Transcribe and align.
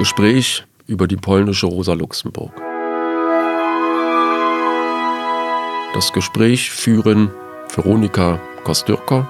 Gespräch 0.00 0.64
über 0.86 1.06
die 1.06 1.18
polnische 1.18 1.66
Rosa 1.66 1.92
Luxemburg. 1.92 2.52
Das 5.92 6.10
Gespräch 6.14 6.70
führen 6.70 7.30
Veronika 7.68 8.40
Kostyrka, 8.64 9.28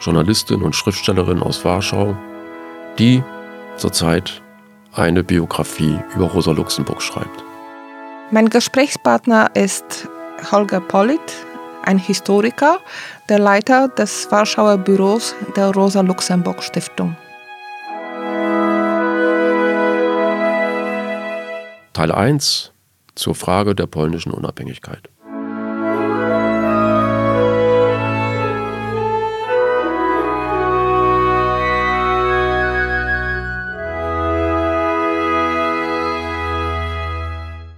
Journalistin 0.00 0.62
und 0.62 0.74
Schriftstellerin 0.74 1.40
aus 1.40 1.64
Warschau, 1.64 2.16
die 2.98 3.22
zurzeit 3.76 4.42
eine 4.94 5.22
Biografie 5.22 5.96
über 6.16 6.24
Rosa 6.24 6.50
Luxemburg 6.50 7.00
schreibt. 7.00 7.44
Mein 8.32 8.50
Gesprächspartner 8.50 9.54
ist 9.54 10.08
Holger 10.50 10.80
Polit, 10.80 11.20
ein 11.84 11.98
Historiker, 11.98 12.80
der 13.28 13.38
Leiter 13.38 13.86
des 13.86 14.26
Warschauer 14.32 14.76
Büros 14.76 15.36
der 15.54 15.72
Rosa 15.72 16.00
Luxemburg 16.00 16.64
Stiftung. 16.64 17.14
Teil 21.94 22.10
1 22.10 22.72
zur 23.14 23.36
Frage 23.36 23.76
der 23.76 23.86
polnischen 23.86 24.32
Unabhängigkeit. 24.32 25.08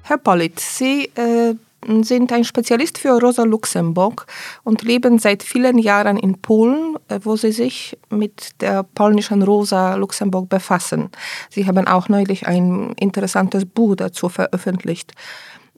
Herr 0.02 0.18
Polit, 0.18 0.60
Sie 0.60 1.10
äh, 1.14 1.54
sind 2.02 2.32
ein 2.32 2.45
Spezialist 2.45 2.98
für 2.98 3.18
Rosa 3.20 3.45
Luxemburg 3.45 4.26
und 4.64 4.82
leben 4.82 5.18
seit 5.18 5.42
vielen 5.42 5.78
Jahren 5.78 6.16
in 6.16 6.40
Polen, 6.40 6.96
äh, 7.09 7.20
wo 7.22 7.36
Sie 7.36 7.52
sich 7.52 7.96
mit 8.10 8.60
der 8.60 8.82
polnischen 8.82 9.42
Rosa 9.42 9.95
Luxemburg 9.95 10.48
befassen. 10.48 11.10
Sie 11.50 11.66
haben 11.66 11.87
auch 11.87 12.09
neulich 12.09 12.46
ein 12.46 12.92
interessantes 12.98 13.64
Buch 13.64 13.96
dazu 13.96 14.29
veröffentlicht. 14.29 15.12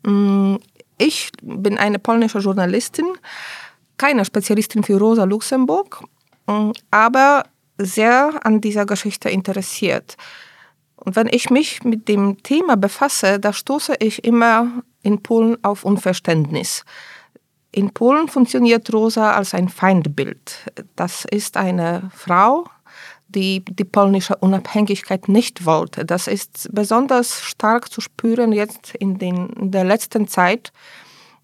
Mm, 0.05 0.57
ich 0.99 1.31
bin 1.43 1.79
eine 1.79 1.99
polnische 1.99 2.39
Journalistin, 2.39 3.07
keine 3.97 4.25
Spezialistin 4.25 4.83
für 4.83 4.99
Rosa 4.99 5.25
Luxemburg, 5.25 6.03
mm, 6.47 6.71
aber 6.91 7.45
sehr 7.79 8.41
an 8.45 8.61
dieser 8.61 8.87
Geschichte 8.87 9.29
interessiert. 9.29 10.17
Und 10.97 11.15
wenn 11.15 11.29
ich 11.31 11.49
mich 11.51 11.85
mit 11.85 12.09
dem 12.09 12.43
Thema 12.43 12.77
befasse, 12.77 13.39
da 13.39 13.53
stoße 13.53 13.95
ich 14.01 14.25
immer 14.25 14.83
in 15.03 15.23
Polen 15.23 15.63
auf 15.63 15.85
Unverständnis. 15.85 16.85
In 17.71 17.91
Polen 17.91 18.29
funktioniert 18.29 18.93
Rosa 18.93 19.33
als 19.33 19.55
ein 19.55 19.69
Feindbild. 19.69 20.73
Das 20.97 21.25
ist 21.25 21.57
eine 21.57 22.11
Frau, 22.15 22.65
die 23.29 23.63
die 23.65 23.85
polnische 23.85 24.37
Unabhängigkeit 24.37 25.29
nicht 25.29 25.67
wollte. 25.67 26.05
Das 26.05 26.27
ist 26.27 26.69
besonders 26.73 27.43
stark 27.43 27.91
zu 27.93 28.01
spüren 28.01 28.53
jetzt 28.53 28.95
in, 28.95 29.19
den, 29.19 29.51
in 29.51 29.71
der 29.71 29.85
letzten 29.85 30.29
Zeit, 30.29 30.73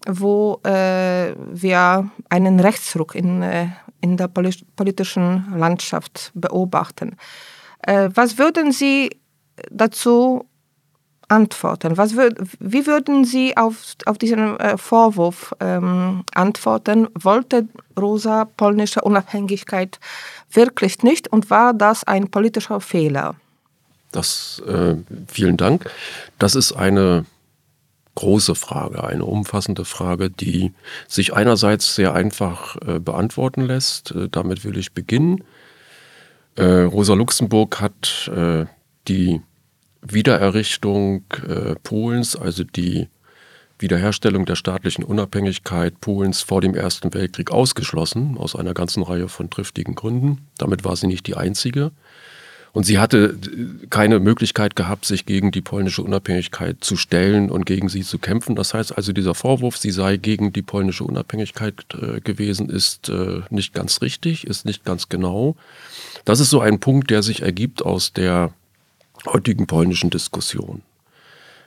wo 0.07 0.59
äh, 0.63 1.35
wir 1.51 2.09
einen 2.29 2.59
Rechtsruck 2.59 3.15
in, 3.15 3.41
äh, 3.43 3.67
in 4.01 4.17
der 4.17 4.27
politischen 4.27 5.57
Landschaft 5.57 6.31
beobachten. 6.33 7.17
Äh, 7.81 8.09
was 8.13 8.37
würden 8.37 8.71
Sie 8.71 9.09
dazu 9.71 10.45
antworten? 11.27 11.97
Was 11.97 12.15
würd, 12.15 12.37
wie 12.59 12.85
würden 12.87 13.25
Sie 13.25 13.57
auf, 13.57 13.95
auf 14.05 14.17
diesen 14.17 14.59
äh, 14.59 14.77
Vorwurf 14.77 15.53
ähm, 15.59 16.23
antworten? 16.33 17.07
Wollte 17.13 17.67
Rosa 17.99 18.45
polnische 18.45 19.01
Unabhängigkeit 19.01 19.99
wirklich 20.51 21.03
nicht 21.03 21.27
und 21.27 21.49
war 21.49 21.73
das 21.73 22.03
ein 22.03 22.29
politischer 22.29 22.79
Fehler? 22.79 23.35
Das, 24.11 24.61
äh, 24.67 24.95
vielen 25.27 25.57
Dank. 25.57 25.89
Das 26.39 26.55
ist 26.55 26.73
eine 26.73 27.25
große 28.15 28.55
Frage, 28.55 29.03
eine 29.03 29.25
umfassende 29.25 29.85
Frage, 29.85 30.29
die 30.29 30.73
sich 31.07 31.33
einerseits 31.33 31.95
sehr 31.95 32.13
einfach 32.13 32.77
äh, 32.77 32.99
beantworten 32.99 33.61
lässt. 33.61 34.11
Äh, 34.11 34.29
damit 34.29 34.63
will 34.63 34.77
ich 34.77 34.93
beginnen. 34.93 35.43
Äh, 36.55 36.63
Rosa 36.63 37.13
Luxemburg 37.13 37.81
hat 37.81 38.31
äh, 38.33 38.65
die 39.09 39.41
Wiedererrichtung 40.07 41.23
äh, 41.47 41.75
Polens, 41.83 42.35
also 42.35 42.63
die 42.63 43.07
Wiederherstellung 43.79 44.45
der 44.45 44.55
staatlichen 44.55 45.03
Unabhängigkeit 45.03 45.99
Polens 45.99 46.41
vor 46.41 46.61
dem 46.61 46.75
Ersten 46.75 47.13
Weltkrieg 47.13 47.51
ausgeschlossen, 47.51 48.37
aus 48.37 48.55
einer 48.55 48.73
ganzen 48.73 49.03
Reihe 49.03 49.27
von 49.27 49.49
triftigen 49.49 49.95
Gründen. 49.95 50.47
Damit 50.57 50.85
war 50.85 50.95
sie 50.95 51.07
nicht 51.07 51.27
die 51.27 51.35
einzige. 51.35 51.91
Und 52.75 52.85
sie 52.85 52.99
hatte 52.99 53.37
äh, 53.47 53.87
keine 53.87 54.19
Möglichkeit 54.19 54.75
gehabt, 54.75 55.05
sich 55.05 55.25
gegen 55.25 55.51
die 55.51 55.61
polnische 55.61 56.03
Unabhängigkeit 56.03 56.77
zu 56.81 56.97
stellen 56.97 57.49
und 57.49 57.65
gegen 57.65 57.87
sie 57.87 58.01
zu 58.01 58.19
kämpfen. 58.19 58.55
Das 58.55 58.73
heißt 58.73 58.97
also, 58.97 59.13
dieser 59.13 59.33
Vorwurf, 59.33 59.77
sie 59.77 59.91
sei 59.91 60.17
gegen 60.17 60.51
die 60.51 60.61
polnische 60.61 61.05
Unabhängigkeit 61.05 61.85
äh, 61.93 62.19
gewesen, 62.19 62.69
ist 62.69 63.07
äh, 63.07 63.41
nicht 63.49 63.73
ganz 63.73 64.01
richtig, 64.01 64.45
ist 64.45 64.65
nicht 64.65 64.83
ganz 64.83 65.07
genau. 65.07 65.55
Das 66.25 66.41
ist 66.41 66.49
so 66.49 66.59
ein 66.59 66.81
Punkt, 66.81 67.11
der 67.11 67.23
sich 67.23 67.41
ergibt 67.43 67.81
aus 67.81 68.11
der 68.11 68.51
heutigen 69.25 69.67
polnischen 69.67 70.09
Diskussion. 70.09 70.81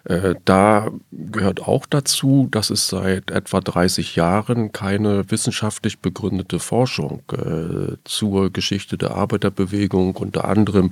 Äh, 0.04 0.36
da 0.44 0.90
gehört 1.12 1.60
auch 1.60 1.84
dazu, 1.86 2.48
dass 2.50 2.70
es 2.70 2.88
seit 2.88 3.30
etwa 3.30 3.60
30 3.60 4.16
Jahren 4.16 4.72
keine 4.72 5.30
wissenschaftlich 5.30 5.98
begründete 5.98 6.58
Forschung 6.58 7.22
äh, 7.32 7.96
zur 8.04 8.50
Geschichte 8.50 8.96
der 8.96 9.12
Arbeiterbewegung, 9.12 10.16
unter 10.16 10.46
anderem 10.46 10.90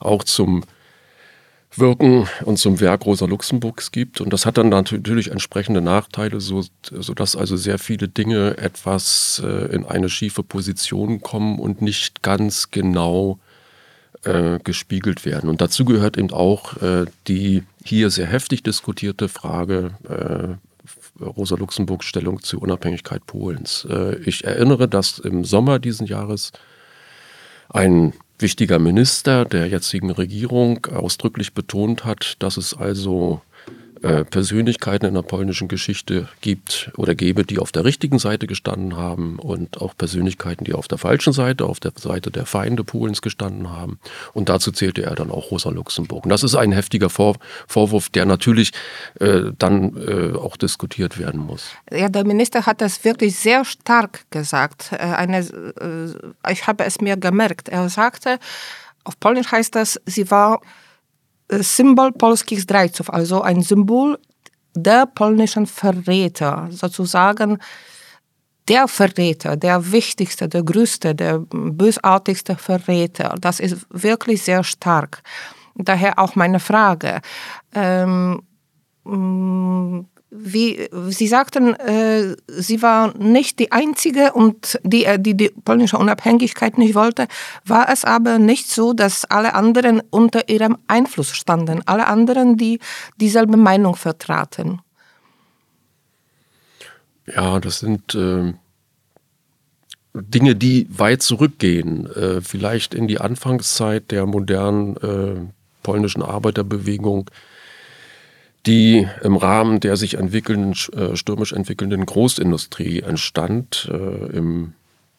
auch 0.00 0.24
zum 0.24 0.64
Wirken 1.78 2.26
und 2.44 2.58
zum 2.58 2.80
Werk 2.80 3.04
Rosa 3.04 3.26
Luxemburgs 3.26 3.92
gibt. 3.92 4.20
Und 4.20 4.32
das 4.32 4.46
hat 4.46 4.56
dann 4.56 4.70
natürlich 4.70 5.30
entsprechende 5.30 5.82
Nachteile, 5.82 6.40
so, 6.40 6.64
sodass 6.82 7.36
also 7.36 7.56
sehr 7.56 7.78
viele 7.78 8.08
Dinge 8.08 8.56
etwas 8.56 9.42
äh, 9.44 9.74
in 9.74 9.84
eine 9.84 10.08
schiefe 10.08 10.42
Position 10.42 11.20
kommen 11.20 11.58
und 11.58 11.82
nicht 11.82 12.22
ganz 12.22 12.70
genau 12.70 13.38
äh, 14.26 14.58
gespiegelt 14.62 15.24
werden. 15.24 15.48
Und 15.48 15.60
dazu 15.60 15.84
gehört 15.84 16.18
eben 16.18 16.32
auch 16.32 16.80
äh, 16.82 17.06
die 17.28 17.62
hier 17.84 18.10
sehr 18.10 18.26
heftig 18.26 18.62
diskutierte 18.62 19.28
Frage 19.28 19.94
äh, 20.08 21.24
Rosa 21.24 21.56
Luxemburgs 21.56 22.06
Stellung 22.06 22.42
zur 22.42 22.62
Unabhängigkeit 22.62 23.24
Polens. 23.26 23.86
Äh, 23.88 24.16
ich 24.16 24.44
erinnere, 24.44 24.88
dass 24.88 25.18
im 25.18 25.44
Sommer 25.44 25.78
diesen 25.78 26.06
Jahres 26.06 26.52
ein 27.68 28.12
wichtiger 28.38 28.78
Minister 28.78 29.44
der 29.44 29.68
jetzigen 29.68 30.10
Regierung 30.10 30.86
ausdrücklich 30.86 31.54
betont 31.54 32.04
hat, 32.04 32.36
dass 32.40 32.56
es 32.56 32.74
also 32.74 33.40
äh, 34.02 34.24
Persönlichkeiten 34.24 35.06
in 35.06 35.14
der 35.14 35.22
polnischen 35.22 35.68
Geschichte 35.68 36.28
gibt 36.40 36.90
oder 36.96 37.14
gäbe, 37.14 37.44
die 37.44 37.58
auf 37.58 37.72
der 37.72 37.84
richtigen 37.84 38.18
Seite 38.18 38.46
gestanden 38.46 38.96
haben 38.96 39.38
und 39.38 39.80
auch 39.80 39.96
Persönlichkeiten, 39.96 40.64
die 40.64 40.74
auf 40.74 40.88
der 40.88 40.98
falschen 40.98 41.32
Seite, 41.32 41.64
auf 41.64 41.80
der 41.80 41.92
Seite 41.96 42.30
der 42.30 42.46
Feinde 42.46 42.84
Polens 42.84 43.22
gestanden 43.22 43.70
haben. 43.70 43.98
Und 44.32 44.48
dazu 44.48 44.72
zählte 44.72 45.02
er 45.02 45.14
dann 45.14 45.30
auch 45.30 45.50
Rosa 45.50 45.70
Luxemburg. 45.70 46.24
Und 46.24 46.30
das 46.30 46.42
ist 46.42 46.54
ein 46.54 46.72
heftiger 46.72 47.10
Vor 47.10 47.36
Vorwurf, 47.66 48.08
der 48.08 48.26
natürlich 48.26 48.72
äh, 49.20 49.52
dann 49.58 49.96
äh, 49.96 50.36
auch 50.36 50.56
diskutiert 50.56 51.18
werden 51.18 51.40
muss. 51.40 51.70
Ja, 51.90 52.08
der 52.08 52.24
Minister 52.24 52.66
hat 52.66 52.80
das 52.80 53.04
wirklich 53.04 53.36
sehr 53.36 53.64
stark 53.64 54.24
gesagt. 54.30 54.92
Äh, 54.92 54.96
eine, 54.96 55.38
äh, 55.38 56.52
ich 56.52 56.66
habe 56.66 56.84
es 56.84 57.00
mir 57.00 57.16
gemerkt. 57.16 57.68
Er 57.68 57.88
sagte, 57.88 58.38
auf 59.04 59.18
Polnisch 59.20 59.50
heißt 59.52 59.74
das, 59.74 60.00
sie 60.06 60.30
war 60.30 60.60
Symbol 61.60 62.12
polskich 62.12 62.62
zdrajców, 62.62 63.10
also 63.10 63.42
ein 63.42 63.62
Symbol 63.62 64.18
der 64.74 65.06
polnischen 65.06 65.66
Verräter, 65.66 66.68
sozusagen 66.70 67.58
der 68.68 68.88
Verräter, 68.88 69.56
der 69.56 69.92
wichtigste, 69.92 70.48
der 70.48 70.62
größte, 70.62 71.14
der 71.14 71.38
bösartigste 71.50 72.56
Verräter. 72.56 73.34
Das 73.40 73.60
ist 73.60 73.86
wirklich 73.90 74.42
sehr 74.42 74.64
stark. 74.64 75.22
Daher 75.76 76.18
auch 76.18 76.34
meine 76.34 76.58
Frage. 76.58 77.20
Ähm, 77.74 78.42
wie 80.38 80.88
Sie 81.08 81.26
sagten, 81.26 81.74
äh, 81.74 82.36
sie 82.46 82.82
war 82.82 83.16
nicht 83.16 83.58
die 83.58 83.72
einzige 83.72 84.32
und 84.32 84.78
die, 84.82 85.04
äh, 85.04 85.18
die 85.18 85.36
die 85.36 85.50
polnische 85.50 85.98
Unabhängigkeit 85.98 86.78
nicht 86.78 86.94
wollte. 86.94 87.26
War 87.64 87.88
es 87.88 88.04
aber 88.04 88.38
nicht 88.38 88.68
so, 88.68 88.92
dass 88.92 89.24
alle 89.24 89.54
anderen 89.54 90.02
unter 90.10 90.48
ihrem 90.48 90.78
Einfluss 90.86 91.30
standen, 91.30 91.82
alle 91.86 92.06
anderen, 92.06 92.56
die 92.56 92.80
dieselbe 93.16 93.56
Meinung 93.56 93.96
vertraten? 93.96 94.80
Ja, 97.26 97.58
das 97.58 97.80
sind 97.80 98.14
äh, 98.14 98.52
Dinge, 100.14 100.54
die 100.54 100.86
weit 100.90 101.22
zurückgehen, 101.22 102.06
äh, 102.14 102.40
vielleicht 102.40 102.94
in 102.94 103.08
die 103.08 103.20
Anfangszeit 103.20 104.10
der 104.10 104.26
modernen 104.26 104.96
äh, 104.96 105.52
polnischen 105.82 106.22
Arbeiterbewegung 106.22 107.30
die 108.66 109.08
im 109.22 109.36
Rahmen 109.36 109.80
der 109.80 109.96
sich 109.96 110.14
entwickelnden, 110.14 110.74
äh, 110.92 111.16
stürmisch 111.16 111.52
entwickelnden 111.52 112.04
Großindustrie 112.04 113.00
entstand 113.00 113.88
äh, 113.90 114.36
im 114.36 114.72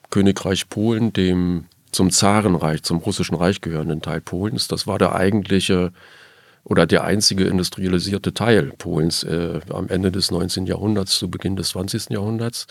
Königreich 0.10 0.70
Polen, 0.70 1.14
dem 1.14 1.66
zum 1.92 2.12
Zarenreich, 2.12 2.84
zum 2.84 3.00
russischen 3.00 3.36
Reich 3.36 3.62
gehörenden 3.62 4.02
Teil 4.02 4.22
Polens. 4.22 4.68
Das 4.68 4.88
war 4.88 5.00
der 5.00 5.16
eigentliche 5.16 5.92
oder 6.70 6.86
der 6.86 7.06
einzige 7.06 7.46
industrialisierte 7.46 8.34
Teil 8.34 8.74
Polens 8.78 9.24
äh, 9.24 9.62
am 9.70 9.88
Ende 9.88 10.12
des 10.12 10.32
19. 10.32 10.66
Jahrhunderts 10.66 11.18
zu 11.18 11.30
Beginn 11.32 11.56
des 11.56 11.70
20. 11.70 12.10
Jahrhunderts. 12.10 12.68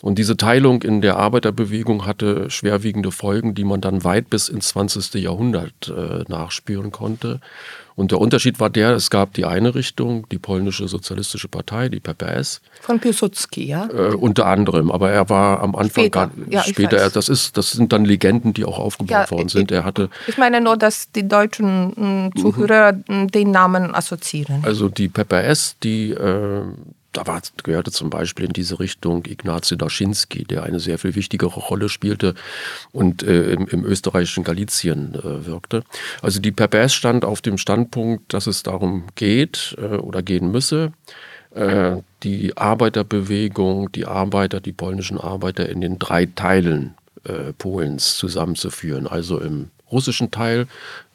Und 0.00 0.18
diese 0.18 0.36
Teilung 0.36 0.82
in 0.82 1.00
der 1.00 1.16
Arbeiterbewegung 1.16 2.06
hatte 2.06 2.50
schwerwiegende 2.50 3.10
Folgen, 3.10 3.56
die 3.56 3.64
man 3.64 3.80
dann 3.80 4.04
weit 4.04 4.30
bis 4.30 4.48
ins 4.48 4.68
20. 4.68 5.14
Jahrhundert 5.14 5.88
äh, 5.88 6.22
nachspüren 6.28 6.92
konnte. 6.92 7.40
Und 8.02 8.10
der 8.10 8.20
Unterschied 8.20 8.58
war 8.58 8.68
der, 8.68 8.96
es 8.96 9.10
gab 9.10 9.32
die 9.34 9.44
eine 9.44 9.76
Richtung, 9.76 10.28
die 10.28 10.38
polnische 10.40 10.88
sozialistische 10.88 11.46
Partei, 11.46 11.88
die 11.88 12.00
PPS. 12.00 12.60
Von 12.80 12.98
Piłsudski, 12.98 13.64
ja? 13.64 13.88
Äh, 13.92 14.16
unter 14.16 14.46
anderem, 14.46 14.90
aber 14.90 15.12
er 15.12 15.28
war 15.28 15.60
am 15.60 15.76
Anfang 15.76 16.06
später, 16.06 16.26
gar, 16.26 16.30
ja, 16.50 16.64
später 16.64 17.10
das 17.10 17.28
ist, 17.28 17.56
das 17.56 17.70
sind 17.70 17.92
dann 17.92 18.04
Legenden, 18.04 18.54
die 18.54 18.64
auch 18.64 18.80
aufgebaut 18.80 19.10
ja, 19.10 19.30
worden 19.30 19.48
sind. 19.48 19.70
Er 19.70 19.84
hatte. 19.84 20.10
Ich 20.26 20.36
meine 20.36 20.60
nur, 20.60 20.76
dass 20.76 21.12
die 21.12 21.28
deutschen 21.28 21.92
mh, 21.94 22.30
Zuhörer 22.40 22.94
mhm. 23.06 23.28
den 23.28 23.52
Namen 23.52 23.94
assoziieren. 23.94 24.64
Also 24.64 24.88
die 24.88 25.08
PPS, 25.08 25.76
die 25.84 26.10
äh, 26.10 26.62
da 27.12 27.40
gehörte 27.62 27.90
zum 27.90 28.10
Beispiel 28.10 28.46
in 28.46 28.52
diese 28.52 28.80
Richtung 28.80 29.24
Ignacy 29.26 29.76
Daschinski, 29.76 30.44
der 30.44 30.62
eine 30.64 30.80
sehr 30.80 30.98
viel 30.98 31.14
wichtigere 31.14 31.60
Rolle 31.60 31.88
spielte 31.88 32.34
und 32.92 33.22
äh, 33.22 33.52
im, 33.52 33.66
im, 33.66 33.84
österreichischen 33.84 34.44
Galizien 34.44 35.14
äh, 35.14 35.46
wirkte. 35.46 35.84
Also 36.22 36.40
die 36.40 36.52
PPS 36.52 36.94
stand 36.94 37.24
auf 37.24 37.40
dem 37.40 37.58
Standpunkt, 37.58 38.32
dass 38.32 38.46
es 38.46 38.62
darum 38.62 39.04
geht 39.14 39.76
äh, 39.78 39.96
oder 39.96 40.22
gehen 40.22 40.50
müsse, 40.50 40.92
äh, 41.54 41.96
die 42.22 42.56
Arbeiterbewegung, 42.56 43.92
die 43.92 44.06
Arbeiter, 44.06 44.60
die 44.60 44.72
polnischen 44.72 45.18
Arbeiter 45.18 45.68
in 45.68 45.80
den 45.80 45.98
drei 45.98 46.26
Teilen 46.26 46.94
äh, 47.24 47.52
Polens 47.52 48.16
zusammenzuführen, 48.16 49.06
also 49.06 49.38
im 49.38 49.70
russischen 49.90 50.30
Teil, 50.30 50.66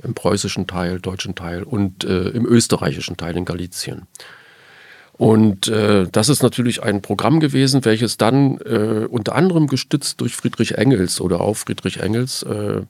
im 0.03 0.13
preußischen 0.13 0.67
Teil, 0.67 0.99
deutschen 0.99 1.35
Teil 1.35 1.63
und 1.63 2.03
äh, 2.03 2.29
im 2.29 2.45
österreichischen 2.45 3.17
Teil 3.17 3.35
in 3.35 3.45
Galizien. 3.45 4.03
Und 5.17 5.67
äh, 5.67 6.05
das 6.11 6.29
ist 6.29 6.43
natürlich 6.43 6.83
ein 6.83 7.01
Programm 7.01 7.39
gewesen, 7.39 7.83
welches 7.85 8.17
dann 8.17 8.59
äh, 8.59 9.07
unter 9.09 9.35
anderem 9.35 9.67
gestützt 9.67 10.21
durch 10.21 10.35
Friedrich 10.35 10.77
Engels 10.77 11.19
oder 11.19 11.41
auf 11.41 11.59
Friedrich 11.59 11.99
Engels, 12.01 12.43
äh, 12.43 12.81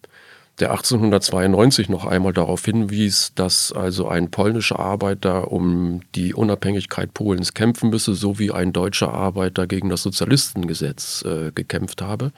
der 0.60 0.72
1892 0.72 1.88
noch 1.88 2.06
einmal 2.06 2.34
darauf 2.34 2.66
hinwies, 2.66 3.32
dass 3.36 3.72
also 3.72 4.08
ein 4.08 4.32
polnischer 4.32 4.80
Arbeiter 4.80 5.52
um 5.52 6.02
die 6.16 6.34
Unabhängigkeit 6.34 7.14
Polens 7.14 7.54
kämpfen 7.54 7.92
müsse, 7.92 8.16
so 8.16 8.40
wie 8.40 8.52
ein 8.52 8.74
deutscher 8.74 9.14
Arbeiter 9.14 9.68
gegen 9.68 9.90
das 9.90 10.02
Sozialistengesetz 10.02 11.24
äh, 11.26 11.52
gekämpft 11.52 12.02
habe. 12.02 12.32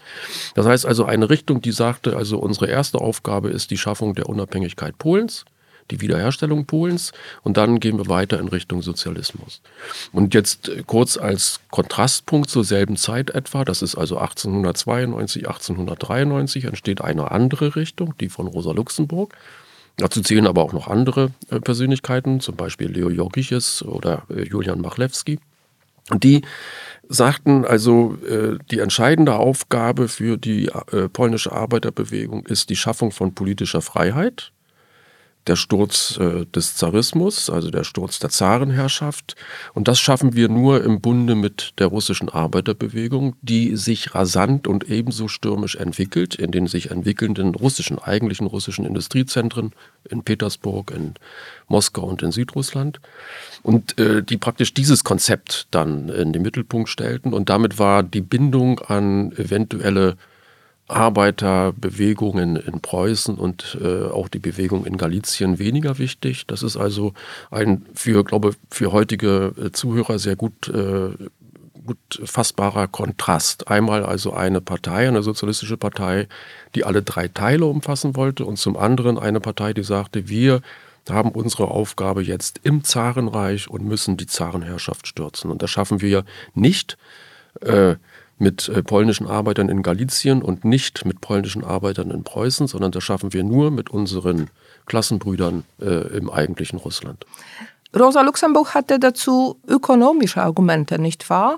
Das 0.53 0.65
heißt 0.65 0.85
also 0.85 1.05
eine 1.05 1.29
Richtung, 1.29 1.61
die 1.61 1.71
sagte, 1.71 2.17
also 2.17 2.39
unsere 2.39 2.67
erste 2.67 2.99
Aufgabe 2.99 3.49
ist 3.49 3.71
die 3.71 3.77
Schaffung 3.77 4.15
der 4.15 4.27
Unabhängigkeit 4.27 4.97
Polens 4.97 5.45
die 5.91 6.01
Wiederherstellung 6.01 6.65
Polens 6.65 7.11
und 7.43 7.57
dann 7.57 7.79
gehen 7.79 7.97
wir 7.97 8.07
weiter 8.07 8.39
in 8.39 8.47
Richtung 8.47 8.81
Sozialismus. 8.81 9.61
Und 10.11 10.33
jetzt 10.33 10.69
äh, 10.69 10.83
kurz 10.85 11.17
als 11.17 11.59
Kontrastpunkt 11.71 12.49
zur 12.49 12.63
selben 12.63 12.95
Zeit 12.95 13.31
etwa, 13.31 13.65
das 13.65 13.81
ist 13.81 13.95
also 13.95 14.17
1892, 14.17 15.47
1893, 15.47 16.65
entsteht 16.65 17.01
eine 17.01 17.31
andere 17.31 17.75
Richtung, 17.75 18.13
die 18.19 18.29
von 18.29 18.47
Rosa 18.47 18.71
Luxemburg. 18.71 19.35
Dazu 19.97 20.21
zählen 20.21 20.47
aber 20.47 20.63
auch 20.63 20.73
noch 20.73 20.87
andere 20.87 21.31
äh, 21.49 21.59
Persönlichkeiten, 21.59 22.39
zum 22.39 22.55
Beispiel 22.55 22.89
Leo 22.89 23.09
Jorgiches 23.09 23.83
oder 23.83 24.23
äh, 24.29 24.43
Julian 24.43 24.81
Machlewski. 24.81 25.39
Und 26.09 26.23
die 26.23 26.41
sagten 27.07 27.65
also, 27.65 28.17
die 28.71 28.79
entscheidende 28.79 29.35
Aufgabe 29.35 30.07
für 30.07 30.37
die 30.37 30.71
polnische 31.13 31.51
Arbeiterbewegung 31.51 32.47
ist 32.47 32.71
die 32.71 32.75
Schaffung 32.75 33.11
von 33.11 33.35
politischer 33.35 33.81
Freiheit 33.81 34.51
der 35.49 35.55
Sturz 35.55 36.17
äh, 36.17 36.45
des 36.45 36.75
Zarismus, 36.75 37.49
also 37.49 37.71
der 37.71 37.83
Sturz 37.83 38.19
der 38.19 38.29
Zarenherrschaft. 38.29 39.35
Und 39.73 39.87
das 39.87 39.99
schaffen 39.99 40.35
wir 40.35 40.47
nur 40.47 40.83
im 40.83 41.01
Bunde 41.01 41.33
mit 41.33 41.73
der 41.79 41.87
russischen 41.87 42.29
Arbeiterbewegung, 42.29 43.35
die 43.41 43.75
sich 43.75 44.13
rasant 44.13 44.67
und 44.67 44.89
ebenso 44.89 45.27
stürmisch 45.27 45.75
entwickelt 45.75 46.35
in 46.35 46.51
den 46.51 46.67
sich 46.67 46.91
entwickelnden 46.91 47.55
russischen, 47.55 47.97
eigentlichen 47.97 48.45
russischen 48.45 48.85
Industriezentren 48.85 49.73
in 50.07 50.23
Petersburg, 50.23 50.91
in 50.91 51.15
Moskau 51.67 52.03
und 52.03 52.21
in 52.21 52.31
Südrussland. 52.31 53.01
Und 53.63 53.99
äh, 53.99 54.21
die 54.21 54.37
praktisch 54.37 54.75
dieses 54.75 55.03
Konzept 55.03 55.67
dann 55.71 56.09
in 56.09 56.31
den 56.31 56.43
Mittelpunkt 56.43 56.89
stellten. 56.89 57.33
Und 57.33 57.49
damit 57.49 57.79
war 57.79 58.03
die 58.03 58.21
Bindung 58.21 58.79
an 58.81 59.31
eventuelle 59.31 60.15
Arbeiterbewegungen 60.89 62.55
in 62.55 62.81
Preußen 62.81 63.35
und 63.35 63.77
äh, 63.81 64.05
auch 64.05 64.27
die 64.27 64.39
Bewegung 64.39 64.85
in 64.85 64.97
Galizien 64.97 65.59
weniger 65.59 65.97
wichtig. 65.97 66.47
Das 66.47 66.63
ist 66.63 66.77
also 66.77 67.13
ein 67.51 67.85
für, 67.93 68.23
glaube 68.23 68.55
für 68.69 68.91
heutige 68.91 69.53
äh, 69.57 69.71
Zuhörer 69.71 70.19
sehr 70.19 70.35
gut, 70.35 70.67
äh, 70.67 71.11
gut 71.85 72.21
fassbarer 72.23 72.87
Kontrast. 72.87 73.67
Einmal 73.67 74.03
also 74.03 74.33
eine 74.33 74.61
Partei, 74.61 75.07
eine 75.07 75.21
sozialistische 75.21 75.77
Partei, 75.77 76.27
die 76.75 76.83
alle 76.83 77.03
drei 77.03 77.27
Teile 77.27 77.65
umfassen 77.65 78.15
wollte 78.15 78.45
und 78.45 78.57
zum 78.57 78.75
anderen 78.75 79.19
eine 79.19 79.39
Partei, 79.39 79.73
die 79.73 79.83
sagte, 79.83 80.27
wir 80.27 80.61
haben 81.09 81.31
unsere 81.31 81.69
Aufgabe 81.69 82.23
jetzt 82.23 82.61
im 82.63 82.83
Zarenreich 82.83 83.69
und 83.69 83.85
müssen 83.85 84.17
die 84.17 84.27
Zarenherrschaft 84.27 85.07
stürzen. 85.07 85.51
Und 85.51 85.61
das 85.61 85.69
schaffen 85.69 86.01
wir 86.01 86.25
nicht. 86.53 86.97
Äh, 87.61 87.95
mit 88.39 88.69
äh, 88.69 88.81
polnischen 88.83 89.27
Arbeitern 89.27 89.69
in 89.69 89.83
Galizien 89.83 90.41
und 90.41 90.65
nicht 90.65 91.05
mit 91.05 91.21
polnischen 91.21 91.63
Arbeitern 91.63 92.11
in 92.11 92.23
Preußen, 92.23 92.67
sondern 92.67 92.91
das 92.91 93.03
schaffen 93.03 93.33
wir 93.33 93.43
nur 93.43 93.71
mit 93.71 93.89
unseren 93.89 94.49
Klassenbrüdern 94.85 95.63
äh, 95.81 96.17
im 96.17 96.29
eigentlichen 96.29 96.79
Russland. 96.79 97.25
Rosa 97.97 98.21
Luxemburg 98.21 98.75
hatte 98.75 98.99
dazu 98.99 99.59
ökonomische 99.67 100.41
Argumente, 100.41 100.99
nicht 100.99 101.29
wahr? 101.29 101.57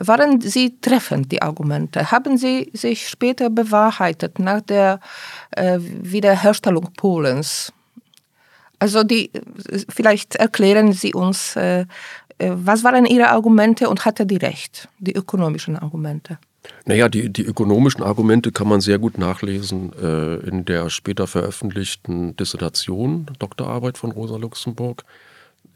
Waren 0.00 0.40
sie 0.40 0.80
treffend, 0.80 1.30
die 1.30 1.42
Argumente? 1.42 2.10
Haben 2.10 2.38
sie 2.38 2.70
sich 2.72 3.08
später 3.08 3.50
bewahrheitet 3.50 4.38
nach 4.38 4.62
der 4.62 5.00
äh, 5.50 5.78
Wiederherstellung 5.80 6.88
Polens? 6.96 7.72
Also 8.78 9.02
die, 9.02 9.30
vielleicht 9.88 10.36
erklären 10.36 10.92
Sie 10.92 11.12
uns, 11.12 11.56
äh, 11.56 11.80
äh, 11.80 11.86
was 12.38 12.84
waren 12.84 13.06
Ihre 13.06 13.30
Argumente 13.30 13.88
und 13.88 14.04
hatte 14.04 14.26
die 14.26 14.36
recht, 14.36 14.88
die 14.98 15.14
ökonomischen 15.14 15.76
Argumente? 15.76 16.38
Naja, 16.84 17.08
die, 17.08 17.30
die 17.30 17.44
ökonomischen 17.44 18.02
Argumente 18.02 18.52
kann 18.52 18.68
man 18.68 18.80
sehr 18.80 18.98
gut 18.98 19.18
nachlesen 19.18 19.92
äh, 20.00 20.36
in 20.46 20.64
der 20.64 20.90
später 20.90 21.26
veröffentlichten 21.26 22.36
Dissertation, 22.36 23.26
Doktorarbeit 23.38 23.98
von 23.98 24.12
Rosa 24.12 24.36
Luxemburg, 24.36 25.04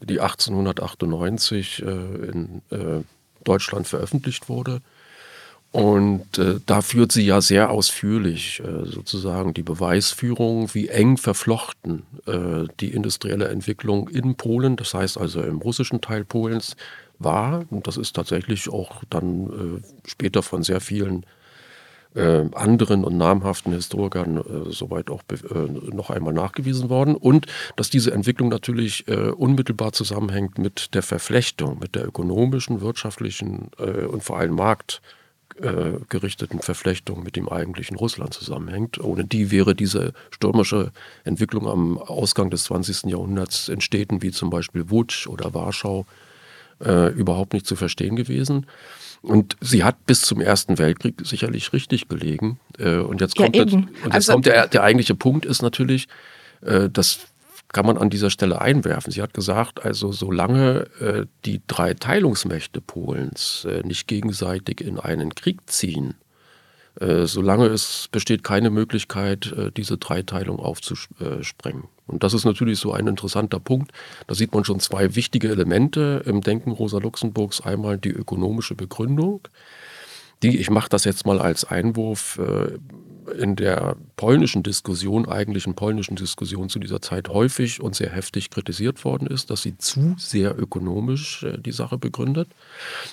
die 0.01 0.19
1898 0.19 1.83
äh, 1.83 1.85
in 1.85 2.61
äh, 2.69 3.03
Deutschland 3.43 3.87
veröffentlicht 3.87 4.49
wurde. 4.49 4.81
Und 5.73 6.37
äh, 6.37 6.59
da 6.67 6.81
führt 6.81 7.11
sie 7.11 7.25
ja 7.25 7.41
sehr 7.41 7.71
ausführlich 7.71 8.61
äh, 8.63 8.85
sozusagen 8.85 9.55
die 9.55 9.63
Beweisführung, 9.63 10.71
wie 10.75 10.87
eng 10.87 11.17
verflochten 11.17 12.03
äh, 12.27 12.71
die 12.79 12.93
industrielle 12.93 13.47
Entwicklung 13.47 14.07
in 14.07 14.35
Polen, 14.35 14.75
das 14.75 14.93
heißt 14.93 15.17
also 15.17 15.41
im 15.41 15.57
russischen 15.57 15.99
Teil 15.99 16.25
Polens, 16.25 16.75
war. 17.17 17.65
Und 17.71 17.87
das 17.87 17.97
ist 17.97 18.15
tatsächlich 18.15 18.69
auch 18.69 19.03
dann 19.09 19.81
äh, 19.81 20.07
später 20.07 20.43
von 20.43 20.61
sehr 20.61 20.79
vielen 20.79 21.25
äh, 22.13 22.43
anderen 22.53 23.03
und 23.03 23.17
namhaften 23.17 23.73
Historikern 23.73 24.37
äh, 24.37 24.71
soweit 24.71 25.09
auch 25.09 25.23
noch 25.91 26.11
einmal 26.11 26.35
nachgewiesen 26.35 26.89
worden. 26.89 27.15
Und 27.15 27.47
dass 27.77 27.89
diese 27.89 28.11
Entwicklung 28.11 28.49
natürlich 28.49 29.07
unmittelbar 29.07 29.91
zusammenhängt 29.91 30.59
mit 30.59 30.93
der 30.93 31.01
Verflechtung, 31.01 31.79
mit 31.79 31.95
der 31.95 32.05
ökonomischen, 32.05 32.81
wirtschaftlichen 32.81 33.69
und 34.11 34.23
vor 34.23 34.37
allem 34.37 34.53
Markt- 34.53 35.01
äh, 35.63 35.99
gerichteten 36.09 36.59
Verflechtung 36.59 37.23
mit 37.23 37.35
dem 37.35 37.49
eigentlichen 37.49 37.97
Russland 37.97 38.33
zusammenhängt. 38.33 38.99
Ohne 38.99 39.25
die 39.25 39.49
wäre 39.49 39.75
diese 39.75 40.13
stürmische 40.29 40.91
Entwicklung 41.23 41.67
am 41.67 41.97
Ausgang 41.97 42.49
des 42.49 42.65
20. 42.65 43.11
Jahrhunderts 43.11 43.69
in 43.69 43.81
Städten 43.81 44.21
wie 44.21 44.31
zum 44.31 44.49
Beispiel 44.49 44.83
Łódź 44.83 45.27
oder 45.27 45.53
Warschau 45.53 46.05
äh, 46.83 47.11
überhaupt 47.13 47.53
nicht 47.53 47.65
zu 47.65 47.75
verstehen 47.75 48.15
gewesen. 48.15 48.65
Und 49.21 49.55
sie 49.61 49.85
hat 49.85 50.05
bis 50.05 50.21
zum 50.21 50.41
Ersten 50.41 50.77
Weltkrieg 50.77 51.15
sicherlich 51.23 51.71
richtig 51.71 52.09
gelegen. 52.09 52.59
Äh, 52.77 52.97
und 52.97 53.21
jetzt 53.21 53.37
kommt, 53.37 53.55
ja, 53.55 53.63
das, 53.63 53.73
und 53.73 53.89
jetzt 54.03 54.13
also, 54.13 54.33
kommt 54.33 54.45
der, 54.45 54.67
der 54.67 54.83
eigentliche 54.83 55.15
Punkt 55.15 55.45
ist 55.45 55.61
natürlich, 55.61 56.07
äh, 56.61 56.89
dass 56.89 57.19
kann 57.73 57.85
man 57.85 57.97
an 57.97 58.09
dieser 58.09 58.29
Stelle 58.29 58.61
einwerfen. 58.61 59.11
Sie 59.11 59.21
hat 59.21 59.33
gesagt, 59.33 59.83
also 59.83 60.11
solange 60.11 60.87
äh, 61.01 61.25
die 61.43 61.61
drei 61.67 61.93
Teilungsmächte 61.93 62.79
Polens 62.79 63.65
äh, 63.69 63.81
nicht 63.85 64.07
gegenseitig 64.07 64.79
in 64.79 64.99
einen 64.99 65.35
Krieg 65.35 65.59
ziehen, 65.65 66.13
äh, 66.99 67.25
solange 67.25 67.65
es 67.65 68.07
besteht 68.11 68.43
keine 68.43 68.69
Möglichkeit, 68.69 69.51
äh, 69.51 69.71
diese 69.71 69.97
Dreiteilung 69.97 70.59
aufzusprengen. 70.59 71.85
Und 72.05 72.23
das 72.23 72.33
ist 72.33 72.45
natürlich 72.45 72.79
so 72.79 72.93
ein 72.93 73.07
interessanter 73.07 73.59
Punkt. 73.59 73.91
Da 74.27 74.35
sieht 74.35 74.53
man 74.53 74.63
schon 74.63 74.79
zwei 74.79 75.15
wichtige 75.15 75.49
Elemente 75.49 76.21
im 76.25 76.41
Denken 76.41 76.71
Rosa 76.71 76.99
Luxemburgs. 76.99 77.61
Einmal 77.61 77.97
die 77.97 78.11
ökonomische 78.11 78.75
Begründung, 78.75 79.47
die, 80.43 80.59
ich 80.59 80.69
mache 80.69 80.89
das 80.89 81.05
jetzt 81.05 81.25
mal 81.25 81.39
als 81.39 81.65
Einwurf, 81.65 82.37
äh, 82.37 82.77
in 83.37 83.55
der 83.55 83.95
polnischen 84.15 84.63
Diskussion, 84.63 85.27
eigentlichen 85.27 85.75
polnischen 85.75 86.15
Diskussion 86.15 86.69
zu 86.69 86.79
dieser 86.79 87.01
Zeit 87.01 87.29
häufig 87.29 87.81
und 87.81 87.95
sehr 87.95 88.09
heftig 88.09 88.49
kritisiert 88.49 89.03
worden 89.05 89.27
ist, 89.27 89.49
dass 89.49 89.61
sie 89.61 89.77
zu 89.77 90.15
sehr 90.17 90.57
ökonomisch 90.57 91.43
äh, 91.43 91.57
die 91.57 91.71
Sache 91.71 91.97
begründet. 91.97 92.49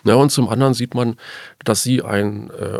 Ja, 0.05 0.15
und 0.15 0.31
zum 0.31 0.49
anderen 0.49 0.75
sieht 0.75 0.95
man, 0.95 1.17
dass 1.65 1.83
sie 1.83 2.03
ein 2.03 2.51
äh, 2.51 2.79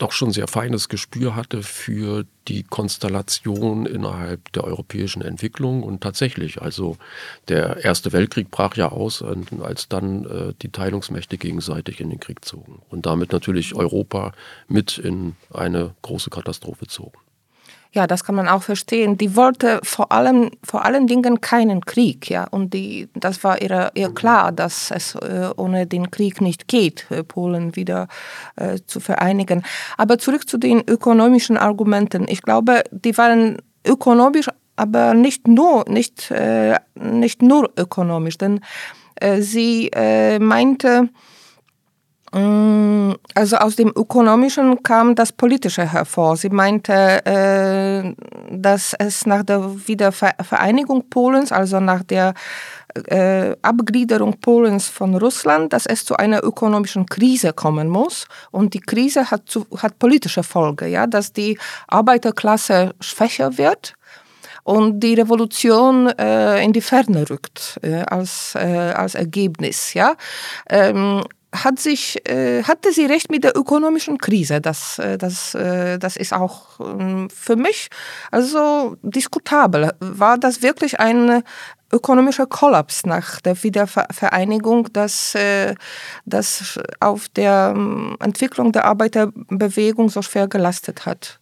doch 0.00 0.12
schon 0.12 0.32
sehr 0.32 0.48
feines 0.48 0.88
Gespür 0.88 1.36
hatte 1.36 1.62
für 1.62 2.24
die 2.48 2.62
Konstellation 2.62 3.86
innerhalb 3.86 4.50
der 4.52 4.64
europäischen 4.64 5.22
Entwicklung. 5.22 5.82
Und 5.82 6.02
tatsächlich, 6.02 6.62
also 6.62 6.96
der 7.48 7.84
Erste 7.84 8.12
Weltkrieg 8.12 8.50
brach 8.50 8.76
ja 8.76 8.90
aus, 8.90 9.22
als 9.60 9.88
dann 9.88 10.24
äh, 10.24 10.54
die 10.62 10.70
Teilungsmächte 10.70 11.38
gegenseitig 11.38 12.00
in 12.00 12.10
den 12.10 12.20
Krieg 12.20 12.44
zogen 12.44 12.80
und 12.88 13.06
damit 13.06 13.32
natürlich 13.32 13.74
Europa 13.74 14.32
mit 14.68 14.98
in 14.98 15.36
eine 15.52 15.94
große 16.02 16.30
Katastrophe 16.30 16.86
zogen. 16.86 17.18
Ja, 17.92 18.06
das 18.06 18.22
kann 18.22 18.36
man 18.36 18.46
auch 18.46 18.62
verstehen. 18.62 19.18
Die 19.18 19.34
wollte 19.34 19.80
vor 19.82 20.12
allem, 20.12 20.50
vor 20.62 20.84
allen 20.84 21.08
Dingen 21.08 21.40
keinen 21.40 21.84
Krieg, 21.84 22.30
ja. 22.30 22.44
Und 22.44 22.72
die, 22.72 23.08
das 23.14 23.42
war 23.42 23.60
ihr, 23.60 23.90
ihr 23.94 24.14
klar, 24.14 24.52
dass 24.52 24.92
es 24.92 25.16
äh, 25.16 25.50
ohne 25.56 25.88
den 25.88 26.10
Krieg 26.12 26.40
nicht 26.40 26.68
geht, 26.68 27.10
äh, 27.10 27.24
Polen 27.24 27.74
wieder 27.74 28.06
äh, 28.54 28.78
zu 28.86 29.00
vereinigen. 29.00 29.64
Aber 29.96 30.18
zurück 30.18 30.48
zu 30.48 30.56
den 30.56 30.82
ökonomischen 30.86 31.56
Argumenten. 31.56 32.26
Ich 32.28 32.42
glaube, 32.42 32.84
die 32.92 33.18
waren 33.18 33.56
ökonomisch, 33.84 34.48
aber 34.76 35.14
nicht 35.14 35.48
nur, 35.48 35.84
nicht, 35.88 36.30
äh, 36.30 36.78
nicht 36.94 37.42
nur 37.42 37.72
ökonomisch, 37.76 38.38
denn 38.38 38.60
äh, 39.16 39.40
sie 39.42 39.90
äh, 39.92 40.38
meinte, 40.38 41.08
also 42.32 43.56
aus 43.56 43.74
dem 43.74 43.88
Ökonomischen 43.88 44.82
kam 44.84 45.16
das 45.16 45.32
Politische 45.32 45.84
hervor. 45.84 46.36
Sie 46.36 46.48
meinte, 46.48 47.26
äh, 47.26 48.14
dass 48.50 48.94
es 48.98 49.26
nach 49.26 49.42
der 49.42 49.88
Wiedervereinigung 49.88 51.10
Polens, 51.10 51.50
also 51.50 51.80
nach 51.80 52.04
der 52.04 52.34
äh, 53.06 53.56
Abgliederung 53.62 54.38
Polens 54.40 54.88
von 54.88 55.16
Russland, 55.16 55.72
dass 55.72 55.86
es 55.86 56.04
zu 56.04 56.16
einer 56.16 56.44
ökonomischen 56.44 57.06
Krise 57.06 57.52
kommen 57.52 57.88
muss. 57.88 58.28
Und 58.52 58.74
die 58.74 58.80
Krise 58.80 59.30
hat, 59.30 59.42
zu, 59.46 59.66
hat 59.78 59.98
politische 59.98 60.44
Folge, 60.44 60.86
ja, 60.86 61.08
dass 61.08 61.32
die 61.32 61.58
Arbeiterklasse 61.88 62.94
schwächer 63.00 63.58
wird 63.58 63.94
und 64.62 65.00
die 65.00 65.14
Revolution 65.14 66.08
äh, 66.08 66.62
in 66.62 66.72
die 66.72 66.80
Ferne 66.80 67.28
rückt 67.28 67.78
äh, 67.82 68.02
als, 68.02 68.54
äh, 68.54 68.92
als 68.94 69.16
Ergebnis. 69.16 69.94
Ja? 69.94 70.14
Ähm, 70.68 71.22
hat 71.52 71.78
sich, 71.78 72.28
äh, 72.28 72.62
hatte 72.62 72.92
sie 72.92 73.06
recht 73.06 73.30
mit 73.30 73.44
der 73.44 73.56
ökonomischen 73.56 74.18
Krise. 74.18 74.60
Das, 74.60 74.98
äh, 74.98 75.18
das, 75.18 75.54
äh, 75.54 75.98
das 75.98 76.16
ist 76.16 76.32
auch 76.32 76.80
ähm, 76.80 77.28
für 77.30 77.56
mich 77.56 77.88
also 78.30 78.96
diskutabel. 79.02 79.92
War 80.00 80.38
das 80.38 80.62
wirklich 80.62 81.00
ein 81.00 81.42
ökonomischer 81.92 82.46
Kollaps 82.46 83.04
nach 83.04 83.40
der 83.40 83.60
Wiedervereinigung, 83.62 84.92
das, 84.92 85.34
äh, 85.34 85.74
das 86.24 86.78
auf 87.00 87.28
der 87.28 87.72
ähm, 87.74 88.16
Entwicklung 88.20 88.72
der 88.72 88.84
Arbeiterbewegung 88.84 90.08
so 90.08 90.22
schwer 90.22 90.46
gelastet 90.46 91.04
hat? 91.04 91.40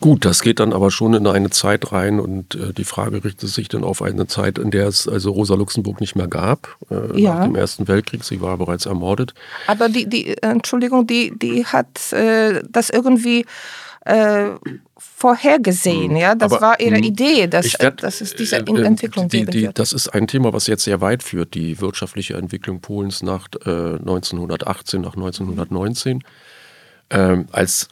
Gut, 0.00 0.24
das 0.24 0.42
geht 0.42 0.58
dann 0.58 0.72
aber 0.72 0.90
schon 0.90 1.14
in 1.14 1.26
eine 1.26 1.50
Zeit 1.50 1.92
rein 1.92 2.18
und 2.18 2.54
äh, 2.56 2.72
die 2.72 2.84
Frage 2.84 3.22
richtet 3.22 3.50
sich 3.50 3.68
dann 3.68 3.84
auf 3.84 4.02
eine 4.02 4.26
Zeit, 4.26 4.58
in 4.58 4.70
der 4.70 4.88
es 4.88 5.06
also 5.06 5.30
Rosa 5.30 5.54
Luxemburg 5.54 6.00
nicht 6.00 6.16
mehr 6.16 6.26
gab, 6.26 6.76
äh, 6.90 7.20
ja. 7.20 7.34
nach 7.34 7.44
dem 7.44 7.56
Ersten 7.56 7.86
Weltkrieg. 7.86 8.24
Sie 8.24 8.40
war 8.40 8.58
bereits 8.58 8.86
ermordet. 8.86 9.34
Aber 9.68 9.88
die, 9.88 10.08
die 10.08 10.36
Entschuldigung, 10.42 11.06
die, 11.06 11.32
die 11.38 11.64
hat 11.64 12.12
äh, 12.12 12.62
das 12.68 12.90
irgendwie 12.90 13.46
äh, 14.04 14.50
vorhergesehen. 14.96 16.10
Hm. 16.10 16.16
Ja, 16.16 16.34
das 16.34 16.52
aber, 16.52 16.62
war 16.62 16.80
ihre 16.80 16.96
hm, 16.96 17.04
Idee, 17.04 17.46
dass, 17.46 17.78
werd, 17.78 18.02
dass 18.02 18.20
es 18.20 18.34
diese 18.34 18.56
äh, 18.56 18.64
äh, 18.64 18.84
Entwicklung 18.84 19.28
die, 19.28 19.44
geben 19.44 19.52
wird. 19.52 19.78
Das 19.78 19.92
ist 19.92 20.08
ein 20.08 20.26
Thema, 20.26 20.52
was 20.52 20.66
jetzt 20.66 20.84
sehr 20.84 21.00
weit 21.00 21.22
führt, 21.22 21.54
die 21.54 21.80
wirtschaftliche 21.80 22.34
Entwicklung 22.34 22.80
Polens 22.80 23.22
nach 23.22 23.46
1918, 23.64 25.00
nach 25.00 25.14
1919. 25.14 26.24
Ähm, 27.12 27.46
als 27.50 27.88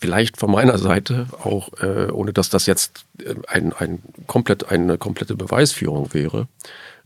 vielleicht 0.00 0.36
von 0.38 0.50
meiner 0.50 0.78
Seite 0.78 1.26
auch, 1.42 1.68
äh, 1.80 2.10
ohne 2.10 2.32
dass 2.32 2.50
das 2.50 2.66
jetzt 2.66 3.04
äh, 3.18 3.34
ein, 3.48 3.72
ein 3.72 4.00
komplett, 4.26 4.70
eine 4.70 4.98
komplette 4.98 5.36
Beweisführung 5.36 6.12
wäre, 6.12 6.48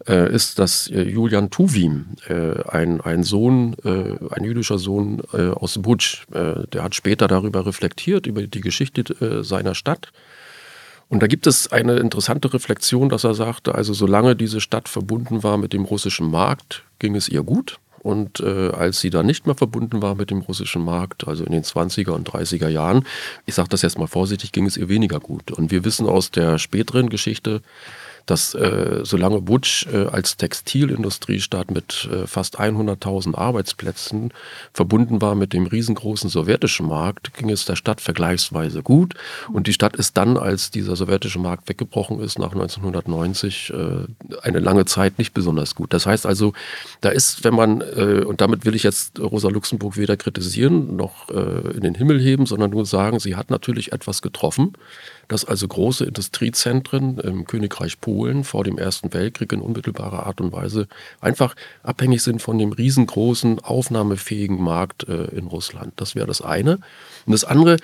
äh, 0.07 0.33
ist, 0.33 0.59
dass 0.59 0.89
äh, 0.89 1.03
Julian 1.03 1.51
Tuwim, 1.51 2.07
äh, 2.29 2.63
ein, 2.69 3.01
ein 3.01 3.25
Sohn, 3.25 3.75
äh, 3.85 4.17
ein 4.35 4.45
jüdischer 4.45 4.79
Sohn 4.79 5.21
aus 5.31 5.79
Butsch, 5.79 6.27
der 6.31 6.83
hat 6.83 6.95
später 6.95 7.29
darüber 7.29 7.67
reflektiert, 7.67 8.27
über 8.27 8.43
die 8.43 8.61
Geschichte 8.61 9.45
seiner 9.45 9.75
Stadt. 9.75 10.11
Und 11.09 11.23
da 11.23 11.27
gibt 11.27 11.47
es 11.47 11.71
eine 11.73 11.97
interessante 11.97 12.53
Reflexion, 12.53 13.09
dass 13.09 13.25
er 13.25 13.35
sagte, 13.35 13.75
also 13.75 13.95
solange 13.95 14.37
diese 14.37 14.61
Stadt 14.61 14.89
verbunden 14.89 15.43
war 15.43 15.57
mit 15.57 15.73
dem 15.73 15.85
russischen 15.85 16.31
Markt, 16.31 16.85
ging 16.99 17.17
es 17.17 17.29
ihr 17.29 17.43
gut. 17.43 17.79
Und 18.09 18.41
äh, 18.41 18.71
als 18.71 19.01
sie 19.01 19.11
dann 19.11 19.27
nicht 19.27 19.45
mehr 19.45 19.55
verbunden 19.55 20.01
war 20.01 20.15
mit 20.15 20.31
dem 20.31 20.39
russischen 20.39 20.83
Markt, 20.83 21.29
also 21.29 21.45
in 21.45 21.53
den 21.53 21.63
20er 21.63 22.13
und 22.13 22.27
30er 22.27 22.69
Jahren, 22.71 23.05
ich 23.45 23.55
sage 23.55 23.69
das 23.69 23.83
jetzt 23.83 23.99
mal 23.99 24.07
vorsichtig, 24.07 24.51
ging 24.51 24.65
es 24.65 24.79
ihr 24.79 24.89
weniger 24.89 25.21
gut. 25.21 25.53
Und 25.53 25.71
wir 25.71 25.85
wissen 25.85 26.07
aus 26.07 26.31
der 26.31 26.57
späteren 26.57 27.11
Geschichte, 27.11 27.61
dass 28.31 28.55
äh, 28.55 29.01
solange 29.05 29.41
Butch 29.41 29.87
äh, 29.87 30.07
als 30.07 30.37
Textilindustriestaat 30.37 31.71
mit 31.71 32.09
äh, 32.13 32.27
fast 32.27 32.61
100.000 32.61 33.35
Arbeitsplätzen 33.35 34.33
verbunden 34.75 35.23
war 35.23 35.35
mit 35.35 35.55
dem 35.55 35.67
riesengroßen 35.67 36.29
sowjetischen 36.29 36.87
Markt, 36.87 37.33
ging 37.35 37.49
es 37.49 37.65
der 37.65 37.77
Stadt 37.77 38.03
vergleichsweise 38.03 38.83
gut. 38.83 39.15
Und 39.51 39.67
die 39.67 39.73
Stadt 39.73 39.97
ist 39.97 40.17
dann, 40.19 40.37
als 40.37 40.71
dieser 40.71 40.95
sowjetische 40.95 41.39
Markt 41.39 41.71
weggebrochen 41.71 42.21
ist, 42.21 42.39
nach 42.39 42.53
1990, 42.53 43.73
äh, 43.73 44.37
eine 44.43 44.59
lange 44.59 44.85
Zeit 44.85 45.19
nicht 45.19 45.33
besonders 45.33 45.75
gut. 45.75 45.95
Das 45.95 46.05
heißt 46.05 46.27
also, 46.27 46.53
da 47.01 47.09
ist, 47.09 47.45
wenn 47.45 47.55
man, 47.55 47.81
äh, 47.81 48.25
und 48.27 48.43
damit 48.43 48.67
will 48.67 48.75
ich 48.75 48.83
jetzt 48.83 49.19
Rosa 49.19 49.49
Luxemburg 49.49 49.97
weder 49.97 50.19
kritisieren 50.19 50.97
noch 50.97 51.31
äh, 51.31 51.71
in 51.75 51.81
den 51.81 51.95
Himmel 51.95 52.21
heben, 52.21 52.45
sondern 52.45 52.71
nur 52.71 52.85
sagen, 52.85 53.21
sie 53.21 53.37
hat 53.37 53.51
natürlich 53.51 53.93
etwas 53.93 54.21
getroffen 54.21 54.75
dass 55.29 55.45
also 55.45 55.69
große 55.69 56.07
Industriezentren 56.07 57.19
im 57.19 57.45
Königreich 57.45 58.01
Polen 58.01 58.18
vor 58.45 58.65
dem 58.65 58.79
Ersten 58.79 59.13
Weltkrieg 59.13 59.53
in 59.53 59.61
unmittelbarer 59.61 60.27
Art 60.27 60.41
und 60.41 60.53
Weise 60.53 60.89
einfach 61.21 61.55
abhängig 61.83 62.23
sind 62.23 62.43
von 62.43 62.59
dem 62.59 62.73
riesengroßen, 62.73 63.61
aufnahmefähigen 63.61 64.63
Markt 64.63 65.09
äh, 65.09 65.25
in 65.37 65.47
Russland. 65.47 65.93
Das 65.97 66.15
wäre 66.15 66.27
das 66.27 66.43
eine. 66.43 66.79
Und 67.27 67.33
das 67.33 67.45
andere, 67.45 67.77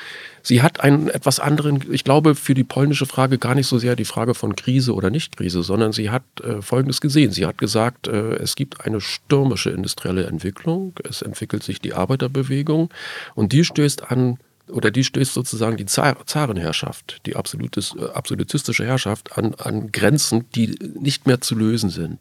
sie 0.43 0.63
hat 0.63 0.81
einen 0.81 1.09
etwas 1.09 1.41
anderen, 1.41 1.85
ich 1.93 2.05
glaube, 2.05 2.35
für 2.35 2.55
die 2.55 2.65
polnische 2.65 3.07
Frage 3.07 3.39
gar 3.39 3.55
nicht 3.55 3.67
so 3.67 3.79
sehr 3.79 3.97
die 3.97 4.05
Frage 4.05 4.35
von 4.35 4.57
Krise 4.57 4.95
oder 4.95 5.11
Nicht-Krise, 5.11 5.63
sondern 5.63 5.93
sie 5.93 6.11
hat 6.11 6.25
äh, 6.43 6.63
Folgendes 6.63 7.01
gesehen. 7.01 7.33
Sie 7.33 7.47
hat 7.47 7.59
gesagt, 7.59 8.09
äh, 8.09 8.37
es 8.37 8.57
gibt 8.57 8.85
eine 8.85 9.01
stürmische 9.01 9.71
industrielle 9.71 10.27
Entwicklung, 10.27 10.95
es 11.09 11.23
entwickelt 11.23 11.63
sich 11.63 11.81
die 11.81 11.95
Arbeiterbewegung 11.95 12.91
und 13.35 13.53
die 13.53 13.65
stößt 13.65 14.11
an 14.11 14.39
oder 14.69 14.91
die 14.91 15.05
stößt 15.05 15.35
sozusagen 15.35 15.77
die 15.77 15.87
Zarenherrschaft, 15.87 17.21
die 17.27 17.33
äh, 17.33 17.35
absolutistische 17.35 18.85
Herrschaft 18.85 19.37
an, 19.37 19.55
an 19.55 19.93
Grenzen, 19.93 20.47
die 20.55 20.79
nicht 20.99 21.27
mehr 21.27 21.41
zu 21.41 21.55
lösen 21.55 21.91
sind. 21.91 22.19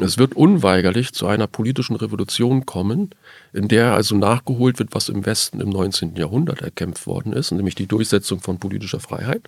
Es 0.00 0.16
wird 0.16 0.34
unweigerlich 0.34 1.12
zu 1.12 1.26
einer 1.26 1.46
politischen 1.46 1.96
Revolution 1.96 2.64
kommen, 2.64 3.10
in 3.52 3.68
der 3.68 3.92
also 3.92 4.16
nachgeholt 4.16 4.78
wird, 4.78 4.94
was 4.94 5.08
im 5.08 5.26
Westen 5.26 5.60
im 5.60 5.68
19. 5.68 6.16
Jahrhundert 6.16 6.62
erkämpft 6.62 7.06
worden 7.06 7.32
ist, 7.34 7.52
nämlich 7.52 7.74
die 7.74 7.86
Durchsetzung 7.86 8.40
von 8.40 8.58
politischer 8.58 9.00
Freiheit. 9.00 9.42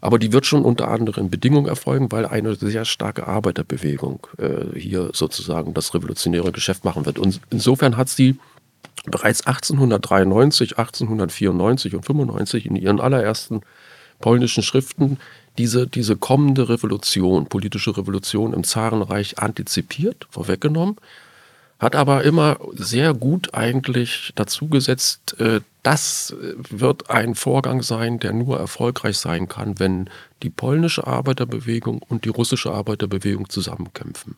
Aber 0.00 0.18
die 0.18 0.32
wird 0.32 0.44
schon 0.44 0.64
unter 0.64 0.88
anderen 0.88 1.30
Bedingungen 1.30 1.66
erfolgen, 1.66 2.12
weil 2.12 2.26
eine 2.26 2.56
sehr 2.56 2.84
starke 2.84 3.26
Arbeiterbewegung 3.26 4.26
äh, 4.38 4.78
hier 4.78 5.10
sozusagen 5.14 5.72
das 5.72 5.94
revolutionäre 5.94 6.52
Geschäft 6.52 6.84
machen 6.84 7.06
wird. 7.06 7.18
Und 7.18 7.40
insofern 7.50 7.96
hat 7.96 8.10
sie 8.10 8.38
bereits 9.06 9.46
1893, 9.46 10.78
1894 10.78 11.94
und 11.94 12.06
95 12.06 12.66
in 12.66 12.76
ihren 12.76 13.00
allerersten 13.00 13.62
polnischen 14.20 14.62
Schriften 14.62 15.18
diese, 15.58 15.86
diese 15.86 16.16
kommende 16.16 16.68
Revolution, 16.68 17.46
politische 17.46 17.96
Revolution 17.96 18.52
im 18.52 18.64
Zarenreich 18.64 19.38
antizipiert, 19.38 20.26
vorweggenommen, 20.30 20.96
hat 21.78 21.96
aber 21.96 22.24
immer 22.24 22.58
sehr 22.74 23.14
gut 23.14 23.54
eigentlich 23.54 24.32
dazu 24.34 24.68
gesetzt, 24.68 25.38
äh, 25.38 25.60
das 25.82 26.34
wird 26.38 27.10
ein 27.10 27.34
Vorgang 27.34 27.82
sein, 27.82 28.18
der 28.18 28.32
nur 28.32 28.58
erfolgreich 28.58 29.18
sein 29.18 29.48
kann, 29.48 29.78
wenn 29.78 30.08
die 30.42 30.48
polnische 30.48 31.06
Arbeiterbewegung 31.06 32.00
und 32.08 32.24
die 32.24 32.30
russische 32.30 32.72
Arbeiterbewegung 32.72 33.50
zusammenkämpfen. 33.50 34.36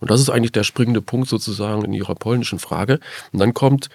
Und 0.00 0.10
das 0.10 0.20
ist 0.20 0.30
eigentlich 0.30 0.52
der 0.52 0.64
springende 0.64 1.00
Punkt 1.00 1.28
sozusagen 1.28 1.84
in 1.84 1.92
ihrer 1.92 2.14
polnischen 2.14 2.58
Frage. 2.58 3.00
Und 3.32 3.38
dann 3.38 3.54
kommt 3.54 3.88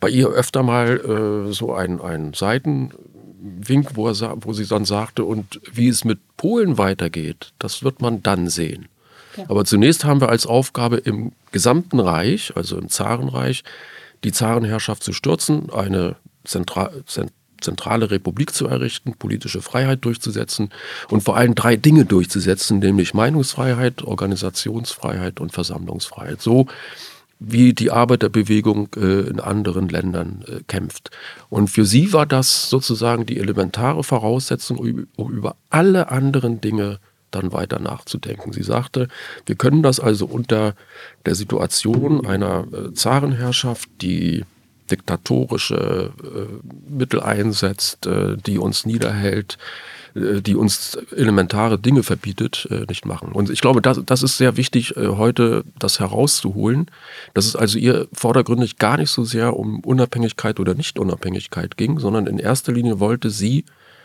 bei 0.00 0.08
ihr 0.08 0.28
öfter 0.28 0.62
mal 0.62 1.48
äh, 1.48 1.52
so 1.52 1.72
ein, 1.72 2.00
ein 2.00 2.34
Seitenwink, 2.34 3.96
wo, 3.96 4.08
er, 4.08 4.36
wo 4.40 4.52
sie 4.52 4.66
dann 4.66 4.84
sagte, 4.84 5.24
und 5.24 5.60
wie 5.72 5.88
es 5.88 6.04
mit 6.04 6.18
Polen 6.36 6.78
weitergeht, 6.78 7.52
das 7.58 7.82
wird 7.82 8.00
man 8.00 8.22
dann 8.22 8.48
sehen. 8.48 8.88
Ja. 9.36 9.44
Aber 9.48 9.64
zunächst 9.64 10.04
haben 10.04 10.20
wir 10.20 10.28
als 10.28 10.46
Aufgabe 10.46 10.96
im 10.96 11.32
gesamten 11.52 12.00
Reich, 12.00 12.52
also 12.56 12.78
im 12.78 12.88
Zarenreich, 12.88 13.64
die 14.24 14.32
Zarenherrschaft 14.32 15.02
zu 15.02 15.12
stürzen, 15.12 15.70
eine 15.70 16.16
Zentral 16.44 17.02
zentrale 17.60 18.10
Republik 18.10 18.52
zu 18.52 18.66
errichten, 18.66 19.14
politische 19.18 19.62
Freiheit 19.62 20.04
durchzusetzen 20.04 20.70
und 21.08 21.22
vor 21.22 21.36
allem 21.36 21.54
drei 21.54 21.76
Dinge 21.76 22.04
durchzusetzen, 22.04 22.78
nämlich 22.78 23.14
Meinungsfreiheit, 23.14 24.02
Organisationsfreiheit 24.02 25.40
und 25.40 25.52
Versammlungsfreiheit. 25.52 26.40
So 26.40 26.66
wie 27.38 27.74
die 27.74 27.90
Arbeiterbewegung 27.90 28.88
äh, 28.96 29.28
in 29.28 29.40
anderen 29.40 29.88
Ländern 29.88 30.44
äh, 30.48 30.60
kämpft. 30.66 31.10
Und 31.50 31.68
für 31.68 31.84
sie 31.84 32.12
war 32.12 32.26
das 32.26 32.70
sozusagen 32.70 33.26
die 33.26 33.38
elementare 33.38 34.02
Voraussetzung, 34.04 35.06
um 35.16 35.30
über 35.32 35.56
alle 35.68 36.10
anderen 36.10 36.60
Dinge 36.60 36.98
dann 37.30 37.52
weiter 37.52 37.78
nachzudenken. 37.78 38.52
Sie 38.52 38.62
sagte, 38.62 39.08
wir 39.44 39.56
können 39.56 39.82
das 39.82 40.00
also 40.00 40.26
unter 40.26 40.74
der 41.26 41.34
Situation 41.34 42.26
einer 42.26 42.66
äh, 42.72 42.94
Zarenherrschaft, 42.94 43.90
die 44.00 44.44
diktatorische 44.90 46.12
äh, 46.22 46.92
Mittel 46.92 47.20
einsetzt, 47.20 48.06
äh, 48.06 48.36
die 48.36 48.58
uns 48.58 48.86
niederhält, 48.86 49.58
äh, 50.14 50.40
die 50.40 50.54
uns 50.54 50.96
elementare 51.14 51.78
Dinge 51.78 52.02
verbietet, 52.02 52.66
äh, 52.70 52.84
nicht 52.88 53.04
machen. 53.04 53.32
Und 53.32 53.50
ich 53.50 53.60
glaube, 53.60 53.82
das, 53.82 54.00
das 54.04 54.22
ist 54.22 54.36
sehr 54.36 54.56
wichtig, 54.56 54.96
äh, 54.96 55.08
heute 55.08 55.64
das 55.78 56.00
herauszuholen, 56.00 56.86
dass 57.34 57.46
es 57.46 57.56
also 57.56 57.78
ihr 57.78 58.08
vordergründig 58.12 58.78
gar 58.78 58.96
nicht 58.96 59.10
so 59.10 59.24
sehr 59.24 59.56
um 59.56 59.80
Unabhängigkeit 59.80 60.58
oder 60.60 60.74
Nicht-Unabhängigkeit 60.74 61.76
ging, 61.76 61.98
sondern 61.98 62.26
in 62.26 62.38
erster 62.38 62.72
Linie 62.72 63.00
wollte 63.00 63.30
sie 63.30 63.64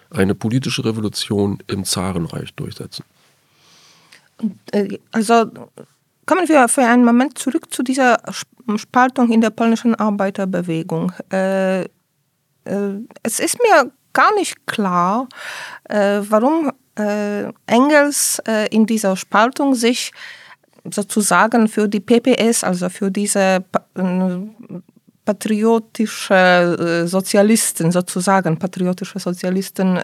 eine 0.09 0.35
politische 0.35 0.83
Revolution 0.83 1.59
im 1.67 1.85
Zarenreich 1.85 2.53
durchsetzen. 2.55 3.05
Also 5.11 5.51
kommen 6.31 6.47
wir 6.47 6.69
für 6.69 6.85
einen 6.85 7.03
Moment 7.03 7.37
zurück 7.37 7.73
zu 7.73 7.83
dieser 7.83 8.17
Spaltung 8.77 9.33
in 9.33 9.41
der 9.41 9.49
polnischen 9.49 9.95
Arbeiterbewegung. 9.95 11.11
Äh, 11.29 11.81
äh, 11.81 11.87
es 13.21 13.41
ist 13.41 13.57
mir 13.59 13.91
gar 14.13 14.33
nicht 14.35 14.65
klar, 14.65 15.27
äh, 15.89 16.21
warum 16.29 16.71
äh, 16.97 17.51
Engels 17.65 18.41
äh, 18.47 18.73
in 18.73 18.85
dieser 18.85 19.17
Spaltung 19.17 19.75
sich 19.75 20.13
sozusagen 20.89 21.67
für 21.67 21.89
die 21.89 21.99
PPS, 21.99 22.63
also 22.63 22.87
für 22.87 23.11
diese 23.11 23.65
äh, 23.95 24.03
patriotische 25.25 27.03
Sozialisten, 27.07 27.91
sozusagen 27.91 28.57
patriotische 28.57 29.19
Sozialisten 29.19 29.99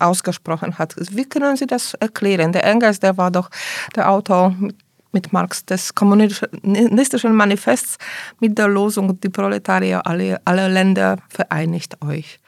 ausgesprochen 0.00 0.76
hat. 0.76 0.96
Wie 1.12 1.24
können 1.24 1.56
Sie 1.56 1.68
das 1.68 1.94
erklären? 1.94 2.50
Der 2.50 2.64
Engels, 2.64 2.98
der 2.98 3.16
war 3.16 3.30
doch 3.30 3.48
der 3.94 4.10
Autor 4.10 4.50
mit 4.58 4.85
Marx 5.32 5.64
des 5.64 5.94
kommunistischen 5.94 7.34
Manifests 7.34 7.98
mit 8.40 8.56
der 8.58 8.68
Losung, 8.68 9.18
die 9.20 9.28
Proletarier 9.28 10.06
aller 10.06 10.40
alle 10.44 10.68
Länder 10.68 11.18
vereinigt 11.28 12.02
euch. 12.02 12.38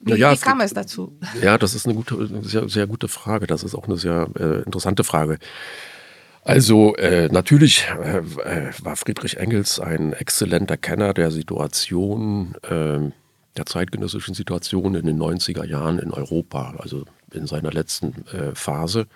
Wie, 0.00 0.14
ja, 0.14 0.32
wie 0.32 0.36
kam 0.36 0.60
es, 0.60 0.72
dazu? 0.72 1.12
Ja, 1.42 1.58
das 1.58 1.74
ist 1.74 1.86
eine 1.86 1.94
gute, 1.94 2.28
sehr, 2.42 2.68
sehr 2.68 2.86
gute 2.86 3.08
Frage. 3.08 3.46
Das 3.46 3.62
ist 3.62 3.74
auch 3.74 3.86
eine 3.86 3.96
sehr 3.96 4.28
äh, 4.38 4.62
interessante 4.62 5.04
Frage. 5.04 5.38
Also 6.44 6.94
äh, 6.96 7.28
natürlich 7.28 7.86
äh, 8.02 8.18
äh 8.18 8.72
war 8.82 8.96
Friedrich 8.96 9.36
Engels 9.38 9.80
ein 9.80 10.12
exzellenter 10.12 10.76
Kenner 10.76 11.12
der 11.12 11.30
Situation, 11.30 12.54
äh, 12.62 13.10
der 13.56 13.66
zeitgenössischen 13.66 14.34
Situation 14.34 14.94
in 14.94 15.04
den 15.04 15.20
90er 15.20 15.64
Jahren 15.64 15.98
in 15.98 16.12
Europa, 16.12 16.74
also 16.78 17.04
in 17.32 17.46
seiner 17.46 17.72
letzten 17.72 18.24
äh, 18.28 18.54
Phase. 18.54 19.06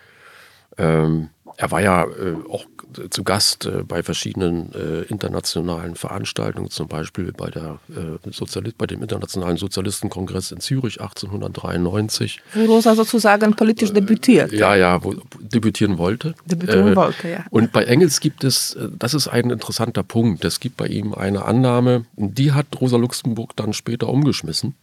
Ähm, 0.77 1.31
er 1.57 1.71
war 1.71 1.81
ja 1.81 2.05
äh, 2.05 2.37
auch 2.51 2.67
zu 3.11 3.25
Gast 3.25 3.67
äh, 3.67 3.83
bei 3.87 4.03
verschiedenen 4.03 4.73
äh, 4.75 5.03
internationalen 5.03 5.95
Veranstaltungen, 5.95 6.71
zum 6.71 6.89
Beispiel 6.89 7.33
bei, 7.33 7.51
der, 7.51 7.79
äh, 7.91 8.31
Sozialist, 8.31 8.79
bei 8.79 8.87
dem 8.87 9.03
Internationalen 9.03 9.57
Sozialistenkongress 9.57 10.53
in 10.53 10.61
Zürich 10.61 11.01
1893. 11.01 12.41
Wo 12.55 12.65
Rosa 12.67 12.95
sozusagen 12.95 13.55
politisch 13.55 13.91
äh, 13.91 13.95
debütiert. 13.95 14.53
Ja, 14.53 14.75
ja, 14.75 15.03
wo 15.03 15.15
debütieren 15.41 15.99
wollte. 15.99 16.35
Debütieren 16.45 16.93
äh, 16.93 16.97
wollte, 16.97 17.29
ja. 17.29 17.45
Und 17.51 17.73
bei 17.73 17.85
Engels 17.85 18.21
gibt 18.21 18.45
es, 18.45 18.77
das 18.99 19.15
ist 19.15 19.29
ein 19.29 19.51
interessanter 19.51 20.03
Punkt, 20.03 20.45
es 20.45 20.61
gibt 20.61 20.77
bei 20.77 20.87
ihm 20.87 21.15
eine 21.15 21.45
Annahme, 21.45 22.05
die 22.17 22.53
hat 22.53 22.67
Rosa 22.81 22.97
Luxemburg 22.97 23.57
dann 23.57 23.73
später 23.73 24.09
umgeschmissen 24.09 24.75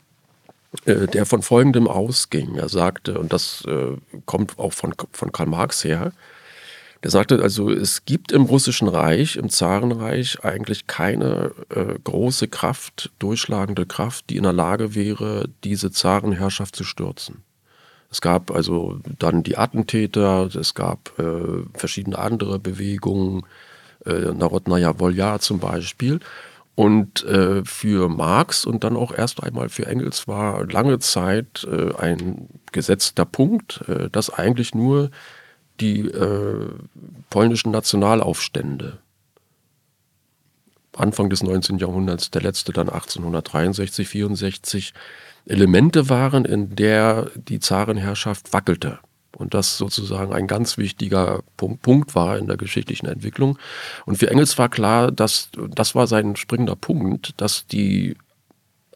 der 0.86 1.26
von 1.26 1.42
Folgendem 1.42 1.88
ausging. 1.88 2.54
Er 2.54 2.70
sagte, 2.70 3.18
und 3.18 3.34
das 3.34 3.64
kommt 4.28 4.60
auch 4.60 4.72
von, 4.72 4.94
von 5.12 5.32
Karl 5.32 5.48
Marx 5.48 5.84
her, 5.84 6.12
der 7.04 7.12
sagte 7.12 7.42
also, 7.42 7.70
es 7.70 8.04
gibt 8.04 8.32
im 8.32 8.44
Russischen 8.44 8.90
Reich, 8.90 9.38
im 9.38 9.50
Zarenreich 9.50 10.44
eigentlich 10.44 10.88
keine 10.88 11.52
äh, 11.70 11.98
große 12.04 12.50
Kraft, 12.50 13.12
durchschlagende 13.20 13.86
Kraft, 13.86 14.30
die 14.30 14.38
in 14.38 14.44
der 14.44 14.54
Lage 14.54 14.96
wäre, 14.96 15.48
diese 15.64 15.92
Zarenherrschaft 15.92 16.76
zu 16.76 16.84
stürzen. 16.84 17.44
Es 18.12 18.22
gab 18.22 18.52
also 18.52 19.00
dann 19.20 19.44
die 19.44 19.58
Attentäter, 19.58 20.50
es 20.54 20.74
gab 20.74 21.18
äh, 21.20 21.64
verschiedene 21.74 22.18
andere 22.18 22.60
Bewegungen, 22.60 23.44
äh, 24.06 24.34
Narodnaya 24.34 25.00
Volja 25.00 25.40
zum 25.40 25.60
Beispiel. 25.60 26.20
Und 26.76 27.26
äh, 27.26 27.64
für 27.66 28.08
Marx 28.10 28.66
und 28.66 28.84
dann 28.84 28.96
auch 28.96 29.14
erst 29.14 29.44
einmal 29.44 29.70
für 29.70 29.86
Engels 29.86 30.28
war 30.28 30.66
lange 30.66 31.00
Zeit 31.00 31.68
äh, 31.70 31.94
ein 31.98 32.48
gesetzter 32.72 33.26
Punkt, 33.26 33.82
äh, 33.88 34.10
dass 34.10 34.30
eigentlich 34.30 34.74
nur 34.74 35.12
die 35.80 36.02
äh, 36.02 36.68
polnischen 37.30 37.72
Nationalaufstände. 37.72 39.00
Anfang 40.96 41.30
des 41.30 41.44
19. 41.44 41.78
Jahrhunderts, 41.78 42.32
der 42.32 42.42
letzte 42.42 42.74
dann 42.74 42.90
1863, 42.90 44.08
64, 44.08 44.94
Elemente 45.46 46.10
waren, 46.10 46.46
in 46.46 46.76
der 46.76 47.32
die 47.36 47.60
Zarenherrschaft 47.60 48.54
wackelte. 48.54 49.00
Und 49.36 49.54
das 49.54 49.78
sozusagen 49.78 50.34
ein 50.34 50.48
ganz 50.48 50.78
wichtiger 50.78 51.44
Punkt 51.56 52.16
war 52.16 52.38
in 52.38 52.48
der 52.48 52.58
geschichtlichen 52.58 53.06
Entwicklung. 53.06 53.58
Und 54.06 54.18
für 54.18 54.30
Engels 54.30 54.58
war 54.58 54.70
klar, 54.70 55.12
dass 55.12 55.50
das 55.70 55.96
war 55.96 56.08
sein 56.08 56.36
springender 56.36 56.76
Punkt, 56.76 57.40
dass 57.40 57.66
die 57.68 58.18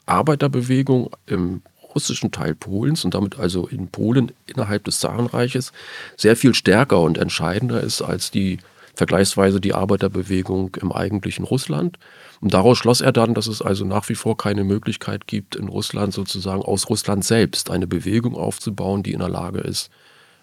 Arbeiterbewegung 0.05 1.11
im 1.27 1.61
russischen 1.95 2.31
Teil 2.31 2.55
Polens 2.55 3.05
und 3.05 3.13
damit 3.13 3.39
also 3.39 3.67
in 3.67 3.87
Polen 3.87 4.31
innerhalb 4.45 4.83
des 4.85 4.99
Zarenreiches 4.99 5.71
sehr 6.17 6.35
viel 6.35 6.53
stärker 6.53 7.01
und 7.01 7.17
entscheidender 7.17 7.81
ist 7.81 8.01
als 8.01 8.31
die 8.31 8.59
vergleichsweise 8.95 9.59
die 9.59 9.73
Arbeiterbewegung 9.73 10.75
im 10.79 10.91
eigentlichen 10.91 11.45
Russland. 11.45 11.97
Und 12.41 12.53
daraus 12.53 12.77
schloss 12.77 13.01
er 13.01 13.11
dann, 13.11 13.33
dass 13.33 13.47
es 13.47 13.61
also 13.61 13.85
nach 13.85 14.09
wie 14.09 14.15
vor 14.15 14.37
keine 14.37 14.63
Möglichkeit 14.63 15.27
gibt, 15.27 15.55
in 15.55 15.67
Russland 15.67 16.13
sozusagen 16.13 16.61
aus 16.61 16.89
Russland 16.89 17.25
selbst 17.25 17.71
eine 17.71 17.87
Bewegung 17.87 18.35
aufzubauen, 18.35 19.01
die 19.01 19.13
in 19.13 19.19
der 19.19 19.29
Lage 19.29 19.59
ist, 19.59 19.89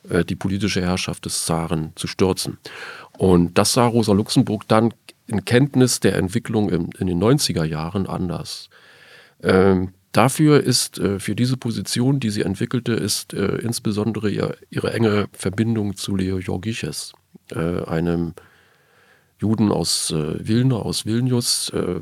äh, 0.09 0.25
die 0.25 0.35
politische 0.35 0.81
Herrschaft 0.81 1.27
des 1.27 1.45
Zaren 1.45 1.93
zu 1.95 2.07
stürzen. 2.07 2.59
Und 3.19 3.59
das 3.59 3.73
sah 3.75 3.87
Rosa 3.87 4.13
Luxemburg 4.13 4.67
dann 4.67 4.95
in 5.27 5.45
Kenntnis 5.45 6.01
der 6.01 6.17
Entwicklung 6.17 6.71
in, 6.71 6.91
den 7.07 7.23
90er 7.23 7.65
Jahren 7.65 8.07
anders. 8.07 8.69
Ähm, 9.43 9.93
Dafür 10.12 10.62
ist 10.62 10.99
äh, 10.99 11.20
für 11.20 11.37
diese 11.37 11.57
Position, 11.57 12.18
die 12.18 12.31
sie 12.31 12.42
entwickelte, 12.42 12.92
ist 12.92 13.33
äh, 13.33 13.57
insbesondere 13.59 14.31
ihr, 14.31 14.57
ihre 14.68 14.92
enge 14.92 15.29
Verbindung 15.33 15.96
zu 15.96 16.16
Leo 16.16 16.38
Georgiches, 16.38 17.12
äh, 17.53 17.85
einem 17.85 18.35
Juden 19.38 19.73
aus 19.73 20.11
äh, 20.11 20.46
Wilna, 20.46 20.77
aus 20.77 21.07
Vilnius. 21.07 21.70
Äh, 21.70 22.01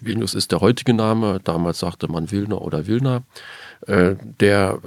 Vilnius 0.00 0.34
ist 0.34 0.52
der 0.52 0.60
heutige 0.60 0.94
Name, 0.94 1.40
damals 1.42 1.80
sagte 1.80 2.08
man 2.08 2.30
Wilna 2.30 2.56
oder 2.56 2.86
Wilna, 2.86 3.16
äh, 3.16 3.20
der 3.86 4.78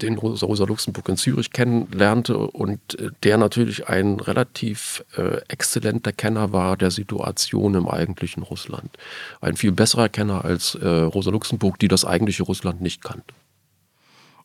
den 0.00 0.18
Rosa 0.18 0.64
Luxemburg 0.64 1.08
in 1.08 1.16
Zürich 1.16 1.50
kennenlernte 1.52 2.36
und 2.38 2.98
äh, 2.98 3.10
der 3.22 3.38
natürlich 3.38 3.88
ein 3.88 4.20
relativ 4.20 5.04
äh, 5.16 5.40
exzellenter 5.48 6.12
Kenner 6.12 6.52
war 6.52 6.76
der 6.76 6.90
Situation 6.90 7.74
im 7.74 7.88
eigentlichen 7.88 8.42
Russland. 8.42 8.96
Ein 9.40 9.56
viel 9.56 9.72
besserer 9.72 10.08
Kenner 10.08 10.44
als 10.44 10.74
äh, 10.74 10.86
Rosa 10.86 11.30
Luxemburg, 11.30 11.78
die 11.78 11.88
das 11.88 12.04
eigentliche 12.04 12.42
Russland 12.42 12.80
nicht 12.80 13.02
kannte. 13.02 13.34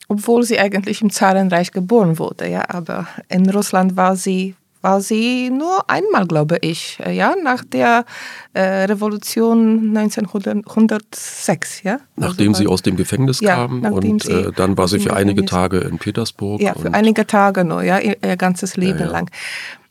Obwohl 0.08 0.44
sie 0.44 0.60
eigentlich 0.60 1.02
im 1.02 1.12
Zarenreich 1.12 1.72
geboren 1.72 2.18
wurde, 2.18 2.50
ja, 2.50 2.68
aber 2.68 3.08
in 3.28 3.48
Russland 3.50 3.96
war 3.96 4.16
sie 4.16 4.56
war 4.82 5.02
sie 5.02 5.50
nur 5.50 5.90
einmal, 5.90 6.26
glaube 6.26 6.58
ich, 6.62 7.00
äh, 7.06 7.12
ja, 7.12 7.36
nach 7.42 7.64
der 7.66 8.06
äh, 8.54 8.62
Revolution 8.86 9.96
1906, 9.98 11.84
ja. 11.84 12.00
Nachdem 12.16 12.50
also, 12.50 12.62
sie 12.62 12.68
aus 12.68 12.82
dem 12.82 12.96
Gefängnis 12.96 13.42
ja, 13.42 13.56
kam 13.56 13.84
und 13.84 14.26
äh, 14.28 14.52
dann 14.56 14.78
war 14.78 14.88
sie 14.88 15.00
für 15.00 15.14
einige 15.16 15.46
Tage 15.46 15.80
in 15.80 15.98
Petersburg. 15.98 16.62
Ja, 16.62 16.74
für 16.76 16.94
einige 16.94 17.28
Tage 17.28 17.66
nur, 17.66 17.84
ja, 17.84 18.00
ihr, 18.00 18.18
ihr 18.24 18.38
ganzes 18.38 18.78
Leben 18.78 19.00
ja, 19.00 19.06
ja. 19.06 19.12
lang. 19.12 19.30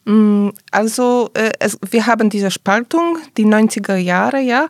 Mm, 0.08 0.52
also 0.70 1.28
äh, 1.34 1.50
es, 1.60 1.78
wir 1.90 2.06
haben 2.06 2.30
diese 2.30 2.50
Spaltung, 2.50 3.18
die 3.36 3.44
90er 3.44 3.96
Jahre, 3.96 4.40
ja. 4.40 4.68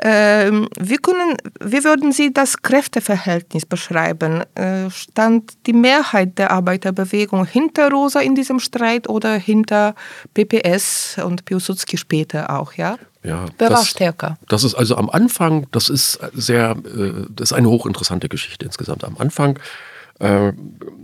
Ähm, 0.00 0.68
wie, 0.76 0.96
können, 0.96 1.36
wie 1.60 1.84
würden 1.84 2.10
Sie 2.10 2.32
das 2.32 2.60
Kräfteverhältnis 2.62 3.64
beschreiben? 3.64 4.42
Äh, 4.56 4.90
stand 4.90 5.52
die 5.66 5.72
Mehrheit 5.72 6.36
der 6.36 6.50
Arbeiterbewegung 6.50 7.46
hinter 7.46 7.92
Rosa 7.92 8.18
in 8.18 8.34
diesem 8.34 8.58
Streit 8.58 9.08
oder 9.08 9.34
hinter 9.34 9.94
PPS 10.34 11.18
und 11.24 11.44
Piłsudski 11.44 11.96
später 11.96 12.50
auch, 12.50 12.72
ja? 12.72 12.96
Ja, 13.22 13.46
Wer 13.58 13.70
war 13.70 13.76
das, 13.76 13.88
stärker? 13.88 14.36
Das 14.48 14.64
ist 14.64 14.74
also 14.74 14.96
am 14.96 15.08
Anfang, 15.08 15.68
das 15.70 15.88
ist 15.90 16.18
sehr, 16.34 16.74
äh, 16.84 17.26
das 17.30 17.52
ist 17.52 17.56
eine 17.56 17.70
hochinteressante 17.70 18.28
Geschichte 18.28 18.64
insgesamt. 18.64 19.04
Am 19.04 19.16
Anfang 19.18 19.60
äh, 20.22 20.52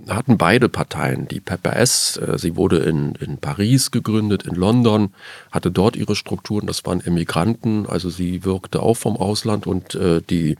hatten 0.08 0.38
beide 0.38 0.68
Parteien, 0.68 1.26
die 1.28 1.40
PPS, 1.40 2.16
äh, 2.18 2.38
sie 2.38 2.56
wurde 2.56 2.78
in, 2.78 3.14
in 3.16 3.38
Paris 3.38 3.90
gegründet, 3.90 4.44
in 4.44 4.54
London, 4.54 5.12
hatte 5.50 5.70
dort 5.70 5.96
ihre 5.96 6.14
Strukturen, 6.14 6.66
das 6.66 6.86
waren 6.86 7.04
Emigranten, 7.04 7.86
also 7.86 8.08
sie 8.10 8.44
wirkte 8.44 8.80
auch 8.80 8.96
vom 8.96 9.16
Ausland 9.16 9.66
und 9.66 9.94
äh, 9.96 10.22
die 10.30 10.56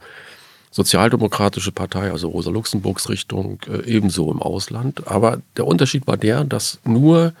Sozialdemokratische 0.71 1.71
Partei, 1.71 2.11
also 2.11 2.27
Rosa 2.29 2.51
Luxemburgs 2.51 3.09
Richtung, 3.09 3.59
äh, 3.67 3.85
ebenso 3.85 4.31
im 4.31 4.41
Ausland. 4.41 5.07
Aber 5.07 5.41
der 5.57 5.65
Unterschied 5.65 6.05
war 6.05 6.17
der, 6.17 6.43
dass 6.43 6.79
nur 6.83 7.33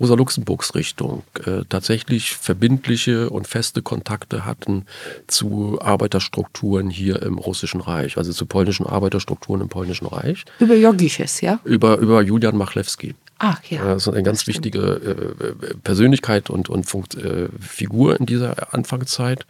Rosa 0.00 0.14
Luxemburgs 0.14 0.74
Richtung 0.74 1.22
äh, 1.44 1.62
tatsächlich 1.68 2.32
verbindliche 2.32 3.28
und 3.28 3.46
feste 3.46 3.82
Kontakte 3.82 4.46
hatten 4.46 4.86
zu 5.26 5.78
Arbeiterstrukturen 5.80 6.88
hier 6.88 7.22
im 7.22 7.38
Russischen 7.38 7.82
Reich, 7.82 8.16
also 8.16 8.32
zu 8.32 8.46
polnischen 8.46 8.86
Arbeiterstrukturen 8.86 9.60
im 9.60 9.68
polnischen 9.68 10.06
Reich. 10.06 10.44
Über 10.58 10.74
Jogisches, 10.74 11.42
ja? 11.42 11.60
Über, 11.64 11.98
über 11.98 12.22
Julian 12.22 12.56
Machlewski. 12.56 13.14
Ach 13.38 13.62
ja. 13.64 13.84
Das 13.84 14.06
ist 14.06 14.12
eine 14.12 14.22
ganz 14.22 14.46
wichtige 14.46 14.80
äh, 14.80 15.76
Persönlichkeit 15.82 16.50
und, 16.50 16.68
und 16.68 16.84
Funkt, 16.84 17.14
äh, 17.14 17.48
Figur 17.58 18.18
in 18.18 18.26
dieser 18.26 18.74
Anfangszeit. 18.74 19.46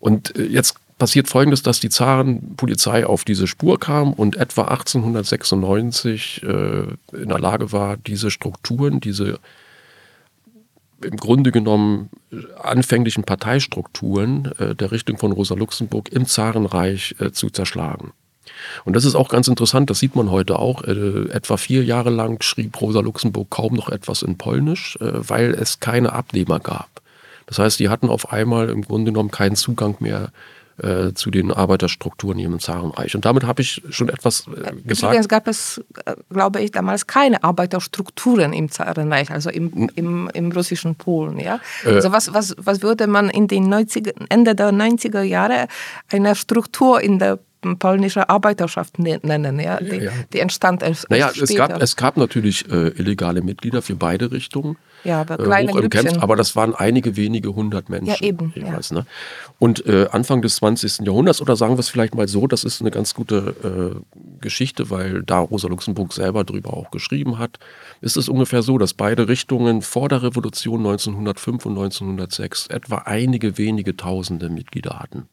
Und 0.00 0.36
äh, 0.36 0.44
jetzt 0.44 0.76
passiert 0.98 1.28
Folgendes, 1.28 1.62
dass 1.62 1.80
die 1.80 1.88
Zarenpolizei 1.88 3.06
auf 3.06 3.24
diese 3.24 3.46
Spur 3.46 3.80
kam 3.80 4.12
und 4.12 4.36
etwa 4.36 4.62
1896 4.62 6.42
äh, 6.42 7.16
in 7.16 7.28
der 7.28 7.38
Lage 7.38 7.72
war, 7.72 7.96
diese 7.96 8.30
Strukturen, 8.30 9.00
diese 9.00 9.38
im 11.04 11.16
Grunde 11.16 11.52
genommen 11.52 12.10
anfänglichen 12.62 13.24
Parteistrukturen 13.24 14.52
äh, 14.58 14.74
der 14.74 14.92
Richtung 14.92 15.18
von 15.18 15.32
Rosa 15.32 15.54
Luxemburg 15.54 16.10
im 16.10 16.26
Zarenreich 16.26 17.14
äh, 17.18 17.32
zu 17.32 17.50
zerschlagen. 17.50 18.12
Und 18.84 18.94
das 18.96 19.04
ist 19.04 19.14
auch 19.14 19.28
ganz 19.28 19.48
interessant, 19.48 19.90
das 19.90 19.98
sieht 19.98 20.16
man 20.16 20.30
heute 20.30 20.58
auch. 20.58 20.82
Äh, 20.84 21.30
etwa 21.30 21.56
vier 21.56 21.84
Jahre 21.84 22.10
lang 22.10 22.42
schrieb 22.42 22.80
Rosa 22.80 23.00
Luxemburg 23.00 23.50
kaum 23.50 23.74
noch 23.74 23.88
etwas 23.88 24.22
in 24.22 24.38
Polnisch, 24.38 24.96
äh, 25.00 25.10
weil 25.12 25.54
es 25.54 25.80
keine 25.80 26.12
Abnehmer 26.12 26.60
gab. 26.60 26.88
Das 27.46 27.58
heißt, 27.58 27.80
die 27.80 27.88
hatten 27.88 28.08
auf 28.08 28.32
einmal 28.32 28.70
im 28.70 28.82
Grunde 28.82 29.12
genommen 29.12 29.30
keinen 29.30 29.56
Zugang 29.56 29.96
mehr 30.00 30.32
äh, 30.82 31.14
zu 31.14 31.30
den 31.30 31.52
Arbeiterstrukturen 31.52 32.38
hier 32.38 32.48
im 32.48 32.58
Zarenreich. 32.58 33.14
Und 33.14 33.24
damit 33.24 33.44
habe 33.44 33.62
ich 33.62 33.82
schon 33.90 34.08
etwas 34.08 34.46
äh, 34.48 34.72
gesagt. 34.84 35.12
Übrigens 35.12 35.28
gab 35.28 35.48
es, 35.48 35.80
äh, 36.04 36.14
glaube 36.30 36.60
ich, 36.60 36.72
damals 36.72 37.06
keine 37.06 37.42
Arbeiterstrukturen 37.44 38.52
im 38.52 38.70
Zarenreich, 38.70 39.30
also 39.30 39.50
im, 39.50 39.90
im, 39.94 40.30
im 40.32 40.52
russischen 40.52 40.94
Polen. 40.94 41.38
Ja? 41.38 41.60
Äh, 41.84 41.94
also 41.94 42.12
was, 42.12 42.34
was, 42.34 42.54
was 42.58 42.82
würde 42.82 43.06
man 43.06 43.30
in 43.30 43.48
den 43.48 43.68
90, 43.68 44.12
Ende 44.28 44.54
der 44.54 44.70
90er 44.70 45.22
Jahre 45.22 45.68
einer 46.10 46.34
Struktur 46.34 47.00
in 47.00 47.18
der 47.18 47.38
polnische 47.78 48.28
Arbeiterschaft 48.28 48.98
ne-, 48.98 49.20
nennen, 49.22 49.58
ja? 49.60 49.78
Die, 49.78 49.96
ja. 49.96 50.12
die 50.32 50.40
entstand 50.40 50.82
erst, 50.82 51.08
naja, 51.10 51.28
erst 51.28 51.42
es 51.42 51.54
gab, 51.54 51.82
es 51.82 51.96
gab 51.96 52.16
natürlich 52.16 52.70
äh, 52.70 52.88
illegale 52.88 53.42
Mitglieder 53.42 53.82
für 53.82 53.94
beide 53.94 54.30
Richtungen. 54.32 54.76
Ja, 55.04 55.20
aber 55.20 55.40
äh, 55.40 55.42
kleine 55.42 55.72
äh, 55.72 55.88
Camps, 55.88 56.18
aber 56.18 56.36
das 56.36 56.54
waren 56.54 56.74
einige 56.74 57.16
wenige 57.16 57.54
hundert 57.54 57.88
Menschen. 57.88 58.08
Ja, 58.08 58.20
eben. 58.20 58.52
Jeweils, 58.54 58.90
ja. 58.90 58.98
Ne? 58.98 59.06
Und 59.58 59.84
äh, 59.86 60.06
Anfang 60.12 60.42
des 60.42 60.56
20. 60.56 61.00
Jahrhunderts, 61.06 61.40
oder 61.40 61.56
sagen 61.56 61.74
wir 61.74 61.80
es 61.80 61.88
vielleicht 61.88 62.14
mal 62.14 62.28
so, 62.28 62.46
das 62.46 62.64
ist 62.64 62.80
eine 62.80 62.90
ganz 62.90 63.14
gute 63.14 64.02
äh, 64.14 64.18
Geschichte, 64.40 64.90
weil 64.90 65.22
da 65.22 65.38
Rosa 65.38 65.68
Luxemburg 65.68 66.12
selber 66.12 66.44
drüber 66.44 66.74
auch 66.74 66.90
geschrieben 66.90 67.38
hat, 67.38 67.58
ist 68.00 68.16
es 68.16 68.28
ungefähr 68.28 68.62
so, 68.62 68.78
dass 68.78 68.94
beide 68.94 69.28
Richtungen 69.28 69.82
vor 69.82 70.08
der 70.08 70.22
Revolution 70.22 70.80
1905 70.80 71.66
und 71.66 71.72
1906 71.72 72.68
etwa 72.68 72.98
einige 72.98 73.58
wenige 73.58 73.96
Tausende 73.96 74.48
Mitglieder 74.48 74.98
hatten. 74.98 75.28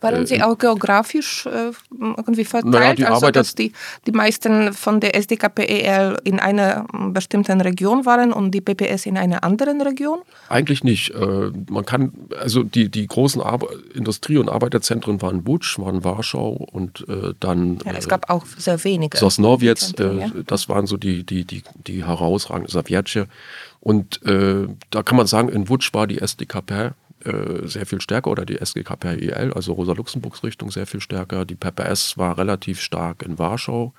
Waren 0.00 0.22
äh, 0.22 0.26
sie 0.26 0.42
auch 0.42 0.58
geografisch 0.58 1.46
äh, 1.46 1.72
irgendwie 1.90 2.44
verteilt? 2.44 2.98
Naja, 2.98 3.10
also, 3.10 3.30
dass 3.30 3.54
die, 3.54 3.72
die 4.06 4.12
meisten 4.12 4.72
von 4.72 5.00
der 5.00 5.14
SDKPEL 5.16 6.18
in 6.24 6.38
einer 6.40 6.86
bestimmten 7.12 7.60
Region 7.60 8.04
waren 8.04 8.32
und 8.32 8.50
die 8.50 8.60
PPS 8.60 9.06
in 9.06 9.16
einer 9.16 9.42
anderen 9.42 9.80
Region? 9.80 10.18
Eigentlich 10.48 10.84
nicht. 10.84 11.10
Äh, 11.10 11.50
man 11.70 11.84
kann, 11.84 12.12
also 12.40 12.62
die, 12.62 12.88
die 12.88 13.06
großen 13.06 13.40
Ar 13.40 13.58
Industrie- 13.94 14.36
und 14.36 14.50
Arbeiterzentren 14.50 15.22
waren 15.22 15.42
Butsch, 15.42 15.78
waren 15.78 16.04
Warschau 16.04 16.50
und 16.72 17.04
dann. 17.40 17.78
Ja, 17.84 17.92
es 17.92 18.08
gab 18.08 18.28
auch 18.28 18.44
sehr 18.58 18.82
wenige. 18.84 19.16
Sosnowiec, 19.16 19.98
ja. 19.98 20.30
das 20.46 20.68
waren 20.68 20.86
so 20.86 20.96
die, 20.96 21.24
die, 21.24 21.44
die, 21.44 21.62
die 21.86 22.04
herausragenden 22.04 22.70
Sowjetsche. 22.70 23.28
Und 23.80 24.20
äh, 24.26 24.66
da 24.90 25.02
kann 25.02 25.16
man 25.16 25.26
sagen, 25.26 25.48
in 25.48 25.68
Wutsch 25.68 25.94
war 25.94 26.06
die 26.06 26.18
SDKP 26.18 26.92
äh, 27.26 27.66
sehr 27.66 27.86
viel 27.86 28.00
stärker 28.00 28.30
oder 28.30 28.44
die 28.44 28.58
SGKPIL, 28.58 29.52
also 29.54 29.72
Rosa 29.72 29.92
Luxemburgs 29.92 30.42
Richtung, 30.44 30.70
sehr 30.70 30.86
viel 30.86 31.00
stärker. 31.00 31.44
Die 31.44 31.56
PPS 31.56 32.16
war 32.18 32.38
relativ 32.38 32.80
stark 32.80 33.22
in 33.22 33.38
Warschau. 33.38 33.92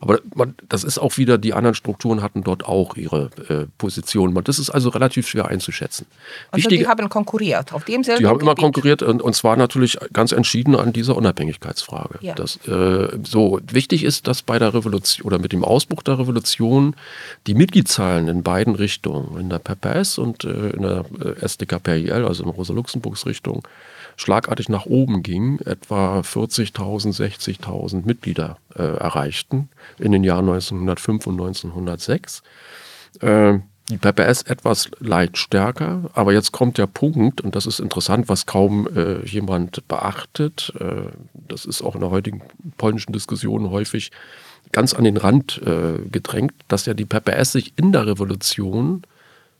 Aber 0.00 0.20
man, 0.34 0.54
das 0.68 0.84
ist 0.84 0.98
auch 0.98 1.16
wieder, 1.16 1.38
die 1.38 1.54
anderen 1.54 1.74
Strukturen 1.74 2.22
hatten 2.22 2.42
dort 2.42 2.64
auch 2.64 2.96
ihre 2.96 3.30
äh, 3.48 3.66
Positionen. 3.78 4.36
Das 4.44 4.58
ist 4.58 4.70
also 4.70 4.90
relativ 4.90 5.28
schwer 5.28 5.46
einzuschätzen. 5.48 6.06
Also 6.50 6.64
Wichtig, 6.64 6.80
die 6.80 6.86
haben 6.86 7.08
konkurriert 7.08 7.72
auf 7.72 7.84
dem 7.84 8.02
Die 8.02 8.26
haben 8.26 8.40
immer 8.40 8.54
konkurriert 8.54 9.02
und, 9.02 9.22
und 9.22 9.34
zwar 9.34 9.56
natürlich 9.56 9.98
ganz 10.12 10.32
entschieden 10.32 10.76
an 10.76 10.92
dieser 10.92 11.16
Unabhängigkeitsfrage. 11.16 12.18
Ja. 12.20 12.34
Das, 12.34 12.56
äh, 12.66 13.18
so 13.24 13.60
wichtig 13.70 14.04
ist, 14.04 14.26
dass 14.26 14.42
bei 14.42 14.58
der 14.58 14.74
Revolution 14.74 15.26
oder 15.26 15.38
mit 15.38 15.52
dem 15.52 15.64
Ausbruch 15.64 16.02
der 16.02 16.18
Revolution 16.18 16.94
die 17.46 17.54
Mitgliedszahlen 17.54 18.28
in 18.28 18.42
beiden 18.42 18.74
Richtungen, 18.74 19.38
in 19.40 19.48
der 19.48 19.58
PPS 19.58 20.18
und 20.18 20.44
äh, 20.44 20.70
in 20.70 20.82
der 20.82 21.04
äh, 21.20 21.44
SDKPIL, 21.44 22.24
also 22.24 22.42
in 22.42 22.50
Rosa-Luxemburgs 22.50 23.26
Richtung, 23.26 23.66
schlagartig 24.16 24.68
nach 24.68 24.86
oben 24.86 25.22
ging, 25.22 25.58
etwa 25.60 26.20
40.000, 26.20 27.14
60.000 27.14 28.06
Mitglieder 28.06 28.56
äh, 28.74 28.82
erreichten 28.82 29.68
in 29.98 30.12
den 30.12 30.24
Jahren 30.24 30.48
1905 30.48 31.26
und 31.26 31.34
1906. 31.34 32.42
Äh, 33.20 33.58
die 33.88 33.98
PPS 33.98 34.42
etwas 34.42 34.90
leicht 34.98 35.38
stärker, 35.38 36.10
aber 36.12 36.32
jetzt 36.32 36.50
kommt 36.50 36.76
der 36.76 36.88
Punkt, 36.88 37.40
und 37.40 37.54
das 37.54 37.66
ist 37.66 37.78
interessant, 37.78 38.28
was 38.28 38.46
kaum 38.46 38.88
äh, 38.88 39.24
jemand 39.24 39.86
beachtet, 39.86 40.72
äh, 40.80 41.12
das 41.34 41.64
ist 41.64 41.82
auch 41.82 41.94
in 41.94 42.00
der 42.00 42.10
heutigen 42.10 42.42
polnischen 42.78 43.12
Diskussion 43.12 43.70
häufig 43.70 44.10
ganz 44.72 44.92
an 44.92 45.04
den 45.04 45.16
Rand 45.16 45.62
äh, 45.64 46.00
gedrängt, 46.10 46.54
dass 46.66 46.86
ja 46.86 46.94
die 46.94 47.04
PPS 47.04 47.52
sich 47.52 47.74
in 47.76 47.92
der 47.92 48.06
Revolution 48.06 49.02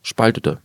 spaltete. 0.01 0.59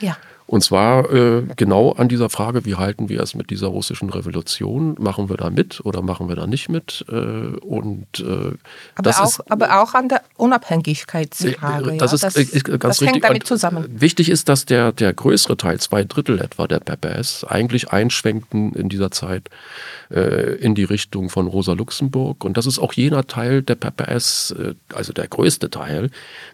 Ja. 0.00 0.18
Und 0.46 0.62
zwar 0.62 1.12
äh, 1.12 1.42
genau 1.56 1.92
an 1.92 2.08
dieser 2.08 2.30
Frage, 2.30 2.64
wie 2.64 2.76
halten 2.76 3.08
wir 3.08 3.20
es 3.20 3.34
mit 3.34 3.50
dieser 3.50 3.66
russischen 3.66 4.10
Revolution? 4.10 4.94
Machen 5.00 5.28
wir 5.28 5.36
da 5.36 5.50
mit 5.50 5.80
oder 5.84 6.02
machen 6.02 6.28
wir 6.28 6.36
da 6.36 6.46
nicht 6.46 6.68
mit? 6.68 7.04
Äh, 7.08 7.14
und, 7.14 8.06
äh, 8.20 8.22
aber, 8.22 9.02
das 9.02 9.18
auch, 9.18 9.24
ist, 9.26 9.50
aber 9.50 9.82
auch 9.82 9.94
an 9.94 10.08
der 10.08 10.22
Unabhängigkeitsfrage. 10.36 11.96
Das 11.96 12.12
ja, 12.12 12.28
ist 12.28 12.36
das, 12.38 12.64
ganz 12.64 12.98
das 12.98 13.00
hängt 13.00 13.24
damit 13.24 13.44
zusammen. 13.44 13.86
Wichtig 13.88 14.28
ist, 14.28 14.48
dass 14.48 14.64
der, 14.66 14.92
der 14.92 15.12
größere 15.12 15.56
Teil, 15.56 15.80
zwei 15.80 16.04
Drittel 16.04 16.38
etwa 16.40 16.68
der 16.68 16.78
PPS, 16.78 17.42
eigentlich 17.42 17.90
einschwenkten 17.90 18.72
in 18.74 18.88
dieser 18.88 19.10
Zeit 19.10 19.50
äh, 20.10 20.54
in 20.56 20.76
die 20.76 20.84
Richtung 20.84 21.28
von 21.28 21.48
Rosa 21.48 21.72
Luxemburg. 21.72 22.44
Und 22.44 22.56
das 22.56 22.66
ist 22.66 22.78
auch 22.78 22.92
jener 22.92 23.26
Teil 23.26 23.62
der 23.62 23.74
PPS, 23.74 24.52
äh, 24.52 24.74
also 24.94 25.12
der 25.12 25.26
größte 25.26 25.70
Teil, 25.70 26.10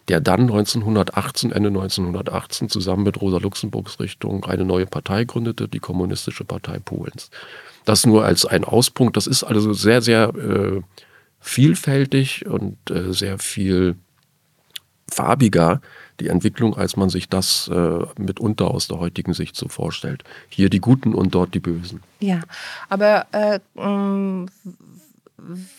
der 0.07 0.19
dann 0.19 0.41
1918, 0.41 1.51
Ende 1.51 1.69
1918 1.69 2.69
zusammen 2.69 3.03
mit 3.03 3.21
Rosa 3.21 3.37
Luxemburgs 3.37 3.82
Richtung 3.99 4.45
eine 4.45 4.65
neue 4.65 4.85
Partei 4.85 5.23
gründete, 5.25 5.67
die 5.67 5.79
Kommunistische 5.79 6.45
Partei 6.45 6.79
Polens. 6.79 7.29
Das 7.85 8.05
nur 8.05 8.25
als 8.25 8.45
ein 8.45 8.63
Auspunkt. 8.63 9.17
Das 9.17 9.27
ist 9.27 9.43
also 9.43 9.73
sehr, 9.73 10.01
sehr 10.01 10.29
äh, 10.35 10.81
vielfältig 11.39 12.45
und 12.45 12.77
äh, 12.89 13.13
sehr 13.13 13.37
viel 13.39 13.95
farbiger 15.11 15.81
die 16.19 16.27
Entwicklung, 16.29 16.75
als 16.77 16.95
man 16.95 17.09
sich 17.09 17.27
das 17.27 17.67
äh, 17.67 17.99
mitunter 18.17 18.71
aus 18.71 18.87
der 18.87 18.99
heutigen 18.99 19.33
Sicht 19.33 19.55
so 19.55 19.67
vorstellt. 19.67 20.23
Hier 20.49 20.69
die 20.69 20.79
Guten 20.79 21.13
und 21.13 21.33
dort 21.35 21.53
die 21.53 21.59
Bösen. 21.59 22.01
Ja, 22.19 22.41
aber 22.89 23.25
äh, 23.31 23.59
mm, 23.79 24.47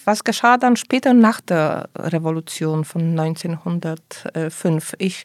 was 0.04 0.24
geschah 0.24 0.58
dann 0.58 0.76
später 0.76 1.14
nach 1.14 1.40
der 1.40 1.88
Revolution 1.96 2.84
von 2.84 3.18
1905? 3.18 4.94
Ich, 4.98 5.24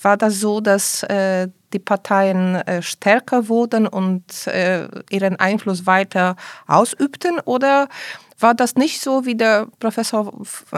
war 0.00 0.16
das 0.16 0.40
so, 0.40 0.60
dass 0.60 1.02
äh, 1.04 1.48
die 1.72 1.78
Parteien 1.78 2.54
äh, 2.54 2.82
stärker 2.82 3.48
wurden 3.48 3.86
und 3.86 4.46
äh, 4.46 4.88
ihren 5.10 5.36
Einfluss 5.36 5.86
weiter 5.86 6.36
ausübten? 6.66 7.40
Oder 7.44 7.88
war 8.38 8.54
das 8.54 8.74
nicht 8.76 9.00
so, 9.00 9.24
wie 9.24 9.34
der 9.34 9.66
Professor 9.78 10.32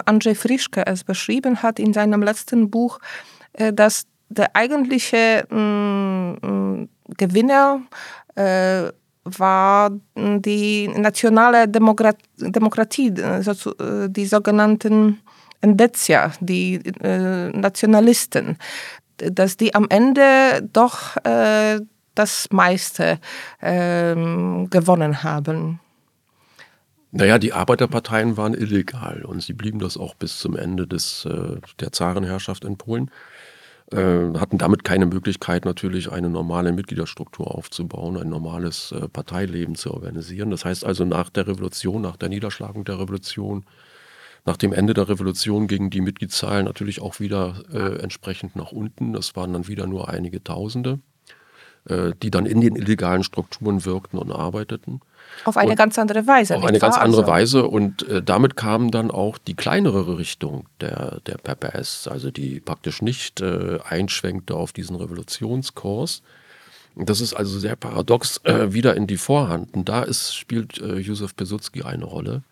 Andrzej 0.07 0.35
Frischke 0.35 0.87
es 0.87 1.05
beschrieben 1.05 1.63
hat 1.63 1.79
in 1.79 1.93
seinem 1.93 2.23
letzten 2.23 2.71
Buch, 2.71 2.99
äh, 3.53 3.73
dass 3.73 4.07
der 4.31 4.55
eigentliche 4.55 5.47
mm, 5.51 6.47
mm, 6.47 6.89
Gewinner 7.17 7.81
war 9.25 9.91
die 10.15 10.87
nationale 10.87 11.67
Demokratie, 11.67 13.11
die 13.11 14.27
sogenannten 14.27 15.21
Endetia, 15.61 16.31
die 16.39 16.81
Nationalisten, 17.03 18.59
dass 19.19 19.57
die 19.57 19.75
am 19.75 19.87
Ende 19.89 20.69
doch 20.73 21.17
das 22.19 22.49
meiste 22.51 23.19
ähm, 23.63 24.69
gewonnen 24.71 25.23
haben. 25.23 25.81
Naja, 27.11 27.39
die 27.39 27.53
Arbeiterparteien 27.53 28.37
waren 28.37 28.53
illegal 28.53 29.25
und 29.25 29.43
sie 29.43 29.55
blieben 29.55 29.79
das 29.79 29.97
auch 29.97 30.15
bis 30.15 30.39
zum 30.39 30.57
Ende 30.57 30.87
des, 30.87 31.25
äh, 31.25 31.57
der 31.81 31.93
Zarenherrschaft 31.93 32.65
in 32.65 32.77
Polen. 32.77 33.11
Äh, 33.91 34.39
hatten 34.39 34.59
damit 34.59 34.85
keine 34.85 35.07
Möglichkeit, 35.07 35.65
natürlich 35.65 36.13
eine 36.13 36.29
normale 36.29 36.73
Mitgliederstruktur 36.73 37.55
aufzubauen, 37.55 38.19
ein 38.19 38.29
normales 38.29 38.93
äh, 38.93 39.09
Parteileben 39.09 39.77
zu 39.77 39.95
organisieren. 39.95 40.51
Das 40.51 40.67
heißt 40.67 40.85
also, 40.85 41.07
nach 41.07 41.31
der 41.31 41.47
Revolution, 41.47 42.03
nach 42.03 42.17
der 42.17 42.29
Niederschlagung 42.29 42.85
der 42.85 42.99
Revolution, 42.99 43.65
nach 44.45 44.57
dem 44.57 44.73
Ende 44.73 44.95
der 44.95 45.09
Revolution 45.09 45.67
gingen 45.67 45.91
die 45.91 46.01
Mitgliedszahlen 46.01 46.65
natürlich 46.65 47.01
auch 47.03 47.21
wieder 47.21 47.63
äh, 47.73 48.01
entsprechend 48.03 48.57
nach 48.57 48.73
unten. 48.73 49.13
Das 49.13 49.37
waren 49.37 49.53
dann 49.53 49.69
wieder 49.69 49.87
nur 49.87 50.09
einige 50.09 50.43
Tausende, 50.43 51.01
äh, 51.89 52.13
die 52.23 52.31
dann 52.31 52.47
in 52.47 52.61
den 52.61 52.77
illegalen 52.77 53.25
Strukturen 53.25 53.85
wirkten 53.85 54.19
und 54.19 54.33
arbeiteten. 54.33 55.01
Auf 55.45 55.57
eine 55.57 55.73
und 55.73 55.77
ganz 55.77 55.99
andere 55.99 56.27
Weise. 56.27 56.57
Auf 56.57 56.65
eine 56.65 56.79
ganz 56.79 56.97
andere 56.97 57.23
also. 57.23 57.33
Weise. 57.33 57.67
Und 57.67 58.09
äh, 58.09 58.23
damit 58.23 58.57
kam 58.57 58.91
dann 58.91 59.11
auch 59.11 59.39
die 59.39 59.55
kleinere 59.55 60.19
Richtung 60.19 60.67
der, 60.81 61.21
der 61.27 61.37
PPS, 61.37 62.09
also 62.09 62.31
die 62.31 62.61
praktisch 62.61 63.03
nicht 63.03 63.41
äh, 63.41 63.79
einschwenkte 63.85 64.55
auf 64.55 64.73
diesen 64.73 64.97
Revolutionskurs. 64.97 66.23
Das 66.97 67.21
ist 67.21 67.35
also 67.35 67.59
sehr 67.59 67.77
paradox 67.77 68.41
äh, 68.45 68.73
wieder 68.73 68.97
in 68.97 69.07
die 69.07 69.19
Vorhand. 69.19 69.75
Und 69.75 69.89
da 69.89 70.03
ist, 70.03 70.35
spielt 70.35 70.81
äh, 70.81 70.97
Josef 70.97 71.37
Pesutzky 71.37 71.83
eine 71.83 72.05
Rolle, 72.05 72.43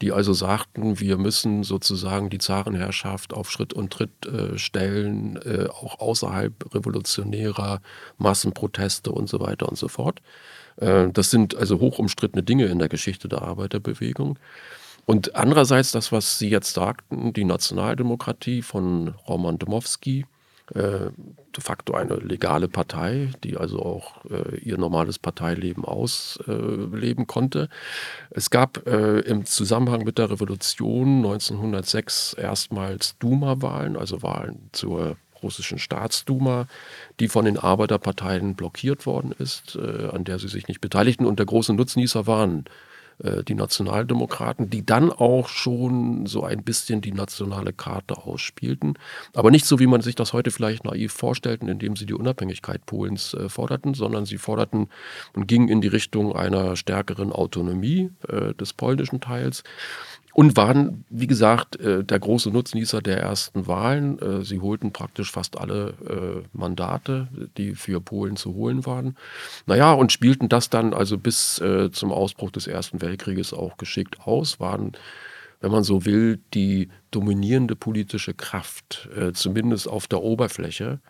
die 0.00 0.12
also 0.12 0.32
sagten, 0.32 1.00
wir 1.00 1.18
müssen 1.18 1.62
sozusagen 1.62 2.30
die 2.30 2.38
Zarenherrschaft 2.38 3.32
auf 3.32 3.50
Schritt 3.50 3.72
und 3.72 3.92
Tritt 3.92 4.26
äh, 4.26 4.58
stellen, 4.58 5.36
äh, 5.44 5.68
auch 5.68 6.00
außerhalb 6.00 6.74
revolutionärer 6.74 7.80
Massenproteste 8.18 9.10
und 9.12 9.28
so 9.28 9.40
weiter 9.40 9.68
und 9.68 9.78
so 9.78 9.88
fort. 9.88 10.20
Äh, 10.76 11.08
das 11.12 11.30
sind 11.30 11.54
also 11.54 11.80
hoch 11.80 11.98
umstrittene 11.98 12.42
Dinge 12.42 12.66
in 12.66 12.78
der 12.78 12.88
Geschichte 12.88 13.28
der 13.28 13.42
Arbeiterbewegung. 13.42 14.38
Und 15.04 15.34
andererseits 15.34 15.90
das, 15.90 16.12
was 16.12 16.38
Sie 16.38 16.48
jetzt 16.48 16.74
sagten, 16.74 17.32
die 17.32 17.44
Nationaldemokratie 17.44 18.62
von 18.62 19.08
Roman 19.26 19.58
Dmowski, 19.58 20.26
äh, 20.74 21.10
de 21.54 21.62
facto 21.62 21.94
eine 21.94 22.14
legale 22.16 22.68
Partei, 22.68 23.30
die 23.44 23.56
also 23.56 23.80
auch 23.80 24.24
äh, 24.26 24.56
ihr 24.58 24.78
normales 24.78 25.18
Parteileben 25.18 25.84
ausleben 25.84 27.24
äh, 27.24 27.26
konnte. 27.26 27.68
Es 28.30 28.50
gab 28.50 28.86
äh, 28.86 29.20
im 29.20 29.44
Zusammenhang 29.44 30.04
mit 30.04 30.18
der 30.18 30.30
Revolution 30.30 31.18
1906 31.18 32.34
erstmals 32.34 33.18
Duma-Wahlen, 33.18 33.96
also 33.96 34.22
Wahlen 34.22 34.70
zur 34.72 35.16
russischen 35.42 35.78
Staatsduma, 35.78 36.66
die 37.20 37.28
von 37.28 37.44
den 37.44 37.58
Arbeiterparteien 37.58 38.54
blockiert 38.54 39.06
worden 39.06 39.32
ist, 39.38 39.76
äh, 39.76 40.08
an 40.08 40.24
der 40.24 40.38
sie 40.38 40.48
sich 40.48 40.68
nicht 40.68 40.80
beteiligten. 40.80 41.26
Und 41.26 41.38
der 41.38 41.46
große 41.46 41.74
Nutznießer 41.74 42.26
waren 42.26 42.64
äh, 42.66 42.70
die 43.44 43.54
Nationaldemokraten, 43.54 44.68
die 44.68 44.84
dann 44.84 45.12
auch 45.12 45.48
schon 45.48 46.26
so 46.26 46.42
ein 46.44 46.62
bisschen 46.62 47.00
die 47.00 47.12
nationale 47.12 47.72
Karte 47.72 48.18
ausspielten. 48.18 48.98
Aber 49.34 49.50
nicht 49.50 49.64
so, 49.64 49.78
wie 49.78 49.86
man 49.86 50.00
sich 50.00 50.14
das 50.14 50.32
heute 50.32 50.50
vielleicht 50.50 50.84
naiv 50.84 51.12
vorstellten, 51.12 51.68
indem 51.68 51.96
sie 51.96 52.06
die 52.06 52.14
Unabhängigkeit 52.14 52.84
Polens 52.86 53.34
äh, 53.34 53.48
forderten, 53.48 53.94
sondern 53.94 54.26
sie 54.26 54.38
forderten 54.38 54.88
und 55.34 55.46
gingen 55.46 55.68
in 55.68 55.80
die 55.80 55.88
Richtung 55.88 56.34
einer 56.34 56.76
stärkeren 56.76 57.32
Autonomie 57.32 58.10
äh, 58.28 58.54
des 58.54 58.72
polnischen 58.72 59.20
Teils 59.20 59.62
und 60.32 60.56
waren, 60.56 61.04
wie 61.10 61.26
gesagt, 61.26 61.76
äh, 61.76 62.04
der 62.04 62.18
große 62.18 62.50
Nutznießer 62.50 63.02
der 63.02 63.18
ersten 63.18 63.66
Wahlen. 63.66 64.18
Äh, 64.18 64.44
sie 64.44 64.60
holten 64.60 64.92
praktisch 64.92 65.30
fast 65.30 65.58
alle 65.58 65.94
äh, 66.08 66.48
Mandate, 66.56 67.28
die 67.58 67.74
für 67.74 68.00
Polen 68.00 68.36
zu 68.36 68.54
holen 68.54 68.86
waren. 68.86 69.16
Naja, 69.66 69.92
und 69.92 70.10
spielten 70.10 70.48
das 70.48 70.70
dann 70.70 70.94
also 70.94 71.18
bis 71.18 71.62
zum 71.92 72.12
Ausbruch 72.12 72.50
des 72.50 72.66
Ersten 72.66 73.02
Weltkrieges 73.02 73.52
auch 73.52 73.76
geschickt 73.76 74.20
aus, 74.24 74.58
waren, 74.58 74.92
wenn 75.60 75.70
man 75.70 75.84
so 75.84 76.04
will, 76.04 76.40
die 76.54 76.88
dominierende 77.10 77.76
politische 77.76 78.34
Kraft, 78.34 79.08
zumindest 79.34 79.88
auf 79.88 80.06
der 80.06 80.22
Oberfläche. 80.22 81.00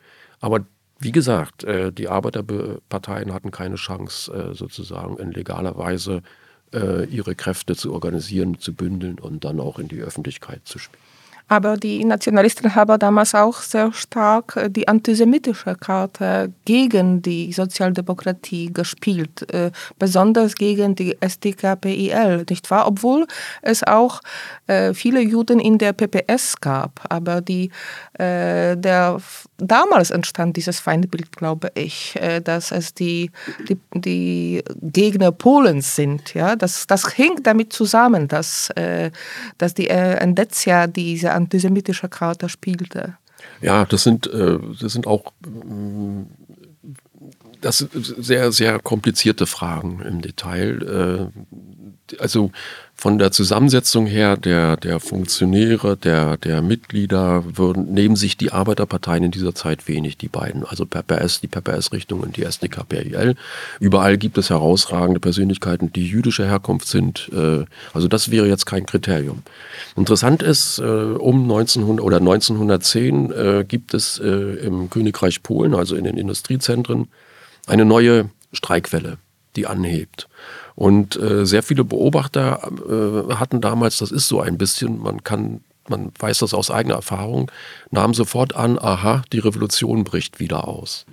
Aber 0.41 0.67
wie 0.99 1.13
gesagt, 1.13 1.65
die 1.67 2.09
Arbeiterparteien 2.09 3.33
hatten 3.33 3.51
keine 3.51 3.77
Chance, 3.77 4.51
sozusagen 4.53 5.17
in 5.19 5.33
legaler 5.33 5.77
Weise 5.79 6.23
ihre 6.73 7.35
Kräfte 7.35 7.77
zu 7.77 7.93
organisieren, 7.93 8.59
zu 8.59 8.73
bündeln 8.73 9.19
und 9.19 9.45
dann 9.45 9.61
auch 9.61 9.79
in 9.79 9.89
die 9.89 10.01
Öffentlichkeit 10.01 10.63
zu 10.65 10.79
spielen. 10.79 11.12
Aber 11.53 11.77
die 11.77 12.03
Nationalisten 12.03 12.75
haben 12.75 12.99
damals 12.99 13.35
auch 13.35 13.61
sehr 13.61 13.93
stark 13.93 14.57
äh, 14.57 14.71
die 14.71 14.89
antisemitische 14.89 15.75
Karte 15.75 16.51
gegen 16.65 17.21
die 17.21 17.53
Sozialdemokratie 17.53 18.73
gespielt, 18.73 19.53
äh, 19.53 19.71
besonders 19.99 20.55
gegen 20.55 20.95
die 20.95 21.15
SDKPIL, 21.21 22.47
nicht 22.49 22.71
wahr? 22.71 22.87
Obwohl 22.87 23.27
es 23.61 23.83
auch 23.83 24.23
äh, 24.67 24.95
viele 24.95 25.21
Juden 25.21 25.61
in 25.61 25.77
der 25.77 25.93
PPS 25.93 26.59
gab, 26.59 27.05
aber 27.11 27.43
die, 27.43 27.71
der, 28.19 29.21
damals 29.59 30.11
entstand 30.11 30.57
dieses 30.57 30.79
Feindbild, 30.81 31.37
glaube 31.37 31.71
ich, 31.75 32.17
dass 32.45 32.71
es 32.71 32.95
die, 32.95 33.31
die, 33.69 33.79
die 33.95 34.63
Gegner 34.81 35.33
Polens 35.33 35.97
sind. 35.97 36.35
Ja? 36.35 36.55
Das, 36.55 36.87
das 36.87 37.09
hing 37.15 37.43
damit 37.43 37.73
zusammen, 37.73 38.29
dass, 38.29 38.71
dass 39.59 39.75
die 39.75 39.89
Endetzia 39.89 40.87
diese 40.87 41.31
antisemitischer 41.43 42.09
Charakter 42.09 42.49
spielte. 42.49 43.17
Ja, 43.61 43.85
das 43.85 44.05
sind, 44.05 44.27
äh, 44.27 44.59
das 44.81 44.93
sind 44.93 45.07
auch 45.07 45.33
das 47.61 47.79
sind 47.79 47.93
sehr, 47.93 48.51
sehr 48.53 48.81
komplizierte 48.81 49.47
Fragen 49.47 50.01
im 50.01 50.21
Detail. 50.21 51.31
Also 52.19 52.51
von 52.95 53.19
der 53.19 53.33
Zusammensetzung 53.33 54.07
her 54.07 54.37
der, 54.37 54.77
der 54.77 55.01
Funktionäre, 55.01 55.97
der, 55.97 56.37
der 56.37 56.63
Mitglieder 56.63 57.43
würden, 57.57 57.93
nehmen 57.93 58.15
sich 58.15 58.37
die 58.37 58.53
Arbeiterparteien 58.53 59.25
in 59.25 59.31
dieser 59.33 59.57
Zeit 59.57 59.89
wenig, 59.89 60.19
die 60.19 60.29
beiden, 60.29 60.65
also 60.65 60.87
PPS, 60.87 61.41
die 61.41 61.49
PPS-Richtung 61.49 62.21
und 62.21 62.37
die 62.37 62.45
SDKPIL. 62.45 63.35
Überall 63.81 64.19
gibt 64.19 64.39
es 64.39 64.51
herausragende 64.51 65.19
Persönlichkeiten, 65.19 65.93
die 65.93 66.07
jüdischer 66.07 66.47
Herkunft 66.47 66.87
sind. 66.87 67.29
Äh, 67.35 67.65
also 67.93 68.07
das 68.07 68.31
wäre 68.31 68.47
jetzt 68.47 68.67
kein 68.67 68.87
Kriterium. 68.87 69.43
Interessant 69.97 70.43
ist, 70.43 70.79
äh, 70.79 70.83
um 70.83 71.43
1900 71.43 72.05
oder 72.05 72.19
1910 72.19 73.33
äh, 73.33 73.65
gibt 73.67 73.95
es 73.95 74.19
im 74.19 74.91
Königreich 74.91 75.43
Polen, 75.43 75.75
also 75.75 75.97
in 75.97 76.05
den 76.05 76.17
Industriezentren, 76.17 77.09
eine 77.67 77.85
neue 77.85 78.31
Streikwelle, 78.53 79.19
die 79.57 79.67
anhebt. 79.67 80.29
Und 80.75 81.17
äh, 81.17 81.45
sehr 81.45 81.63
viele 81.63 81.85
Beobachter 81.85 82.71
äh, 82.89 83.35
hatten 83.35 83.61
damals, 83.61 83.99
das 83.99 84.11
ist 84.11 84.29
so 84.29 84.41
ein 84.41 84.59
bisschen, 84.59 84.99
man 84.99 85.23
kann, 85.23 85.61
man 85.89 86.13
weiß 86.19 86.39
das 86.39 86.55
aus 86.55 86.71
eigener 86.71 86.95
Erfahrung, 86.95 87.51
nahmen 87.91 88.15
sofort 88.15 88.57
an, 88.57 88.79
aha, 88.79 89.23
die 89.33 89.39
Revolution 89.39 90.05
bricht 90.05 90.41
wieder 90.41 90.67
aus. 90.67 91.07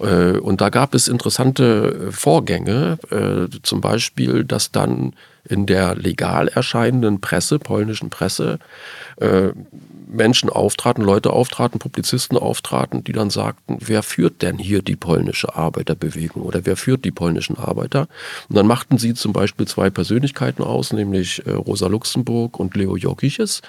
Äh, 0.00 0.38
und 0.38 0.60
da 0.60 0.70
gab 0.70 0.94
es 0.94 1.08
interessante 1.08 2.10
Vorgänge, 2.10 2.98
äh, 3.10 3.48
zum 3.62 3.80
Beispiel, 3.80 4.44
dass 4.44 4.72
dann 4.72 5.14
in 5.46 5.66
der 5.66 5.94
legal 5.94 6.48
erscheinenden 6.48 7.20
Presse, 7.20 7.58
polnischen 7.58 8.10
Presse, 8.10 8.58
äh, 9.20 9.50
Menschen 10.14 10.48
auftraten, 10.48 11.04
Leute 11.04 11.32
auftraten, 11.32 11.78
Publizisten 11.78 12.38
auftraten, 12.38 13.04
die 13.04 13.12
dann 13.12 13.30
sagten, 13.30 13.78
wer 13.80 14.02
führt 14.02 14.42
denn 14.42 14.58
hier 14.58 14.82
die 14.82 14.96
polnische 14.96 15.54
Arbeiterbewegung 15.54 16.42
oder 16.42 16.64
wer 16.64 16.76
führt 16.76 17.04
die 17.04 17.10
polnischen 17.10 17.58
Arbeiter? 17.58 18.08
Und 18.48 18.56
dann 18.56 18.66
machten 18.66 18.98
sie 18.98 19.14
zum 19.14 19.32
Beispiel 19.32 19.66
zwei 19.66 19.90
Persönlichkeiten 19.90 20.62
aus, 20.62 20.92
nämlich 20.92 21.46
äh, 21.46 21.50
Rosa 21.50 21.88
Luxemburg 21.88 22.58
und 22.58 22.76
Leo 22.76 22.96
Jokiches, 22.96 23.62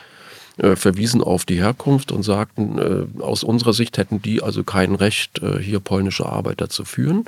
äh, 0.58 0.76
verwiesen 0.76 1.22
auf 1.22 1.46
die 1.46 1.58
Herkunft 1.58 2.12
und 2.12 2.24
sagten, 2.24 2.78
äh, 2.78 3.22
aus 3.22 3.44
unserer 3.44 3.74
Sicht 3.74 3.98
hätten 3.98 4.22
die 4.22 4.42
also 4.42 4.64
kein 4.64 4.96
Recht, 4.96 5.42
hier 5.60 5.80
polnische 5.80 6.26
Arbeiter 6.26 6.70
zu 6.70 6.86
führen 6.86 7.26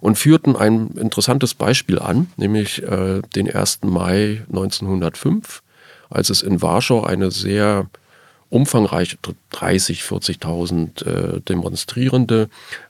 und 0.00 0.16
führten 0.16 0.56
ein 0.56 0.88
interessantes 0.96 1.54
Beispiel 1.54 1.98
an, 1.98 2.28
nämlich 2.36 2.82
den 3.34 3.50
1. 3.50 3.80
Mai 3.82 4.44
1905, 4.48 5.62
als 6.10 6.30
es 6.30 6.42
in 6.42 6.62
Warschau 6.62 7.02
eine 7.02 7.30
sehr 7.30 7.88
umfangreiche 8.50 9.18
30, 9.50 10.02
40.000 10.02 11.04
äh, 11.04 11.40
Demonstrierende 11.40 12.48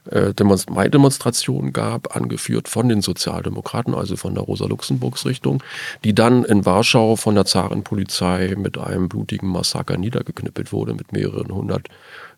äh, 0.09 0.33
Demonst 0.33 0.69
Mai-Demonstrationen 0.69 1.73
gab, 1.73 2.15
angeführt 2.15 2.67
von 2.67 2.89
den 2.89 3.01
Sozialdemokraten, 3.01 3.93
also 3.93 4.15
von 4.15 4.33
der 4.33 4.43
Rosa-Luxemburgs-Richtung, 4.43 5.61
die 6.03 6.15
dann 6.15 6.45
in 6.45 6.65
Warschau 6.65 7.15
von 7.15 7.35
der 7.35 7.45
Zarenpolizei 7.45 8.55
mit 8.57 8.77
einem 8.77 9.09
blutigen 9.09 9.49
Massaker 9.49 9.97
niedergeknüppelt 9.97 10.71
wurde, 10.71 10.93
mit 10.93 11.11
mehreren 11.11 11.53
hundert 11.53 11.87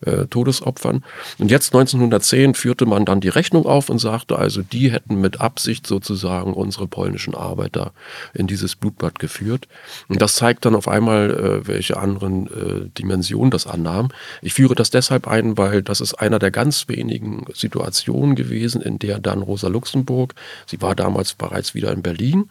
äh, 0.02 0.26
Todesopfern. 0.28 1.04
Und 1.38 1.52
jetzt 1.52 1.74
1910 1.74 2.56
führte 2.56 2.86
man 2.86 3.06
dann 3.06 3.22
die 3.22 3.30
Rechnung 3.30 3.66
auf 3.66 3.90
und 3.90 4.00
sagte 4.00 4.38
also, 4.38 4.62
die 4.62 4.92
hätten 4.92 5.22
mit 5.22 5.42
Absicht 5.42 5.86
sozusagen 5.86 6.54
unsere 6.54 6.88
polnischen 6.88 7.36
Arbeiter 7.36 7.94
in 8.34 8.48
dieses 8.48 8.76
Blutbad 8.76 9.20
geführt. 9.20 9.68
Und 10.08 10.22
das 10.22 10.36
zeigt 10.36 10.66
dann 10.66 10.76
auf 10.76 10.88
einmal, 10.88 11.32
äh, 11.32 11.68
welche 11.68 11.98
anderen 11.98 12.48
äh, 12.48 12.90
Dimensionen 12.98 13.11
Dimension 13.12 13.52
das 13.52 13.68
annahm. 13.68 14.10
Ich 14.42 14.54
führe 14.54 14.76
das 14.76 14.90
deshalb 14.90 15.28
ein, 15.28 15.58
weil 15.58 15.82
das 15.82 16.02
ist 16.02 16.16
einer 16.16 16.40
der 16.40 16.52
ganz 16.52 16.88
wenigen 16.88 17.46
Situationen 17.54 18.36
gewesen, 18.36 18.82
in 18.82 19.00
der 19.00 19.20
dann 19.20 19.42
Rosa 19.42 19.68
Luxemburg, 19.68 20.34
sie 20.66 20.82
war 20.82 20.96
damals 20.96 21.34
bereits 21.34 21.76
wieder 21.76 21.92
in 21.92 22.02
Berlin, 22.02 22.50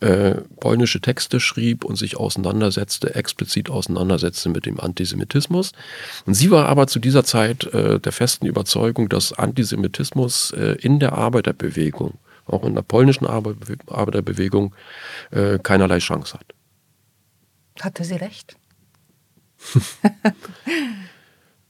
äh, 0.00 0.34
polnische 0.60 1.00
Texte 1.00 1.40
schrieb 1.40 1.84
und 1.84 1.96
sich 1.96 2.16
auseinandersetzte, 2.16 3.14
explizit 3.14 3.70
auseinandersetzte 3.70 4.48
mit 4.48 4.66
dem 4.66 4.80
Antisemitismus. 4.80 5.72
Und 6.26 6.34
sie 6.34 6.50
war 6.50 6.68
aber 6.68 6.86
zu 6.86 6.98
dieser 6.98 7.24
Zeit 7.24 7.64
äh, 7.72 7.98
der 7.98 8.12
festen 8.12 8.46
Überzeugung, 8.46 9.08
dass 9.08 9.32
Antisemitismus 9.32 10.52
äh, 10.52 10.76
in 10.80 10.98
der 10.98 11.14
Arbeiterbewegung, 11.14 12.14
auch 12.46 12.64
in 12.64 12.74
der 12.74 12.82
polnischen 12.82 13.26
Arbeiterbewegung, 13.26 14.74
äh, 15.30 15.58
keinerlei 15.58 15.98
Chance 15.98 16.34
hat. 16.34 16.54
Hatte 17.80 18.04
sie 18.04 18.16
recht? 18.16 18.56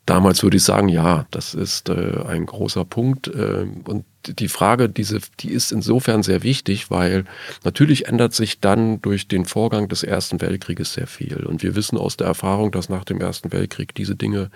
Damals 0.07 0.43
würde 0.43 0.57
ich 0.57 0.65
sagen, 0.65 0.89
ja, 0.89 1.27
das 1.31 1.55
ist 1.55 1.89
äh, 1.89 2.25
ein 2.27 2.47
großer 2.47 2.85
Punkt. 2.85 3.29
Äh, 3.29 3.67
und 3.85 4.05
die 4.27 4.49
Frage, 4.49 4.89
diese, 4.89 5.21
die 5.39 5.51
ist 5.51 5.71
insofern 5.71 6.25
sehr 6.25 6.43
wichtig, 6.43 6.91
weil 6.91 7.25
natürlich 7.63 8.09
ändert 8.09 8.35
sich 8.35 8.59
dann 8.59 9.01
durch 9.01 9.29
den 9.29 9.45
Vorgang 9.45 9.89
des 9.89 10.03
Ersten 10.03 10.41
Weltkrieges 10.41 10.95
sehr 10.95 11.07
viel. 11.07 11.47
Und 11.47 11.63
wir 11.63 11.77
wissen 11.77 11.99
aus 11.99 12.17
der 12.17 12.27
Erfahrung, 12.27 12.73
dass 12.73 12.89
nach 12.89 13.05
dem 13.05 13.21
Ersten 13.21 13.53
Weltkrieg 13.53 13.95
diese 13.95 14.17
Dinge 14.17 14.51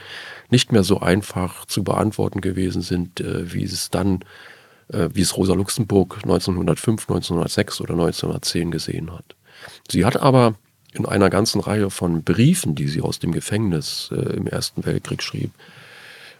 nicht 0.50 0.72
mehr 0.72 0.82
so 0.82 1.00
einfach 1.00 1.64
zu 1.66 1.84
beantworten 1.84 2.40
gewesen 2.40 2.82
sind, 2.82 3.20
äh, 3.20 3.52
wie 3.52 3.62
es 3.62 3.90
dann, 3.90 4.24
äh, 4.88 5.10
wie 5.12 5.22
es 5.22 5.36
Rosa 5.36 5.54
Luxemburg 5.54 6.16
1905, 6.24 7.02
1906 7.02 7.80
oder 7.80 7.94
1910 7.94 8.72
gesehen 8.72 9.12
hat. 9.12 9.36
Sie 9.88 10.04
hat 10.04 10.16
aber 10.16 10.56
in 10.96 11.06
einer 11.06 11.30
ganzen 11.30 11.60
Reihe 11.60 11.90
von 11.90 12.22
Briefen, 12.22 12.74
die 12.74 12.88
sie 12.88 13.02
aus 13.02 13.18
dem 13.18 13.32
Gefängnis 13.32 14.10
äh, 14.12 14.36
im 14.36 14.46
Ersten 14.46 14.84
Weltkrieg 14.84 15.22
schrieb, 15.22 15.50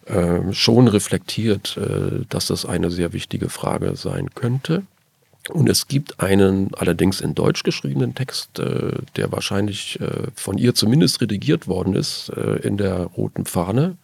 äh, 0.07 0.53
schon 0.53 0.89
reflektiert, 0.89 1.77
äh, 1.77 2.25
dass 2.29 2.47
das 2.47 2.65
eine 2.65 2.91
sehr 2.91 3.13
wichtige 3.13 3.49
Frage 3.49 3.97
sein 3.97 4.35
könnte. 4.35 4.83
Und 5.51 5.69
es 5.69 5.87
gibt 5.87 6.21
einen 6.21 6.75
allerdings 6.75 7.21
in 7.21 7.35
Deutsch 7.35 7.63
geschriebenen 7.63 8.15
Text, 8.15 8.59
äh, 8.59 8.93
der 9.17 9.31
wahrscheinlich 9.31 10.01
äh, 10.01 10.29
von 10.35 10.59
ihr 10.59 10.75
zumindest 10.75 11.21
redigiert 11.21 11.69
worden 11.69 11.95
ist 11.95 12.31
äh, 12.31 12.57
in 12.67 12.77
der 12.77 13.03
Roten 13.17 13.47
Fahne, 13.47 13.97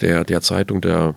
der, 0.00 0.24
der 0.24 0.40
Zeitung 0.40 0.80
der 0.80 1.14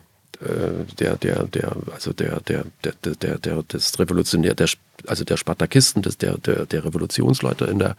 der, 0.99 1.15
der, 1.15 1.43
der, 1.43 1.77
also 1.93 2.12
der, 2.12 2.41
der, 2.41 2.65
der, 2.84 2.93
der, 3.15 3.38
der, 3.38 3.63
des 3.63 3.97
Revolutionär, 3.97 4.53
der, 4.56 4.67
also 5.08 5.23
der 5.23 5.38
Spartakisten, 5.38 6.01
des, 6.01 6.17
der, 6.17 6.38
der, 6.38 6.65
der 6.65 6.84
Revolutionsleiter 6.86 7.67
in 7.67 7.77
der 7.79 7.95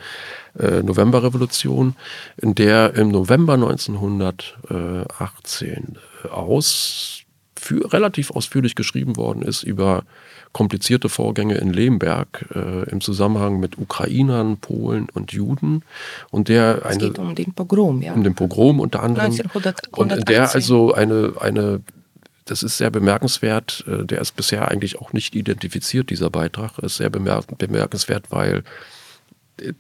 äh, 0.59 0.83
Novemberrevolution, 0.83 1.95
in 2.37 2.55
der 2.55 2.95
im 2.95 3.09
November 3.09 3.55
1918 3.55 5.99
aus, 6.31 7.23
für, 7.57 7.93
relativ 7.93 8.31
ausführlich 8.31 8.75
geschrieben 8.75 9.17
worden 9.17 9.43
ist 9.43 9.63
über 9.63 10.05
komplizierte 10.53 11.11
Vorgänge 11.11 11.57
in 11.57 11.71
Lemberg 11.73 12.47
äh, 12.55 12.89
im 12.89 13.03
Zusammenhang 13.03 13.61
mit 13.61 13.77
Ukrainern, 13.77 14.57
Polen 14.57 15.09
und 15.13 15.33
Juden. 15.33 15.83
Und 16.31 16.49
der 16.49 16.79
es 16.79 16.85
eine, 16.85 16.99
geht 16.99 17.19
um 17.19 17.35
den 17.35 17.53
Pogrom, 17.53 18.01
ja. 18.01 18.15
Um 18.15 18.23
den 18.23 18.35
Pogrom 18.35 18.81
unter 18.81 19.03
anderem. 19.03 19.33
1918. 19.33 19.93
Und 19.93 20.27
der 20.29 20.55
also 20.55 20.95
eine, 20.95 21.35
eine 21.41 21.83
das 22.45 22.63
ist 22.63 22.77
sehr 22.77 22.91
bemerkenswert. 22.91 23.85
Äh, 23.87 24.05
der 24.05 24.21
ist 24.21 24.37
bisher 24.37 24.69
eigentlich 24.69 24.99
auch 24.99 25.13
nicht 25.13 25.35
identifiziert, 25.35 26.11
dieser 26.11 26.31
Beitrag. 26.31 26.79
Ist 26.79 26.97
sehr 26.97 27.11
bemerkenswert, 27.11 28.27
weil 28.31 28.65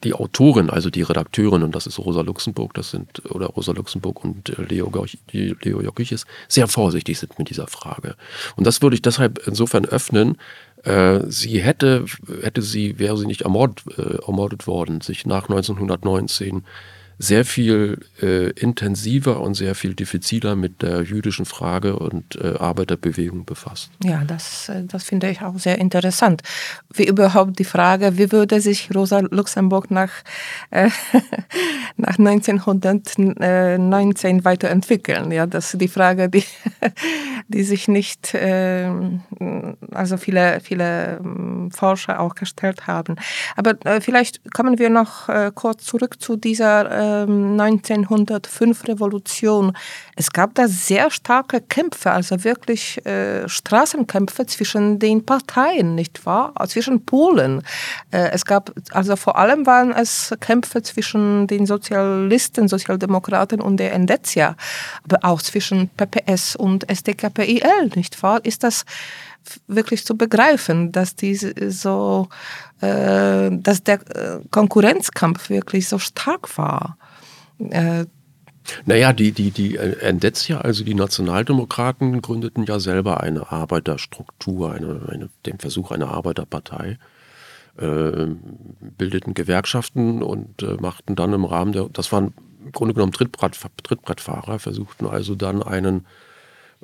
die 0.04 0.14
Autorin, 0.14 0.70
also 0.70 0.88
die 0.88 1.02
Redakteurin, 1.02 1.64
und 1.64 1.74
das 1.74 1.88
ist 1.88 1.98
Rosa 1.98 2.20
Luxemburg, 2.20 2.74
das 2.74 2.90
sind, 2.90 3.22
oder 3.30 3.46
Rosa 3.46 3.72
Luxemburg 3.72 4.24
und 4.24 4.48
äh, 4.50 4.62
Leo, 4.62 4.90
Leo 5.32 5.80
Jockiches, 5.80 6.26
sehr 6.48 6.68
vorsichtig 6.68 7.18
sind 7.18 7.38
mit 7.38 7.50
dieser 7.50 7.66
Frage. 7.66 8.14
Und 8.56 8.66
das 8.66 8.82
würde 8.82 8.94
ich 8.94 9.02
deshalb 9.02 9.46
insofern 9.46 9.84
öffnen. 9.84 10.38
Äh, 10.84 11.20
sie 11.28 11.60
hätte, 11.60 12.04
hätte 12.42 12.62
sie, 12.62 12.98
wäre 12.98 13.16
sie 13.16 13.26
nicht 13.26 13.42
ermordet, 13.42 13.84
ermordet 14.26 14.66
worden, 14.66 15.00
sich 15.00 15.26
nach 15.26 15.48
1919 15.48 16.64
sehr 17.18 17.44
viel 17.44 17.98
äh, 18.20 18.50
intensiver 18.50 19.40
und 19.40 19.54
sehr 19.54 19.74
viel 19.74 19.94
diffiziler 19.94 20.54
mit 20.56 20.82
der 20.82 21.02
jüdischen 21.02 21.44
Frage 21.44 21.98
und 21.98 22.36
äh, 22.36 22.54
Arbeiterbewegung 22.58 23.44
befasst. 23.44 23.90
Ja, 24.02 24.22
das, 24.26 24.68
äh, 24.68 24.84
das 24.84 25.04
finde 25.04 25.30
ich 25.30 25.42
auch 25.42 25.58
sehr 25.58 25.78
interessant. 25.78 26.42
Wie 26.92 27.06
überhaupt 27.06 27.58
die 27.58 27.64
Frage, 27.64 28.18
wie 28.18 28.32
würde 28.32 28.60
sich 28.60 28.90
Rosa 28.94 29.20
Luxemburg 29.20 29.90
nach, 29.90 30.10
äh, 30.70 30.90
nach 31.96 32.18
1919 32.18 34.44
weiterentwickeln? 34.44 35.30
Ja, 35.30 35.46
das 35.46 35.74
ist 35.74 35.80
die 35.80 35.88
Frage, 35.88 36.28
die, 36.28 36.44
die 37.48 37.62
sich 37.62 37.86
nicht, 37.86 38.34
äh, 38.34 38.90
also 39.92 40.16
viele, 40.16 40.58
viele 40.60 41.18
ähm, 41.18 41.70
Forscher 41.70 42.18
auch 42.20 42.34
gestellt 42.34 42.88
haben. 42.88 43.14
Aber 43.56 43.74
äh, 43.84 44.00
vielleicht 44.00 44.52
kommen 44.52 44.78
wir 44.78 44.90
noch 44.90 45.28
kurz 45.54 45.84
zurück 45.84 46.20
zu 46.20 46.36
dieser 46.36 47.13
1905 47.22 48.60
ähm, 48.60 48.86
Revolution. 48.86 49.76
Es 50.16 50.30
gab 50.30 50.54
da 50.54 50.68
sehr 50.68 51.10
starke 51.10 51.60
Kämpfe, 51.60 52.10
also 52.10 52.44
wirklich 52.44 53.04
äh, 53.06 53.48
Straßenkämpfe 53.48 54.46
zwischen 54.46 54.98
den 54.98 55.24
Parteien, 55.24 55.94
nicht 55.94 56.26
wahr? 56.26 56.52
Zwischen 56.66 57.04
Polen. 57.04 57.62
Äh, 58.10 58.30
es 58.32 58.44
gab, 58.44 58.72
also 58.90 59.16
vor 59.16 59.36
allem 59.38 59.66
waren 59.66 59.92
es 59.92 60.34
Kämpfe 60.40 60.82
zwischen 60.82 61.46
den 61.46 61.66
Sozialisten, 61.66 62.68
Sozialdemokraten 62.68 63.60
und 63.60 63.78
der 63.78 63.92
Endetia, 63.92 64.56
aber 65.04 65.18
auch 65.22 65.42
zwischen 65.42 65.88
PPS 65.90 66.56
und 66.56 66.88
SDKPIL, 66.90 67.90
nicht 67.94 68.22
wahr? 68.22 68.44
Ist 68.44 68.64
das 68.64 68.84
wirklich 69.66 70.04
zu 70.04 70.16
begreifen, 70.16 70.92
dass 70.92 71.16
diese 71.16 71.52
so, 71.70 72.28
äh, 72.80 73.50
dass 73.50 73.82
der 73.82 74.00
äh, 74.16 74.40
Konkurrenzkampf 74.50 75.50
wirklich 75.50 75.88
so 75.88 75.98
stark 75.98 76.56
war. 76.58 76.96
Äh, 77.58 78.06
naja, 78.86 79.12
die, 79.12 79.32
die, 79.32 79.50
die 79.50 79.76
Endetia, 79.76 80.60
also 80.60 80.84
die 80.84 80.94
Nationaldemokraten, 80.94 82.22
gründeten 82.22 82.64
ja 82.64 82.80
selber 82.80 83.20
eine 83.20 83.52
Arbeiterstruktur, 83.52 84.72
eine, 84.72 85.02
eine, 85.10 85.28
den 85.44 85.58
Versuch 85.58 85.90
einer 85.90 86.08
Arbeiterpartei, 86.08 86.98
äh, 87.76 88.26
bildeten 88.96 89.34
Gewerkschaften 89.34 90.22
und 90.22 90.62
äh, 90.62 90.76
machten 90.80 91.14
dann 91.14 91.32
im 91.34 91.44
Rahmen 91.44 91.72
der, 91.72 91.88
das 91.92 92.10
waren 92.12 92.32
im 92.64 92.72
Grunde 92.72 92.94
genommen 92.94 93.12
Trittbrett, 93.12 93.58
Trittbrettfahrer, 93.82 94.58
versuchten 94.58 95.06
also 95.06 95.34
dann 95.34 95.62
einen 95.62 96.06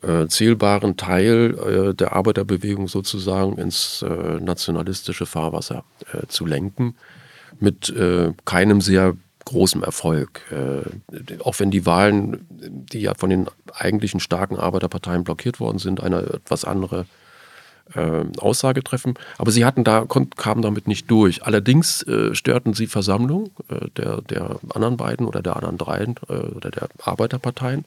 äh, 0.03 0.27
zählbaren 0.27 0.97
Teil 0.97 1.91
äh, 1.91 1.95
der 1.95 2.13
Arbeiterbewegung 2.13 2.89
sozusagen 2.89 3.59
ins 3.59 4.03
äh, 4.03 4.41
nationalistische 4.41 5.27
Fahrwasser 5.27 5.85
äh, 6.13 6.27
zu 6.27 6.47
lenken, 6.47 6.97
mit 7.59 7.93
keinem 8.47 8.81
sehr 8.81 9.17
großem 9.45 9.83
Erfolg. 9.83 10.41
Äh, 10.51 11.39
auch 11.41 11.59
wenn 11.59 11.71
die 11.71 11.87
Wahlen, 11.87 12.47
die 12.51 13.01
ja 13.01 13.15
von 13.15 13.31
den 13.31 13.47
eigentlichen 13.73 14.21
starken 14.21 14.57
Arbeiterparteien 14.57 15.25
blockiert 15.25 15.61
worden 15.61 15.79
sind, 15.79 16.03
eine 16.03 16.21
etwas 16.21 16.65
andere 16.65 17.07
äh, 17.95 18.25
Aussage 18.39 18.83
treffen. 18.83 19.15
Aber 19.39 19.51
sie 19.51 19.65
hatten 19.65 19.85
da, 19.85 20.07
kamen 20.07 20.63
damit 20.63 20.87
nicht 20.89 21.11
durch. 21.11 21.45
Allerdings 21.45 22.03
äh, 22.03 22.35
störten 22.35 22.75
sie 22.75 22.87
Versammlungen 22.87 23.51
äh, 23.69 23.89
der, 23.97 24.21
der 24.23 24.61
anderen 24.75 24.97
beiden 24.97 25.27
oder 25.27 25.43
der 25.43 25.57
anderen 25.57 25.79
dreien 25.79 26.15
äh, 26.29 26.35
oder 26.35 26.71
der 26.71 26.89
Arbeiterparteien. 27.03 27.85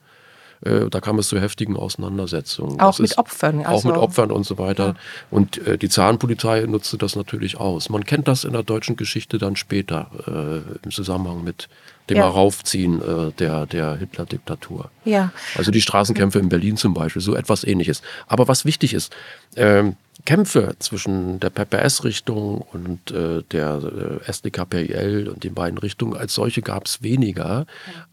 Äh, 0.65 0.89
da 0.89 0.99
kam 1.01 1.19
es 1.19 1.27
zu 1.27 1.39
heftigen 1.39 1.75
Auseinandersetzungen. 1.75 2.79
Auch 2.79 2.91
das 2.91 2.99
mit 2.99 3.17
Opfern. 3.17 3.65
Also, 3.65 3.89
auch 3.89 3.93
mit 3.93 4.01
Opfern 4.01 4.31
und 4.31 4.45
so 4.45 4.57
weiter. 4.57 4.87
Ja. 4.87 4.95
Und 5.31 5.65
äh, 5.67 5.77
die 5.77 5.89
Zahnpolizei 5.89 6.61
nutzte 6.61 6.97
das 6.97 7.15
natürlich 7.15 7.57
aus. 7.57 7.89
Man 7.89 8.05
kennt 8.05 8.27
das 8.27 8.43
in 8.43 8.53
der 8.53 8.63
deutschen 8.63 8.95
Geschichte 8.95 9.37
dann 9.37 9.55
später 9.55 10.09
äh, 10.27 10.85
im 10.85 10.91
Zusammenhang 10.91 11.43
mit 11.43 11.69
dem 12.09 12.17
ja. 12.17 12.23
Heraufziehen 12.23 13.01
äh, 13.01 13.31
der, 13.33 13.65
der 13.65 13.95
Hitler-Diktatur. 13.95 14.89
Ja. 15.05 15.31
Also 15.55 15.71
die 15.71 15.81
Straßenkämpfe 15.81 16.39
in 16.39 16.49
Berlin 16.49 16.77
zum 16.77 16.93
Beispiel, 16.93 17.21
so 17.21 17.35
etwas 17.35 17.63
ähnliches. 17.63 18.01
Aber 18.27 18.47
was 18.47 18.65
wichtig 18.65 18.93
ist, 18.93 19.13
ähm, 19.55 19.95
Kämpfe 20.25 20.75
zwischen 20.79 21.39
der 21.39 21.49
PPS-Richtung 21.49 22.61
und 22.71 23.11
äh, 23.11 23.43
der 23.51 24.19
äh, 24.25 24.31
SDKPIL 24.31 25.27
und 25.27 25.43
den 25.43 25.53
beiden 25.53 25.77
Richtungen 25.77 26.15
als 26.15 26.33
solche 26.33 26.61
gab 26.61 26.85
es 26.85 27.01
weniger. 27.01 27.65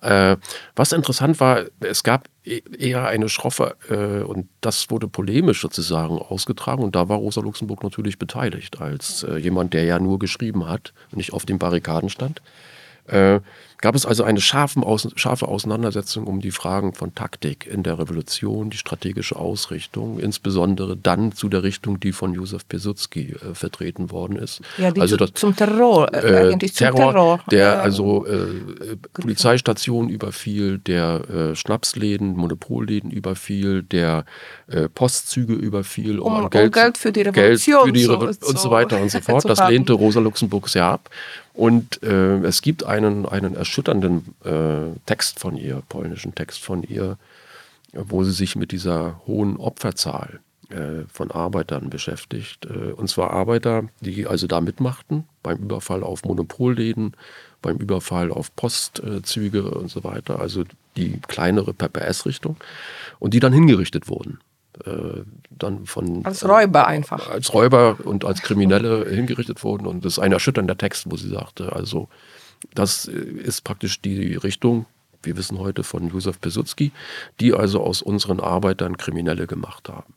Ja. 0.02 0.32
Äh, 0.32 0.36
was 0.74 0.92
interessant 0.92 1.38
war, 1.38 1.62
es 1.80 2.02
gab 2.02 2.28
e 2.44 2.62
eher 2.78 3.06
eine 3.06 3.28
schroffe 3.28 3.76
äh, 3.88 4.24
und 4.24 4.48
das 4.60 4.90
wurde 4.90 5.06
polemisch 5.06 5.60
sozusagen 5.60 6.18
ausgetragen 6.18 6.82
und 6.82 6.96
da 6.96 7.08
war 7.08 7.18
Rosa 7.18 7.42
Luxemburg 7.42 7.84
natürlich 7.84 8.18
beteiligt 8.18 8.80
als 8.80 9.22
äh, 9.22 9.36
jemand, 9.36 9.72
der 9.72 9.84
ja 9.84 10.00
nur 10.00 10.18
geschrieben 10.18 10.68
hat 10.68 10.92
und 11.12 11.18
nicht 11.18 11.32
auf 11.32 11.46
den 11.46 11.58
Barrikaden 11.58 12.08
stand. 12.08 12.42
Äh, 13.80 13.82
gab 13.82 13.94
es 13.94 14.06
also 14.06 14.24
eine 14.24 14.40
scharfe, 14.40 14.82
Auseinandersetzung 14.82 16.26
um 16.26 16.40
die 16.40 16.50
Fragen 16.50 16.92
von 16.92 17.14
Taktik 17.14 17.66
in 17.66 17.82
der 17.82 17.98
Revolution, 17.98 18.70
die 18.70 18.76
strategische 18.76 19.36
Ausrichtung, 19.36 20.18
insbesondere 20.18 20.96
dann 20.96 21.32
zu 21.32 21.48
der 21.48 21.62
Richtung, 21.62 22.00
die 22.00 22.12
von 22.12 22.34
Josef 22.34 22.68
Piłsudski 22.68 23.34
äh, 23.34 23.54
vertreten 23.54 24.10
worden 24.10 24.36
ist. 24.36 24.60
Ja, 24.78 24.92
also 24.98 25.16
das, 25.16 25.32
zum 25.34 25.56
Terror, 25.56 26.12
äh, 26.12 26.52
eigentlich 26.52 26.74
zum 26.74 26.86
Terror, 26.86 27.12
Terror. 27.12 27.40
Der 27.50 27.82
also 27.82 28.26
äh, 28.26 28.96
Polizeistationen 29.14 30.10
überfiel, 30.10 30.78
der 30.78 31.28
äh, 31.30 31.56
Schnapsläden, 31.56 32.36
Monopolläden 32.36 33.10
überfiel, 33.10 33.82
der 33.82 34.24
äh, 34.68 34.88
Postzüge 34.88 35.54
überfiel, 35.54 36.18
um, 36.18 36.44
um, 36.44 36.50
Geld, 36.50 36.66
um 36.66 36.72
Geld, 36.72 36.98
für 36.98 37.12
die 37.12 37.22
Revolution 37.22 37.84
Geld 37.84 37.86
für 37.86 37.92
die 37.92 38.04
Revo 38.04 38.32
so, 38.32 38.48
und 38.48 38.58
so 38.58 38.70
weiter 38.70 39.00
und 39.00 39.10
so 39.10 39.20
fort. 39.22 39.44
Das 39.48 39.68
lehnte 39.68 39.92
Rosa 39.92 40.20
Luxemburg 40.20 40.68
sehr 40.68 40.84
ab. 40.84 41.10
Und 41.52 42.02
äh, 42.02 42.38
es 42.44 42.62
gibt 42.62 42.84
einen, 42.84 43.26
einen 43.26 43.56
erschütternden 43.70 44.34
äh, 44.44 44.98
Text 45.06 45.38
von 45.38 45.56
ihr, 45.56 45.82
polnischen 45.88 46.34
Text 46.34 46.64
von 46.64 46.82
ihr, 46.82 47.18
wo 47.92 48.24
sie 48.24 48.32
sich 48.32 48.56
mit 48.56 48.72
dieser 48.72 49.20
hohen 49.28 49.56
Opferzahl 49.58 50.40
äh, 50.70 51.04
von 51.12 51.30
Arbeitern 51.30 51.88
beschäftigt. 51.88 52.66
Äh, 52.66 52.92
und 52.92 53.08
zwar 53.08 53.30
Arbeiter, 53.30 53.84
die 54.00 54.26
also 54.26 54.48
da 54.48 54.60
mitmachten 54.60 55.24
beim 55.44 55.58
Überfall 55.58 56.02
auf 56.02 56.24
Monopolläden, 56.24 57.12
beim 57.62 57.76
Überfall 57.76 58.32
auf 58.32 58.54
Postzüge 58.56 59.70
und 59.70 59.88
so 59.88 60.02
weiter, 60.02 60.40
also 60.40 60.64
die 60.96 61.20
kleinere 61.28 61.72
PPS-Richtung, 61.72 62.56
und 63.20 63.34
die 63.34 63.40
dann 63.40 63.52
hingerichtet 63.52 64.08
wurden. 64.08 64.40
Äh, 64.84 65.22
dann 65.50 65.86
von 65.86 66.24
als 66.24 66.48
Räuber 66.48 66.86
einfach 66.86 67.28
als 67.28 67.52
Räuber 67.52 67.98
und 68.02 68.24
als 68.24 68.40
Kriminelle 68.40 69.08
hingerichtet 69.10 69.62
wurden 69.62 69.86
und 69.86 70.04
das 70.04 70.14
ist 70.14 70.18
ein 70.20 70.32
erschütternder 70.32 70.78
Text, 70.78 71.10
wo 71.10 71.16
sie 71.16 71.28
sagte, 71.28 71.72
also 71.74 72.08
das 72.74 73.06
ist 73.06 73.62
praktisch 73.62 74.00
die 74.00 74.34
Richtung, 74.34 74.86
wir 75.22 75.36
wissen 75.36 75.58
heute 75.58 75.82
von 75.84 76.08
Josef 76.08 76.40
Pesutski, 76.40 76.92
die 77.40 77.52
also 77.52 77.82
aus 77.82 78.02
unseren 78.02 78.40
Arbeitern 78.40 78.96
Kriminelle 78.96 79.46
gemacht 79.46 79.88
haben 79.88 80.14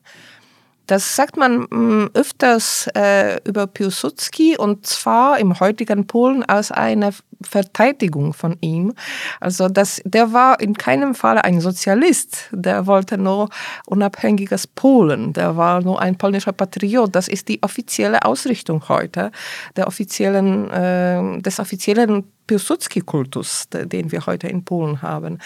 Das 0.89 1.15
sagt 1.15 1.37
man 1.37 1.67
mm, 1.69 2.09
öfters 2.15 2.87
äh, 2.95 3.37
über 3.47 3.67
Piłsudski 3.67 4.57
und 4.57 4.87
zwar 4.87 5.37
im 5.37 5.59
heutigen 5.59 6.07
Polen 6.07 6.43
als 6.43 6.71
eine 6.71 7.11
Verteidigung 7.43 8.33
von 8.33 8.57
ihm. 8.61 8.93
Also 9.39 9.69
das, 9.69 10.01
der 10.03 10.33
war 10.33 10.59
in 10.59 10.73
keinem 10.73 11.13
Fall 11.13 11.37
ein 11.37 11.61
Sozialist, 11.61 12.49
der 12.51 12.87
wollte 12.87 13.19
nur 13.19 13.49
unabhängiges 13.85 14.65
Polen, 14.65 15.31
der 15.33 15.55
war 15.55 15.81
nur 15.81 16.01
ein 16.01 16.17
polnischer 16.17 16.53
Patriot. 16.53 17.15
Das 17.15 17.27
ist 17.27 17.49
die 17.49 17.61
offizielle 17.61 18.25
Ausrichtung 18.25 18.89
heute 18.89 19.31
der 19.75 19.85
offiziellen, 19.85 20.71
äh, 20.71 21.39
des 21.39 21.59
offiziellen 21.59 22.23
Piłsudski-Kultus, 22.49 23.67
den 23.69 24.11
wir 24.11 24.25
heute 24.25 24.47
in 24.47 24.65
Polen 24.65 25.03
haben. 25.03 25.37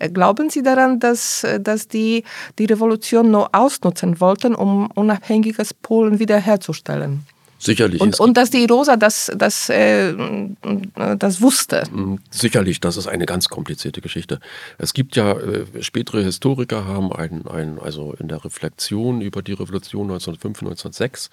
Äh, 0.00 0.10
glauben 0.10 0.50
Sie 0.50 0.62
daran, 0.62 0.98
dass, 0.98 1.46
dass 1.60 1.86
die 1.86 2.24
die 2.58 2.64
Revolution 2.64 3.30
nur 3.30 3.54
ausnutzen 3.54 4.20
wollten, 4.20 4.56
um 4.56 4.90
unabhängiges 4.90 5.72
Polen 5.72 6.18
wiederherzustellen? 6.18 7.24
Sicherlich. 7.60 8.00
Und, 8.00 8.18
und 8.20 8.36
dass 8.36 8.50
die 8.50 8.64
Rosa 8.66 8.96
das, 8.96 9.32
das, 9.36 9.68
äh, 9.68 10.14
das 11.18 11.40
wusste. 11.40 11.82
Hm, 11.90 12.20
sicherlich, 12.30 12.80
das 12.80 12.96
ist 12.96 13.08
eine 13.08 13.26
ganz 13.26 13.48
komplizierte 13.48 14.00
Geschichte. 14.00 14.38
Es 14.78 14.94
gibt 14.94 15.16
ja, 15.16 15.32
äh, 15.32 15.64
spätere 15.80 16.22
Historiker 16.22 16.86
haben 16.86 17.12
ein, 17.12 17.46
ein, 17.48 17.78
also 17.80 18.14
in 18.18 18.28
der 18.28 18.44
Reflexion 18.44 19.20
über 19.20 19.42
die 19.42 19.54
Revolution 19.54 20.04
1905, 20.04 20.62
1906 20.62 21.26
äh, 21.26 21.30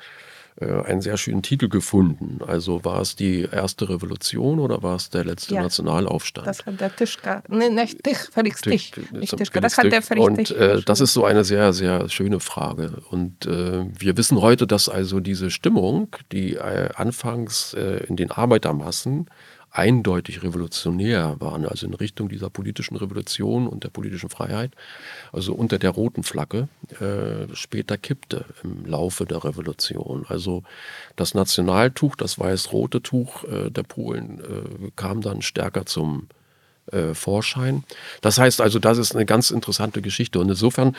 einen 0.62 1.02
sehr 1.02 1.18
schönen 1.18 1.42
Titel 1.42 1.68
gefunden. 1.68 2.40
Also 2.46 2.86
war 2.86 3.02
es 3.02 3.16
die 3.16 3.42
erste 3.42 3.90
Revolution 3.90 4.60
oder 4.60 4.82
war 4.84 4.96
es 4.96 5.10
der 5.10 5.26
letzte 5.26 5.56
ja, 5.56 5.62
Nationalaufstand? 5.62 6.48
Das 6.48 6.66
hat 6.66 6.80
der 6.80 6.96
Tischka, 6.96 7.44
nee, 7.50 7.70
nicht 7.70 8.04
Tisch, 8.04 8.30
Felix 8.32 8.62
Tisch, 8.62 8.92
nicht 9.12 9.36
Tischka, 9.36 9.60
das 9.60 9.78
hat 9.78 9.92
der 9.92 10.02
Felix 10.02 10.26
Und 10.26 10.52
äh, 10.52 10.82
das 10.82 11.02
ist 11.02 11.14
so 11.14 11.26
eine 11.26 11.44
sehr, 11.44 11.74
sehr 11.74 12.08
schöne 12.08 12.40
Frage. 12.40 13.02
Und 13.10 13.46
äh, 13.46 13.86
wir 14.00 14.16
wissen 14.16 14.40
heute, 14.40 14.66
dass 14.66 14.88
also 14.88 15.20
diese 15.20 15.52
Stimmung, 15.52 16.16
die 16.32 16.56
äh, 16.56 16.90
anfangs 16.96 17.74
äh, 17.74 18.06
in 18.08 18.16
den 18.16 18.32
Arbeitermassen 18.32 19.28
eindeutig 19.76 20.42
revolutionär 20.42 21.36
waren, 21.40 21.66
also 21.66 21.86
in 21.86 21.94
Richtung 21.94 22.30
dieser 22.30 22.50
politischen 22.50 22.96
Revolution 22.96 23.68
und 23.68 23.84
der 23.84 23.90
politischen 23.90 24.30
Freiheit, 24.30 24.72
also 25.34 25.54
unter 25.54 25.78
der 25.78 25.90
roten 25.90 26.24
Flagge, 26.24 26.70
äh, 27.02 27.54
später 27.54 27.98
kippte 27.98 28.46
im 28.64 28.86
Laufe 28.86 29.26
der 29.26 29.44
Revolution. 29.44 30.26
Also 30.30 30.64
das 31.18 31.34
Nationaltuch, 31.34 32.16
das 32.16 32.40
weiß-rote 32.40 33.02
Tuch 33.02 33.44
äh, 33.44 33.70
der 33.70 33.84
Polen 33.84 34.40
äh, 34.40 34.92
kam 34.96 35.22
dann 35.22 35.42
stärker 35.42 35.86
zum 35.86 36.30
äh, 36.92 37.14
Vorschein. 37.14 37.84
Das 38.22 38.38
heißt 38.38 38.62
also, 38.62 38.80
das 38.80 38.98
ist 38.98 39.16
eine 39.16 39.26
ganz 39.26 39.52
interessante 39.52 40.02
Geschichte. 40.02 40.40
Und 40.40 40.50
insofern 40.50 40.96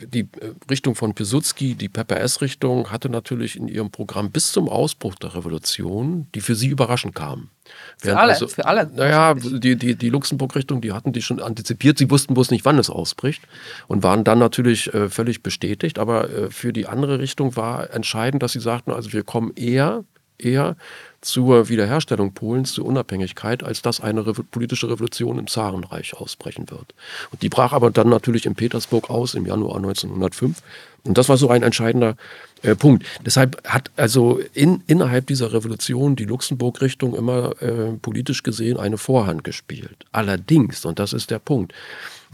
die 0.00 0.20
äh, 0.20 0.52
Richtung 0.70 0.94
von 0.94 1.14
Piłsudski, 1.14 1.74
die 1.74 1.88
PPS-Richtung, 1.88 2.90
hatte 2.90 3.08
natürlich 3.08 3.56
in 3.56 3.68
ihrem 3.68 3.90
Programm 3.90 4.30
bis 4.30 4.52
zum 4.52 4.68
Ausbruch 4.68 5.14
der 5.16 5.34
Revolution, 5.34 6.26
die 6.34 6.40
für 6.40 6.54
sie 6.54 6.68
überraschend 6.68 7.14
kam. 7.14 7.50
Für 7.98 8.18
alle, 8.18 8.32
also, 8.32 8.46
für 8.48 8.66
alle. 8.66 8.90
Naja, 8.94 9.34
die, 9.34 9.76
die, 9.76 9.94
die 9.94 10.10
Luxemburg-Richtung, 10.10 10.80
die 10.80 10.92
hatten 10.92 11.12
die 11.12 11.22
schon 11.22 11.40
antizipiert. 11.40 11.96
Sie 11.98 12.10
wussten 12.10 12.34
bloß 12.34 12.50
nicht, 12.50 12.64
wann 12.64 12.78
es 12.78 12.90
ausbricht 12.90 13.42
und 13.88 14.02
waren 14.02 14.24
dann 14.24 14.38
natürlich 14.38 14.92
äh, 14.92 15.08
völlig 15.08 15.42
bestätigt. 15.42 15.98
Aber 15.98 16.30
äh, 16.30 16.50
für 16.50 16.72
die 16.72 16.86
andere 16.86 17.18
Richtung 17.18 17.56
war 17.56 17.90
entscheidend, 17.90 18.42
dass 18.42 18.52
sie 18.52 18.60
sagten, 18.60 18.90
also 18.90 19.12
wir 19.12 19.22
kommen 19.22 19.52
eher, 19.56 20.04
eher 20.38 20.76
zur 21.20 21.68
Wiederherstellung 21.68 22.34
Polens, 22.34 22.74
zur 22.74 22.84
Unabhängigkeit, 22.84 23.62
als 23.62 23.82
dass 23.82 24.00
eine 24.00 24.22
politische 24.22 24.90
Revolution 24.90 25.38
im 25.38 25.46
Zarenreich 25.46 26.14
ausbrechen 26.14 26.70
wird. 26.70 26.94
Und 27.32 27.42
die 27.42 27.48
brach 27.48 27.72
aber 27.72 27.90
dann 27.90 28.10
natürlich 28.10 28.44
in 28.46 28.54
Petersburg 28.54 29.08
aus 29.10 29.34
im 29.34 29.46
Januar 29.46 29.76
1905. 29.76 30.62
Und 31.04 31.18
das 31.18 31.28
war 31.28 31.36
so 31.36 31.48
ein 31.48 31.62
entscheidender 31.62 32.16
äh, 32.62 32.74
Punkt. 32.74 33.04
Deshalb 33.24 33.62
hat 33.64 33.90
also 33.96 34.40
in, 34.52 34.82
innerhalb 34.86 35.26
dieser 35.26 35.52
Revolution 35.52 36.16
die 36.16 36.24
Luxemburg-Richtung 36.24 37.14
immer 37.14 37.60
äh, 37.62 37.92
politisch 38.00 38.42
gesehen 38.42 38.78
eine 38.78 38.98
Vorhand 38.98 39.44
gespielt. 39.44 40.04
Allerdings, 40.12 40.84
und 40.84 40.98
das 40.98 41.12
ist 41.12 41.30
der 41.30 41.38
Punkt, 41.38 41.72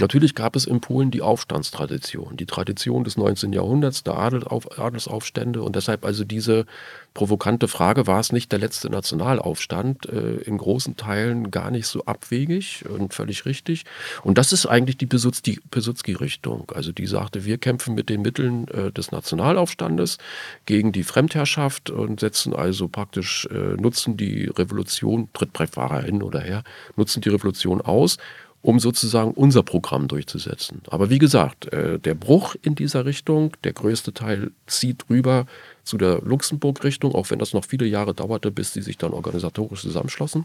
Natürlich 0.00 0.34
gab 0.34 0.56
es 0.56 0.64
in 0.64 0.80
Polen 0.80 1.10
die 1.10 1.22
Aufstandstradition, 1.22 2.36
die 2.36 2.46
Tradition 2.46 3.04
des 3.04 3.16
19. 3.16 3.52
Jahrhunderts, 3.52 4.02
der 4.02 4.16
Adelauf, 4.16 4.78
Adelsaufstände 4.78 5.62
und 5.62 5.76
deshalb 5.76 6.04
also 6.04 6.24
diese 6.24 6.64
provokante 7.12 7.68
Frage, 7.68 8.06
war 8.06 8.20
es 8.20 8.32
nicht 8.32 8.50
der 8.52 8.58
letzte 8.58 8.88
Nationalaufstand, 8.88 10.06
äh, 10.06 10.36
in 10.36 10.58
großen 10.58 10.96
Teilen 10.96 11.50
gar 11.50 11.70
nicht 11.70 11.86
so 11.86 12.04
abwegig 12.04 12.84
und 12.88 13.12
völlig 13.14 13.44
richtig. 13.44 13.84
Und 14.22 14.38
das 14.38 14.52
ist 14.52 14.66
eigentlich 14.66 14.96
die 14.96 15.06
Piłsudski-Richtung. 15.06 16.72
Also 16.74 16.92
die 16.92 17.06
sagte, 17.06 17.44
wir 17.44 17.58
kämpfen 17.58 17.94
mit 17.94 18.08
den 18.08 18.22
Mitteln 18.22 18.68
äh, 18.68 18.92
des 18.92 19.12
Nationalaufstandes 19.12 20.18
gegen 20.66 20.92
die 20.92 21.02
Fremdherrschaft 21.02 21.90
und 21.90 22.20
setzen 22.20 22.54
also 22.54 22.88
praktisch, 22.88 23.46
äh, 23.50 23.80
nutzen 23.80 24.16
die 24.16 24.44
Revolution, 24.46 25.28
tritt 25.32 25.52
Breitfahrer 25.52 26.02
hin 26.02 26.22
oder 26.22 26.40
her, 26.40 26.62
nutzen 26.96 27.20
die 27.20 27.28
Revolution 27.28 27.80
aus 27.80 28.16
um 28.62 28.78
sozusagen 28.78 29.32
unser 29.32 29.62
Programm 29.62 30.08
durchzusetzen. 30.08 30.82
Aber 30.88 31.08
wie 31.10 31.18
gesagt, 31.18 31.72
äh, 31.72 31.98
der 31.98 32.14
Bruch 32.14 32.56
in 32.62 32.74
dieser 32.74 33.06
Richtung, 33.06 33.56
der 33.64 33.72
größte 33.72 34.12
Teil 34.12 34.50
zieht 34.66 35.06
rüber 35.08 35.46
zu 35.84 35.96
der 35.96 36.20
Luxemburg-Richtung, 36.22 37.14
auch 37.14 37.30
wenn 37.30 37.38
das 37.38 37.54
noch 37.54 37.64
viele 37.64 37.86
Jahre 37.86 38.14
dauerte, 38.14 38.50
bis 38.50 38.72
sie 38.72 38.82
sich 38.82 38.98
dann 38.98 39.12
organisatorisch 39.12 39.80
zusammenschlossen. 39.80 40.44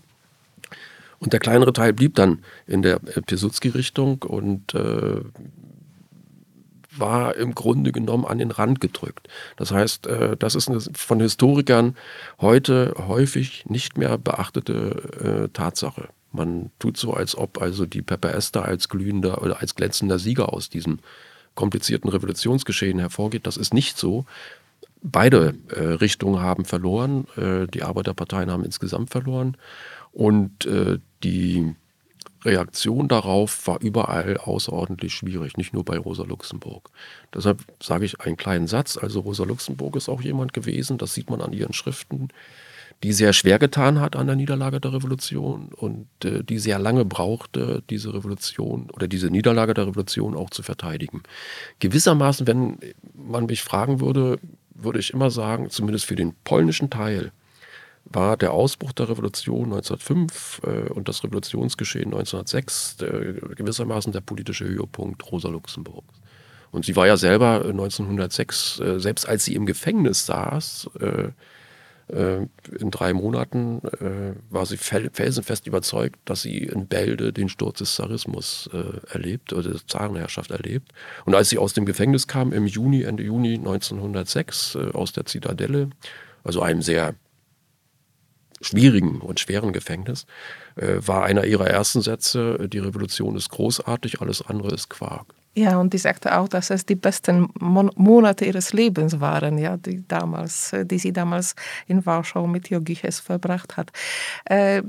Und 1.20 1.34
der 1.34 1.39
kleinere 1.39 1.74
Teil 1.74 1.93
blieb 1.93 2.16
dann 2.16 2.39
in 2.68 2.82
der 2.82 2.95
äh, 2.95 3.22
Piłsudski-Richtung 3.22 4.24
und 4.24 4.74
äh, 4.74 5.22
war 6.97 7.36
im 7.36 7.53
Grunde 7.53 7.91
genommen 7.91 8.26
an 8.26 8.38
den 8.38 8.51
Rand 8.51 8.80
gedrückt. 8.80 9.28
Das 9.57 9.72
heißt, 9.72 10.07
äh, 10.07 10.38
das 10.38 10.55
ist 10.55 10.70
eine 10.70 10.80
von 10.80 11.20
Historikern 11.20 11.95
heute 12.39 12.95
häufig 12.97 13.66
nicht 13.68 13.97
mehr 13.97 14.18
beachtete 14.18 15.45
äh, 15.45 15.49
Tatsache. 15.49 16.09
Man 16.36 16.71
tut 16.79 16.97
so, 16.97 17.13
als 17.13 17.38
ob 17.38 17.61
also 17.61 17.86
die 17.86 18.01
Pepper 18.01 18.33
Esther 18.33 18.65
als 18.65 18.89
glühender 18.89 19.41
oder 19.41 19.61
als 19.61 19.75
glänzender 19.75 20.19
Sieger 20.19 20.53
aus 20.53 20.69
diesem 20.69 20.99
komplizierten 21.55 22.09
Revolutionsgeschehen 22.09 22.99
hervorgeht. 22.99 23.47
Das 23.47 23.57
ist 23.57 23.73
nicht 23.73 23.97
so. 23.97 24.25
beide 25.01 25.55
äh, 25.69 25.81
Richtungen 25.81 26.41
haben 26.41 26.65
verloren. 26.65 27.27
Äh, 27.38 27.67
die 27.67 27.83
Arbeiterparteien 27.83 28.51
haben 28.51 28.65
insgesamt 28.65 29.09
verloren. 29.11 29.55
Und 30.11 30.65
äh, 30.65 30.99
die 31.23 31.75
Reaktion 32.43 33.07
darauf 33.07 33.67
war 33.67 33.81
überall 33.81 34.38
außerordentlich 34.38 35.13
schwierig, 35.13 35.57
nicht 35.57 35.73
nur 35.73 35.83
bei 35.83 35.97
Rosa 35.97 36.23
Luxemburg. 36.23 36.89
Deshalb 37.33 37.63
sage 37.81 38.05
ich 38.05 38.21
einen 38.21 38.38
kleinen 38.38 38.67
Satz. 38.67 38.97
Also 38.97 39.21
Rosa 39.21 39.43
Luxemburg 39.43 39.95
ist 39.95 40.09
auch 40.09 40.21
jemand 40.21 40.53
gewesen, 40.53 40.97
das 40.97 41.13
sieht 41.13 41.29
man 41.29 41.41
an 41.41 41.53
ihren 41.53 41.73
Schriften, 41.73 42.29
die 43.03 43.13
sehr 43.13 43.33
schwer 43.33 43.59
getan 43.59 43.99
hat 43.99 44.15
an 44.15 44.27
der 44.27 44.35
Niederlage 44.35 44.79
der 44.79 44.93
Revolution 44.93 45.69
und 45.75 46.07
äh, 46.23 46.43
die 46.43 46.59
sehr 46.59 46.79
lange 46.79 47.05
brauchte, 47.05 47.83
diese 47.89 48.13
Revolution 48.13 48.89
oder 48.91 49.07
diese 49.07 49.29
Niederlage 49.29 49.73
der 49.73 49.87
Revolution 49.87 50.35
auch 50.35 50.49
zu 50.49 50.63
verteidigen. 50.63 51.23
Gewissermaßen, 51.79 52.47
wenn 52.47 52.79
man 53.13 53.45
mich 53.45 53.61
fragen 53.61 53.99
würde, 53.99 54.39
würde 54.73 54.99
ich 54.99 55.13
immer 55.13 55.29
sagen, 55.29 55.69
zumindest 55.69 56.05
für 56.05 56.15
den 56.15 56.33
polnischen 56.43 56.89
Teil, 56.89 57.31
war 58.05 58.37
der 58.37 58.53
Ausbruch 58.53 58.91
der 58.91 59.09
Revolution 59.09 59.73
1905 59.73 60.61
äh, 60.63 60.91
und 60.91 61.07
das 61.07 61.23
Revolutionsgeschehen 61.23 62.13
1906 62.13 62.97
äh, 63.01 63.33
gewissermaßen 63.55 64.13
der 64.13 64.21
politische 64.21 64.65
Höhepunkt 64.65 65.31
Rosa 65.31 65.49
Luxemburgs. 65.49 66.21
Und 66.71 66.85
sie 66.85 66.95
war 66.95 67.07
ja 67.07 67.17
selber 67.17 67.65
1906, 67.65 68.79
äh, 68.79 68.99
selbst 68.99 69.27
als 69.27 69.45
sie 69.45 69.55
im 69.55 69.65
Gefängnis 69.65 70.25
saß, 70.25 70.89
äh, 70.99 71.05
äh, 71.05 71.31
in 72.07 72.91
drei 72.91 73.13
Monaten 73.13 73.81
äh, 73.99 74.35
war 74.49 74.65
sie 74.65 74.77
felsenfest 74.77 75.65
überzeugt, 75.65 76.19
dass 76.25 76.43
sie 76.43 76.59
in 76.59 76.85
Bälde 76.87 77.33
den 77.33 77.49
Sturz 77.49 77.79
des 77.79 77.95
Zarismus 77.95 78.69
erlebt 79.09 79.53
oder 79.53 79.71
der 79.71 79.87
Zarenherrschaft 79.87 80.51
erlebt. 80.51 80.91
Und 81.25 81.33
als 81.33 81.49
sie 81.49 81.57
aus 81.57 81.73
dem 81.73 81.85
Gefängnis 81.85 82.27
kam 82.27 82.53
im 82.53 82.67
Juni, 82.67 83.03
Ende 83.03 83.23
Juni 83.23 83.55
1906 83.55 84.75
aus 84.93 85.13
der 85.13 85.25
Zitadelle, 85.25 85.89
also 86.43 86.61
einem 86.61 86.83
sehr 86.83 87.15
schwierigen 88.61 89.21
und 89.21 89.39
schweren 89.39 89.73
Gefängnis, 89.73 90.25
äh, 90.75 90.95
war 90.99 91.23
einer 91.23 91.45
ihrer 91.45 91.67
ersten 91.67 92.01
Sätze, 92.01 92.67
die 92.69 92.79
Revolution 92.79 93.35
ist 93.35 93.49
großartig, 93.49 94.21
alles 94.21 94.41
andere 94.41 94.73
ist 94.73 94.89
Quark. 94.89 95.33
Ja, 95.57 95.77
und 95.77 95.93
die 95.93 95.97
sagte 95.97 96.37
auch, 96.37 96.49
dass 96.49 96.69
es 96.69 96.85
die 96.85 96.95
besten 96.95 97.47
Mon 97.59 97.89
Monate 97.95 98.43
ihres 98.43 98.73
Lebens 98.73 99.21
waren, 99.21 99.57
ja, 99.57 99.77
die, 99.77 100.05
damals, 100.05 100.73
äh, 100.73 100.85
die 100.85 100.97
sie 100.97 101.13
damals 101.13 101.55
in 101.87 102.05
Warschau 102.05 102.45
mit 102.45 102.69
Jogiches 102.69 103.21
verbracht 103.21 103.77
hat. 103.77 103.91
Äh, 104.45 104.83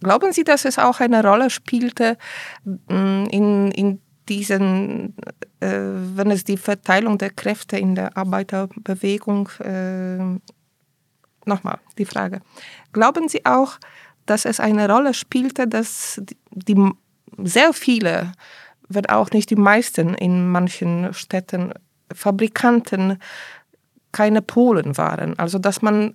glauben 0.00 0.32
Sie, 0.32 0.44
dass 0.44 0.64
es 0.64 0.78
auch 0.78 1.00
eine 1.00 1.22
Rolle 1.22 1.50
spielte 1.50 2.16
mm, 2.64 3.24
in, 3.30 3.70
in 3.72 4.00
diesen, 4.30 5.14
äh, 5.60 5.68
wenn 5.68 6.30
es 6.30 6.44
die 6.44 6.56
Verteilung 6.56 7.18
der 7.18 7.30
Kräfte 7.30 7.76
in 7.76 7.94
der 7.94 8.16
Arbeiterbewegung 8.16 9.50
äh, 9.58 10.38
nochmal 11.44 11.78
die 11.98 12.06
Frage. 12.06 12.40
Glauben 12.94 13.28
Sie 13.28 13.44
auch, 13.44 13.78
dass 14.24 14.46
es 14.46 14.58
eine 14.58 14.88
Rolle 14.88 15.12
spielte, 15.12 15.68
dass 15.68 16.22
die, 16.50 16.92
sehr 17.38 17.72
viele, 17.72 18.32
wenn 18.94 19.06
auch 19.06 19.30
nicht 19.30 19.50
die 19.50 19.56
meisten 19.56 20.14
in 20.14 20.48
manchen 20.48 21.12
Städten, 21.14 21.72
Fabrikanten 22.12 23.18
keine 24.12 24.42
Polen 24.42 24.96
waren. 24.98 25.38
Also 25.38 25.58
dass 25.58 25.82
man 25.82 26.14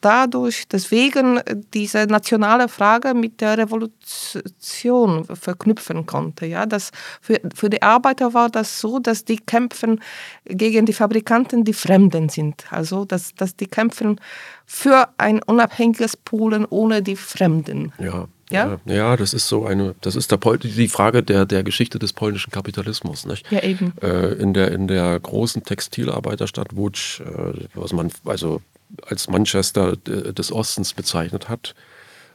dadurch 0.00 0.66
deswegen 0.68 1.40
diese 1.72 2.06
nationale 2.06 2.68
Frage 2.68 3.14
mit 3.14 3.40
der 3.40 3.56
Revolution 3.56 5.24
verknüpfen 5.24 6.06
konnte. 6.06 6.46
Ja, 6.46 6.66
das 6.66 6.90
für, 7.20 7.40
für 7.54 7.70
die 7.70 7.82
Arbeiter 7.82 8.34
war 8.34 8.50
das 8.50 8.80
so, 8.80 8.98
dass 8.98 9.24
die 9.24 9.36
kämpfen 9.36 10.00
gegen 10.44 10.86
die 10.86 10.92
Fabrikanten, 10.92 11.64
die 11.64 11.72
Fremden 11.72 12.28
sind. 12.28 12.64
Also 12.70 13.04
dass, 13.04 13.34
dass 13.34 13.54
die 13.56 13.68
kämpfen 13.68 14.20
für 14.66 15.08
ein 15.16 15.40
unabhängiges 15.42 16.16
Polen 16.16 16.66
ohne 16.68 17.00
die 17.02 17.16
Fremden. 17.16 17.92
Ja. 17.98 18.26
Ja? 18.50 18.78
ja, 18.84 19.16
das 19.16 19.34
ist 19.34 19.48
so 19.48 19.66
eine, 19.66 19.94
das 20.00 20.14
ist 20.14 20.30
der, 20.30 20.38
die 20.58 20.88
Frage 20.88 21.22
der, 21.22 21.46
der 21.46 21.64
Geschichte 21.64 21.98
des 21.98 22.12
polnischen 22.12 22.52
Kapitalismus. 22.52 23.26
Nicht? 23.26 23.50
Ja, 23.50 23.62
eben. 23.62 23.92
Äh, 24.00 24.34
in, 24.34 24.54
der, 24.54 24.72
in 24.72 24.86
der 24.86 25.18
großen 25.18 25.64
Textilarbeiterstadt 25.64 26.72
Łódź, 26.72 27.20
äh, 27.22 27.66
was 27.74 27.92
man 27.92 28.10
also 28.24 28.62
als 29.04 29.28
Manchester 29.28 29.96
des 29.96 30.52
Ostens 30.52 30.92
bezeichnet 30.94 31.48
hat, 31.48 31.74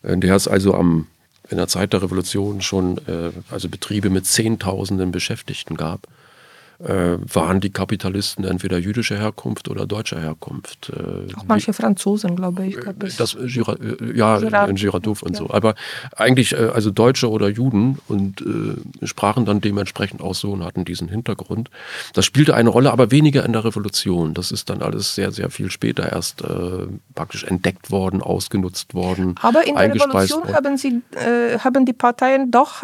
in 0.03 0.19
der 0.19 0.35
es 0.35 0.49
also 0.49 0.73
am, 0.73 1.07
in 1.49 1.57
der 1.57 1.69
Zeit 1.69 1.93
der 1.93 2.03
Revolution 2.03 2.61
schon 2.61 2.97
äh, 3.07 3.31
also 3.49 3.69
Betriebe 3.69 4.09
mit 4.09 4.25
Zehntausenden 4.25 5.11
Beschäftigten 5.11 5.77
gab 5.77 6.07
äh, 6.83 7.17
waren 7.33 7.59
die 7.59 7.69
Kapitalisten 7.69 8.43
entweder 8.43 8.77
jüdischer 8.77 9.17
Herkunft 9.17 9.69
oder 9.69 9.85
deutscher 9.85 10.19
Herkunft. 10.19 10.89
Äh, 10.89 11.33
Auch 11.35 11.45
manche 11.47 11.73
Franzosen, 11.73 12.35
glaube 12.35 12.65
ich. 12.65 12.77
Glaub 12.77 13.03
ich. 13.03 13.17
Das, 13.17 13.37
Gira, 13.45 13.73
äh, 13.73 14.17
ja, 14.17 14.39
Girard. 14.39 14.69
in 14.69 14.75
Girardot 14.75 15.21
und 15.23 15.33
ja. 15.33 15.39
so. 15.39 15.49
Aber 15.51 15.75
eigentlich 16.15 16.53
äh, 16.53 16.71
also 16.73 16.89
Deutsche 16.89 17.29
oder 17.29 17.49
Juden 17.49 17.99
und 18.07 18.41
äh, 18.41 19.05
sprachen 19.07 19.45
dann 19.45 19.61
dementsprechend 19.61 20.21
auch 20.21 20.33
so 20.33 20.51
und 20.51 20.63
hatten 20.63 20.85
diesen 20.85 21.07
Hintergrund. 21.07 21.69
Das 22.13 22.25
spielte 22.25 22.55
eine 22.55 22.69
Rolle, 22.69 22.91
aber 22.91 23.11
weniger 23.11 23.45
in 23.45 23.53
der 23.53 23.63
Revolution. 23.63 24.33
Das 24.33 24.51
ist 24.51 24.69
dann 24.69 24.81
alles 24.81 25.15
sehr, 25.15 25.31
sehr 25.31 25.49
viel 25.51 25.69
später 25.69 26.11
erst 26.11 26.41
äh, 26.41 26.87
praktisch 27.13 27.43
entdeckt 27.43 27.91
worden, 27.91 28.21
ausgenutzt 28.21 28.93
worden. 28.93 29.35
Aber 29.41 29.67
in 29.67 29.75
der 29.75 29.93
Revolution 29.93 30.43
worden. 30.43 30.55
haben, 30.55 30.77
sie, 30.77 31.01
haben 31.59 31.85
die 31.85 31.93
Parteien 31.93 32.51
doch 32.51 32.81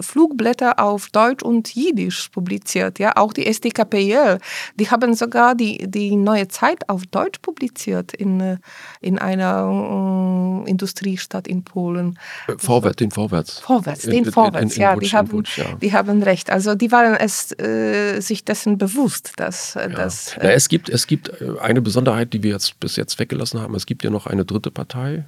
Flugblätter 0.00 0.78
auf 0.78 1.08
Deutsch 1.10 1.42
und 1.42 1.74
Jiddisch 1.74 2.28
publiziert, 2.30 2.98
ja 2.98 3.16
auch 3.20 3.32
die 3.32 3.46
SDKPL, 3.46 4.38
die 4.76 4.90
haben 4.90 5.14
sogar 5.14 5.54
die, 5.54 5.88
die 5.88 6.16
neue 6.16 6.48
Zeit 6.48 6.88
auf 6.88 7.06
Deutsch 7.06 7.38
publiziert 7.40 8.14
in, 8.14 8.40
äh, 8.40 8.56
in 9.00 9.18
einer 9.18 10.64
äh, 10.66 10.70
Industriestadt 10.70 11.46
in 11.46 11.62
Polen. 11.62 12.18
Äh, 12.48 12.54
vorwärts, 12.58 12.96
den 12.96 13.10
Vorwärts. 13.10 13.60
Vorwärts, 13.60 14.02
den 14.02 14.24
in, 14.24 14.32
Vorwärts, 14.32 14.76
in, 14.76 14.82
in, 14.82 14.82
ja, 14.82 14.96
die 14.96 15.08
haben, 15.08 15.32
Wutsch, 15.32 15.58
ja. 15.58 15.66
die 15.80 15.92
haben 15.92 16.22
recht. 16.22 16.50
Also 16.50 16.74
die 16.74 16.90
waren 16.90 17.14
es 17.14 17.56
äh, 17.58 18.20
sich 18.20 18.44
dessen 18.44 18.78
bewusst, 18.78 19.34
dass... 19.36 19.74
Ja. 19.74 19.88
dass 19.88 20.36
Na, 20.38 20.50
es, 20.50 20.68
gibt, 20.68 20.88
es 20.88 21.06
gibt 21.06 21.30
eine 21.60 21.82
Besonderheit, 21.82 22.32
die 22.32 22.42
wir 22.42 22.52
jetzt 22.52 22.80
bis 22.80 22.96
jetzt 22.96 23.18
weggelassen 23.18 23.60
haben. 23.60 23.74
Es 23.74 23.86
gibt 23.86 24.02
ja 24.02 24.10
noch 24.10 24.26
eine 24.26 24.44
dritte 24.44 24.70
Partei, 24.70 25.24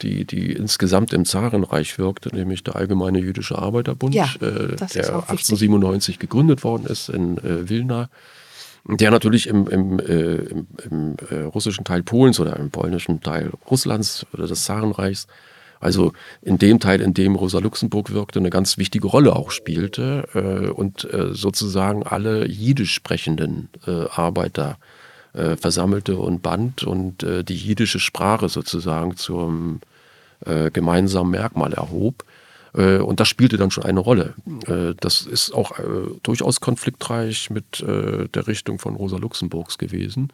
die, 0.00 0.24
die 0.24 0.52
insgesamt 0.52 1.12
im 1.12 1.24
Zarenreich 1.24 1.98
wirkte, 1.98 2.34
nämlich 2.34 2.62
der 2.62 2.76
Allgemeine 2.76 3.18
Jüdische 3.18 3.58
Arbeiterbund, 3.58 4.14
ja, 4.14 4.28
der 4.40 4.76
1897 4.78 6.18
gegründet 6.18 6.64
worden 6.64 6.86
ist 6.86 7.08
in 7.08 7.23
in 7.24 7.38
äh, 7.38 7.68
Wilna, 7.68 8.08
der 8.86 9.10
natürlich 9.10 9.46
im, 9.46 9.66
im, 9.68 9.98
äh, 9.98 10.36
im, 10.36 10.66
im 10.90 11.16
äh, 11.30 11.42
russischen 11.42 11.84
Teil 11.84 12.02
Polens 12.02 12.38
oder 12.38 12.56
im 12.56 12.70
polnischen 12.70 13.20
Teil 13.22 13.50
Russlands 13.70 14.26
oder 14.32 14.46
des 14.46 14.64
Zarenreichs, 14.64 15.26
also 15.80 16.12
in 16.40 16.56
dem 16.58 16.80
Teil, 16.80 17.00
in 17.02 17.12
dem 17.12 17.34
Rosa 17.34 17.58
Luxemburg 17.58 18.12
wirkte, 18.12 18.38
eine 18.38 18.50
ganz 18.50 18.78
wichtige 18.78 19.06
Rolle 19.06 19.36
auch 19.36 19.50
spielte 19.50 20.28
äh, 20.34 20.70
und 20.70 21.04
äh, 21.12 21.34
sozusagen 21.34 22.02
alle 22.02 22.46
jiddisch 22.46 22.94
sprechenden 22.94 23.68
äh, 23.86 24.06
Arbeiter 24.10 24.78
versammelte 25.56 26.16
und 26.16 26.42
band 26.42 26.84
und 26.84 27.26
die 27.26 27.56
jiddische 27.56 27.98
Sprache 27.98 28.48
sozusagen 28.48 29.16
zum 29.16 29.80
gemeinsamen 30.44 31.32
Merkmal 31.32 31.72
erhob. 31.72 32.24
Äh, 32.74 32.98
und 32.98 33.20
das 33.20 33.28
spielte 33.28 33.56
dann 33.56 33.70
schon 33.70 33.84
eine 33.84 34.00
Rolle. 34.00 34.34
Äh, 34.66 34.94
das 35.00 35.22
ist 35.22 35.52
auch 35.52 35.78
äh, 35.78 35.84
durchaus 36.22 36.60
konfliktreich 36.60 37.50
mit 37.50 37.84
der 37.84 38.46
Richtung 38.46 38.78
von 38.78 38.94
Rosa 38.96 39.16
Luxemburgs 39.16 39.78
gewesen. 39.78 40.32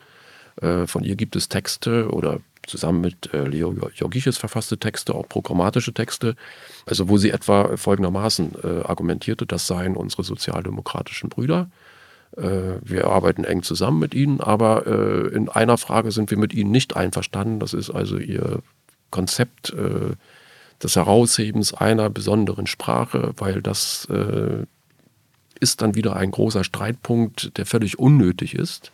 Von 0.60 1.04
ihr 1.04 1.16
gibt 1.16 1.36
es 1.36 1.48
Texte 1.48 2.10
oder 2.10 2.40
zusammen 2.66 3.00
mit 3.00 3.30
Leo 3.32 3.74
Jorgiches 3.94 4.36
verfasste 4.36 4.78
Texte, 4.78 5.14
auch 5.14 5.26
programmatische 5.28 5.94
Texte, 5.94 6.36
also 6.86 7.08
wo 7.08 7.16
sie 7.16 7.30
etwa 7.30 7.76
folgendermaßen 7.76 8.84
argumentierte, 8.84 9.46
das 9.46 9.66
seien 9.66 9.96
unsere 9.96 10.22
sozialdemokratischen 10.22 11.30
Brüder. 11.30 11.70
Wir 12.36 13.06
arbeiten 13.06 13.44
eng 13.44 13.62
zusammen 13.62 14.00
mit 14.00 14.14
ihnen, 14.14 14.40
aber 14.40 14.86
in 15.32 15.48
einer 15.48 15.78
Frage 15.78 16.12
sind 16.12 16.30
wir 16.30 16.38
mit 16.38 16.52
ihnen 16.52 16.70
nicht 16.70 16.96
einverstanden. 16.96 17.60
Das 17.60 17.72
ist 17.72 17.90
also 17.90 18.18
ihr 18.18 18.60
Konzept 19.10 19.72
des 20.82 20.96
Heraushebens 20.96 21.74
einer 21.74 22.10
besonderen 22.10 22.66
Sprache, 22.66 23.32
weil 23.36 23.62
das 23.62 24.06
äh, 24.10 24.64
ist 25.60 25.82
dann 25.82 25.94
wieder 25.94 26.16
ein 26.16 26.30
großer 26.30 26.64
Streitpunkt, 26.64 27.56
der 27.58 27.66
völlig 27.66 27.98
unnötig 27.98 28.54
ist 28.54 28.92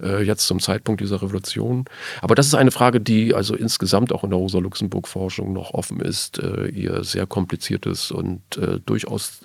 äh, 0.00 0.22
jetzt 0.22 0.46
zum 0.46 0.60
Zeitpunkt 0.60 1.00
dieser 1.00 1.22
Revolution. 1.22 1.84
Aber 2.20 2.34
das 2.34 2.46
ist 2.46 2.54
eine 2.54 2.70
Frage, 2.70 3.00
die 3.00 3.34
also 3.34 3.54
insgesamt 3.54 4.12
auch 4.12 4.24
in 4.24 4.30
der 4.30 4.38
Rosa-Luxemburg-Forschung 4.38 5.52
noch 5.52 5.72
offen 5.72 6.00
ist. 6.00 6.38
Äh, 6.38 6.68
ihr 6.68 7.04
sehr 7.04 7.26
kompliziertes 7.26 8.10
und 8.10 8.40
äh, 8.56 8.80
durchaus 8.84 9.40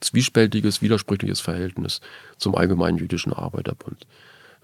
zwiespältiges, 0.00 0.82
widersprüchliches 0.82 1.40
Verhältnis 1.40 2.00
zum 2.36 2.56
Allgemeinen 2.56 2.98
Jüdischen 2.98 3.32
Arbeiterbund. 3.32 4.06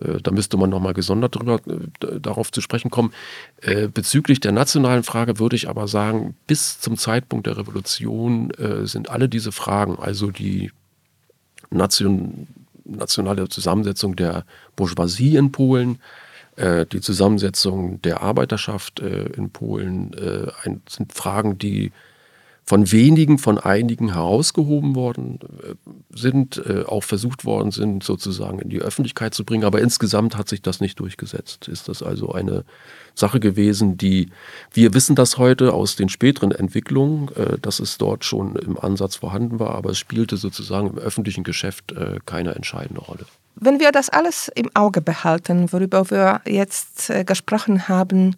Äh, 0.00 0.20
da 0.22 0.30
müsste 0.30 0.56
man 0.56 0.70
nochmal 0.70 0.94
gesondert 0.94 1.36
drüber, 1.36 1.60
äh, 1.66 2.20
darauf 2.20 2.52
zu 2.52 2.60
sprechen 2.60 2.90
kommen. 2.90 3.12
Äh, 3.60 3.88
bezüglich 3.88 4.40
der 4.40 4.52
nationalen 4.52 5.02
Frage 5.02 5.38
würde 5.38 5.56
ich 5.56 5.68
aber 5.68 5.88
sagen, 5.88 6.36
bis 6.46 6.80
zum 6.80 6.96
Zeitpunkt 6.96 7.46
der 7.46 7.56
Revolution 7.56 8.52
sind 8.84 9.10
alle 9.10 9.28
diese 9.28 9.52
Fragen, 9.52 9.98
also 9.98 10.30
die 10.30 10.70
Nation, 11.70 12.48
nationale 12.84 13.48
Zusammensetzung 13.48 14.16
der 14.16 14.44
Bourgeoisie 14.76 15.36
in 15.36 15.52
Polen, 15.52 15.98
die 16.56 17.00
Zusammensetzung 17.00 18.02
der 18.02 18.22
Arbeiterschaft 18.22 19.00
in 19.00 19.50
Polen 19.50 20.10
sind 20.88 21.12
Fragen, 21.12 21.58
die 21.58 21.92
von 22.68 22.92
wenigen, 22.92 23.38
von 23.38 23.56
einigen 23.56 24.12
herausgehoben 24.12 24.94
worden 24.94 25.38
äh, 25.62 25.74
sind, 26.14 26.58
äh, 26.66 26.84
auch 26.84 27.02
versucht 27.02 27.46
worden 27.46 27.70
sind, 27.70 28.04
sozusagen 28.04 28.58
in 28.58 28.68
die 28.68 28.82
Öffentlichkeit 28.82 29.32
zu 29.32 29.46
bringen. 29.46 29.64
Aber 29.64 29.80
insgesamt 29.80 30.36
hat 30.36 30.50
sich 30.50 30.60
das 30.60 30.78
nicht 30.78 31.00
durchgesetzt. 31.00 31.66
Ist 31.66 31.88
das 31.88 32.02
also 32.02 32.30
eine 32.30 32.66
Sache 33.14 33.40
gewesen, 33.40 33.96
die, 33.96 34.28
wir 34.70 34.92
wissen 34.92 35.16
das 35.16 35.38
heute 35.38 35.72
aus 35.72 35.96
den 35.96 36.10
späteren 36.10 36.52
Entwicklungen, 36.52 37.30
äh, 37.36 37.56
dass 37.58 37.80
es 37.80 37.96
dort 37.96 38.26
schon 38.26 38.54
im 38.56 38.78
Ansatz 38.78 39.16
vorhanden 39.16 39.58
war, 39.58 39.74
aber 39.74 39.92
es 39.92 39.98
spielte 39.98 40.36
sozusagen 40.36 40.90
im 40.90 40.98
öffentlichen 40.98 41.44
Geschäft 41.44 41.94
keine 42.26 42.54
entscheidende 42.54 43.00
Rolle. 43.00 43.24
Wenn 43.54 43.80
wir 43.80 43.92
das 43.92 44.10
alles 44.10 44.50
im 44.54 44.70
Auge 44.74 45.00
behalten, 45.00 45.72
worüber 45.72 46.10
wir 46.10 46.42
jetzt 46.46 47.10
gesprochen 47.26 47.88
haben, 47.88 48.36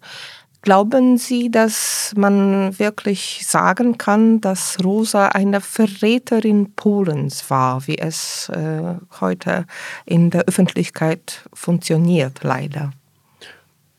Glauben 0.63 1.17
Sie, 1.17 1.49
dass 1.49 2.13
man 2.15 2.77
wirklich 2.77 3.47
sagen 3.47 3.97
kann, 3.97 4.41
dass 4.41 4.77
Rosa 4.83 5.29
eine 5.29 5.59
Verräterin 5.59 6.73
Polens 6.75 7.49
war, 7.49 7.87
wie 7.87 7.97
es 7.97 8.49
äh, 8.49 8.95
heute 9.19 9.65
in 10.05 10.29
der 10.29 10.43
Öffentlichkeit 10.43 11.45
funktioniert, 11.51 12.43
leider? 12.43 12.91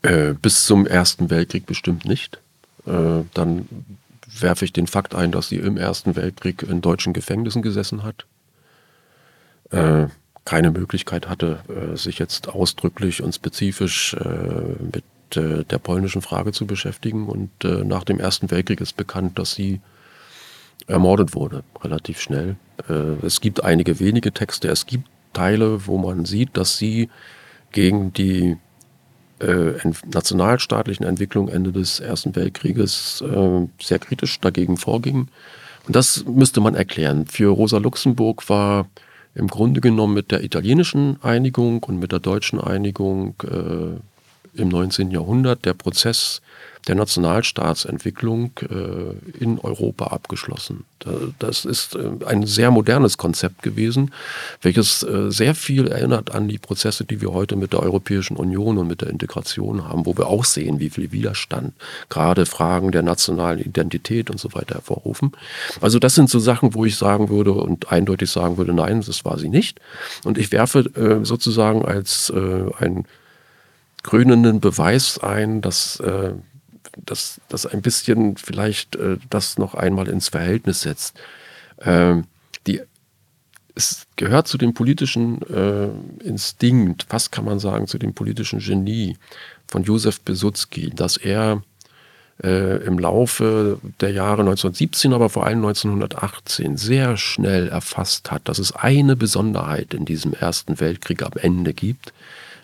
Äh, 0.03 0.35
bis 0.35 0.65
zum 0.65 0.87
Ersten 0.87 1.31
Weltkrieg 1.31 1.67
bestimmt 1.67 2.05
nicht. 2.05 2.41
Äh, 2.87 3.25
dann 3.35 3.69
werfe 4.39 4.65
ich 4.65 4.73
den 4.73 4.87
Fakt 4.87 5.17
ein, 5.17 5.33
dass 5.33 5.49
sie 5.49 5.57
im 5.57 5.77
Ersten 5.77 6.15
Weltkrieg 6.15 6.63
in 6.63 6.81
deutschen 6.81 7.13
Gefängnissen 7.13 7.63
gesessen 7.63 8.05
hat. 8.05 8.25
Äh, 9.71 10.07
keine 10.45 10.71
Möglichkeit 10.71 11.29
hatte, 11.29 11.61
äh, 11.69 11.97
sich 11.97 12.19
jetzt 12.19 12.49
ausdrücklich 12.49 13.23
und 13.23 13.35
spezifisch 13.35 14.15
äh, 14.15 15.01
äh, 15.37 15.65
der 15.65 15.79
polnischen 15.79 16.23
Frage 16.23 16.53
zu 16.53 16.67
beschäftigen. 16.67 17.27
Und 17.27 17.51
äh, 17.65 17.85
nach 17.85 18.05
dem 18.05 18.21
Ersten 18.21 18.51
Weltkrieg 18.51 18.81
ist 18.81 18.97
bekannt, 18.97 19.39
dass 19.39 19.55
sie 19.55 19.81
ermordet 20.87 21.35
wurde, 21.35 21.65
relativ 21.83 22.21
schnell. 22.21 22.57
Äh, 22.89 23.25
es 23.25 23.41
gibt 23.41 23.65
einige 23.65 24.01
wenige 24.01 24.33
Texte, 24.33 24.69
es 24.69 24.87
gibt 24.87 25.09
Teile, 25.33 25.87
wo 25.87 25.99
man 25.99 26.25
sieht, 26.25 26.57
dass 26.57 26.77
sie 26.77 27.09
gegen 27.73 28.13
die 28.13 28.57
äh, 29.41 29.73
nationalstaatlichen 30.13 31.07
Entwicklung 31.07 31.49
Ende 31.49 31.73
des 31.73 32.01
Ersten 32.01 32.37
Weltkrieges 32.37 33.23
äh, 33.23 33.67
sehr 33.81 33.99
kritisch 33.99 34.39
dagegen 34.41 34.77
vorging. 34.77 35.29
Und 35.87 35.97
das 35.97 36.25
müsste 36.27 36.61
man 36.61 36.75
erklären. 36.75 37.27
Für 37.27 37.51
Rosa 37.51 37.79
Luxemburg 37.79 38.49
war 38.49 38.87
im 39.35 39.49
Grunde 39.49 39.81
genommen 39.81 40.15
mit 40.15 40.31
der 40.31 40.45
italienischen 40.45 41.21
Einigung 41.23 41.83
und 41.83 41.99
mit 41.99 42.13
der 42.13 42.21
deutschen 42.21 42.61
Einigung 42.61 43.35
äh, 43.43 43.99
im 44.55 44.69
19. 44.69 45.11
Jahrhundert 45.11 45.65
der 45.65 45.75
Prozess 45.75 46.43
der 46.89 46.97
Nationalstaatsentwicklung 46.97 48.51
äh, 48.61 49.43
in 49.43 49.59
Europa 49.61 50.07
abgeschlossen. 50.07 50.85
Das 51.39 51.65
ist 51.65 51.95
äh, 51.95 52.11
ein 52.27 52.45
sehr 52.47 52.71
modernes 52.71 53.19
Konzept 53.19 53.63
gewesen, 53.63 54.13
welches 54.63 55.03
äh, 55.05 55.31
sehr 55.31 55.55
viel 55.55 55.87
erinnert 55.87 56.35
an 56.35 56.49
die 56.49 56.59
Prozesse, 56.59 57.05
die 57.05 57.21
wir 57.21 57.33
heute 57.33 57.55
mit 57.55 57.73
der 57.73 57.81
Europäischen 57.81 58.37
Union 58.37 58.79
und 58.79 58.89
mit 58.89 59.01
der 59.01 59.11
Integration 59.11 59.89
haben, 59.89 60.07
wo 60.07 60.17
wir 60.17 60.27
auch 60.27 60.45
sehen, 60.45 60.81
wie 60.81 60.91
viel 60.91 61.13
Widerstand 61.13 61.73
gerade 62.09 62.47
Fragen 62.47 62.91
der 62.91 63.03
nationalen 63.03 63.61
Identität 63.61 64.29
und 64.29 64.41
so 64.41 64.53
weiter 64.55 64.75
hervorrufen. 64.75 65.33
Also 65.81 66.01
das 66.01 66.17
sind 66.17 66.31
so 66.31 66.41
Sachen, 66.41 66.75
wo 66.75 66.85
ich 66.85 66.97
sagen 66.97 67.29
würde 67.29 67.53
und 67.53 67.93
eindeutig 67.93 68.31
sagen 68.31 68.57
würde, 68.57 68.73
nein, 68.73 69.03
das 69.07 69.25
war 69.25 69.39
sie 69.39 69.49
nicht. 69.49 69.81
Und 70.25 70.37
ich 70.37 70.51
werfe 70.51 70.91
sozusagen 71.23 71.85
als 71.85 72.33
ein 72.79 73.05
krönenden 74.03 74.61
Beweis 74.61 75.19
ein, 75.19 75.61
dass, 75.61 76.01
äh, 76.01 76.35
dass, 77.05 77.41
dass 77.49 77.67
ein 77.67 77.83
bisschen 77.83 78.37
vielleicht 78.37 78.97
äh, 78.97 79.19
das 79.31 79.59
noch 79.59 79.75
einmal 79.75 80.09
ins 80.09 80.29
Verhältnis 80.29 80.83
setzt. 80.83 81.19
Ähm, 81.81 82.25
die, 82.67 82.81
es 83.75 84.07
gehört 84.17 84.49
zu 84.49 84.59
dem 84.59 84.75
politischen 84.75 85.41
äh, 85.43 85.89
Instinkt, 86.25 87.07
fast 87.09 87.33
kann 87.33 87.45
man 87.45 87.59
sagen, 87.59 87.87
zu 87.87 87.99
dem 87.99 88.15
politischen 88.15 88.59
Genie 88.59 89.17
von 89.67 89.83
Josef 89.83 90.21
Besutzky, 90.21 90.91
dass 90.91 91.17
er 91.17 91.63
äh, 92.43 92.85
im 92.85 92.99
Laufe 92.99 93.79
der 94.01 94.11
Jahre 94.11 94.43
1917, 94.43 95.13
aber 95.13 95.29
vor 95.29 95.47
allem 95.47 95.59
1918 95.59 96.77
sehr 96.77 97.17
schnell 97.17 97.69
erfasst 97.69 98.31
hat, 98.31 98.49
dass 98.49 98.59
es 98.59 98.73
eine 98.73 99.17
Besonderheit 99.17 99.95
in 99.95 100.05
diesem 100.05 100.35
Ersten 100.35 100.81
Weltkrieg 100.81 101.23
am 101.23 101.33
Ende 101.37 101.73
gibt, 101.73 102.13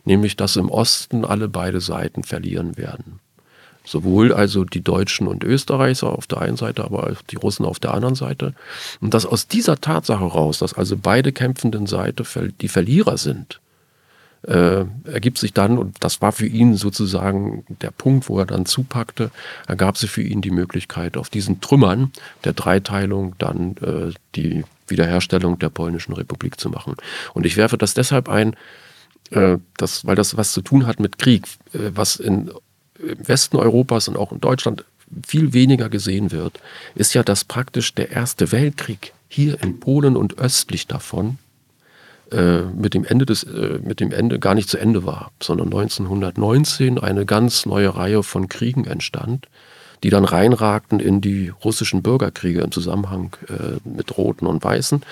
nämlich 0.08 0.36
dass 0.36 0.56
im 0.56 0.70
Osten 0.70 1.24
alle 1.24 1.48
beide 1.48 1.80
Seiten 1.80 2.24
verlieren 2.24 2.78
werden. 2.78 3.20
Sowohl 3.84 4.32
also 4.32 4.64
die 4.64 4.80
Deutschen 4.80 5.26
und 5.28 5.44
Österreicher 5.44 6.08
auf 6.08 6.26
der 6.26 6.40
einen 6.40 6.56
Seite, 6.56 6.82
aber 6.82 7.10
auch 7.10 7.22
die 7.30 7.36
Russen 7.36 7.64
auf 7.64 7.78
der 7.78 7.94
anderen 7.94 8.14
Seite. 8.14 8.54
Und 9.00 9.14
dass 9.14 9.26
aus 9.26 9.48
dieser 9.48 9.80
Tatsache 9.80 10.24
raus, 10.24 10.58
dass 10.58 10.74
also 10.74 10.96
beide 10.96 11.32
kämpfenden 11.32 11.86
Seiten 11.86 12.54
die 12.60 12.68
Verlierer 12.68 13.18
sind, 13.18 13.60
äh, 14.42 14.84
ergibt 15.04 15.38
sich 15.38 15.52
dann, 15.52 15.78
und 15.78 15.96
das 16.00 16.22
war 16.22 16.32
für 16.32 16.46
ihn 16.46 16.76
sozusagen 16.76 17.64
der 17.82 17.90
Punkt, 17.90 18.28
wo 18.28 18.38
er 18.38 18.46
dann 18.46 18.66
zupackte, 18.66 19.30
ergab 19.66 19.98
sich 19.98 20.10
für 20.10 20.22
ihn 20.22 20.40
die 20.40 20.50
Möglichkeit, 20.50 21.16
auf 21.16 21.28
diesen 21.28 21.60
Trümmern 21.60 22.12
der 22.44 22.54
Dreiteilung 22.54 23.34
dann 23.38 23.76
äh, 23.78 24.12
die 24.34 24.64
Wiederherstellung 24.86 25.58
der 25.58 25.68
polnischen 25.68 26.14
Republik 26.14 26.58
zu 26.58 26.70
machen. 26.70 26.94
Und 27.34 27.44
ich 27.44 27.56
werfe 27.56 27.76
das 27.76 27.94
deshalb 27.94 28.28
ein, 28.28 28.54
äh, 29.30 29.58
das, 29.76 30.06
weil 30.06 30.16
das 30.16 30.36
was 30.36 30.52
zu 30.52 30.62
tun 30.62 30.86
hat 30.86 31.00
mit 31.00 31.18
Krieg, 31.18 31.44
äh, 31.72 31.90
was 31.94 32.16
in, 32.16 32.50
im 32.98 33.28
Westen 33.28 33.56
Europas 33.56 34.08
und 34.08 34.16
auch 34.16 34.32
in 34.32 34.40
Deutschland 34.40 34.84
viel 35.26 35.52
weniger 35.52 35.88
gesehen 35.88 36.32
wird, 36.32 36.60
ist 36.94 37.14
ja, 37.14 37.22
dass 37.22 37.44
praktisch 37.44 37.94
der 37.94 38.10
Erste 38.10 38.52
Weltkrieg 38.52 39.12
hier 39.28 39.62
in 39.62 39.80
Polen 39.80 40.16
und 40.16 40.38
östlich 40.38 40.86
davon 40.86 41.38
äh, 42.30 42.62
mit 42.62 42.94
dem 42.94 43.04
Ende 43.04 43.24
des, 43.24 43.46
mit 43.82 44.00
dem 44.00 44.12
Ende 44.12 44.38
gar 44.38 44.54
nicht 44.54 44.68
zu 44.68 44.78
Ende 44.78 45.04
war, 45.04 45.30
sondern 45.42 45.68
1919 45.68 46.98
eine 46.98 47.24
ganz 47.24 47.64
neue 47.64 47.94
Reihe 47.94 48.22
von 48.22 48.48
Kriegen 48.48 48.84
entstand, 48.84 49.46
die 50.02 50.10
dann 50.10 50.24
reinragten 50.24 51.00
in 51.00 51.20
die 51.20 51.48
russischen 51.48 52.02
Bürgerkriege 52.02 52.60
im 52.60 52.70
Zusammenhang 52.70 53.34
mit 53.84 54.16
Roten 54.16 54.46
und 54.46 54.62
Weißen. 54.62 55.02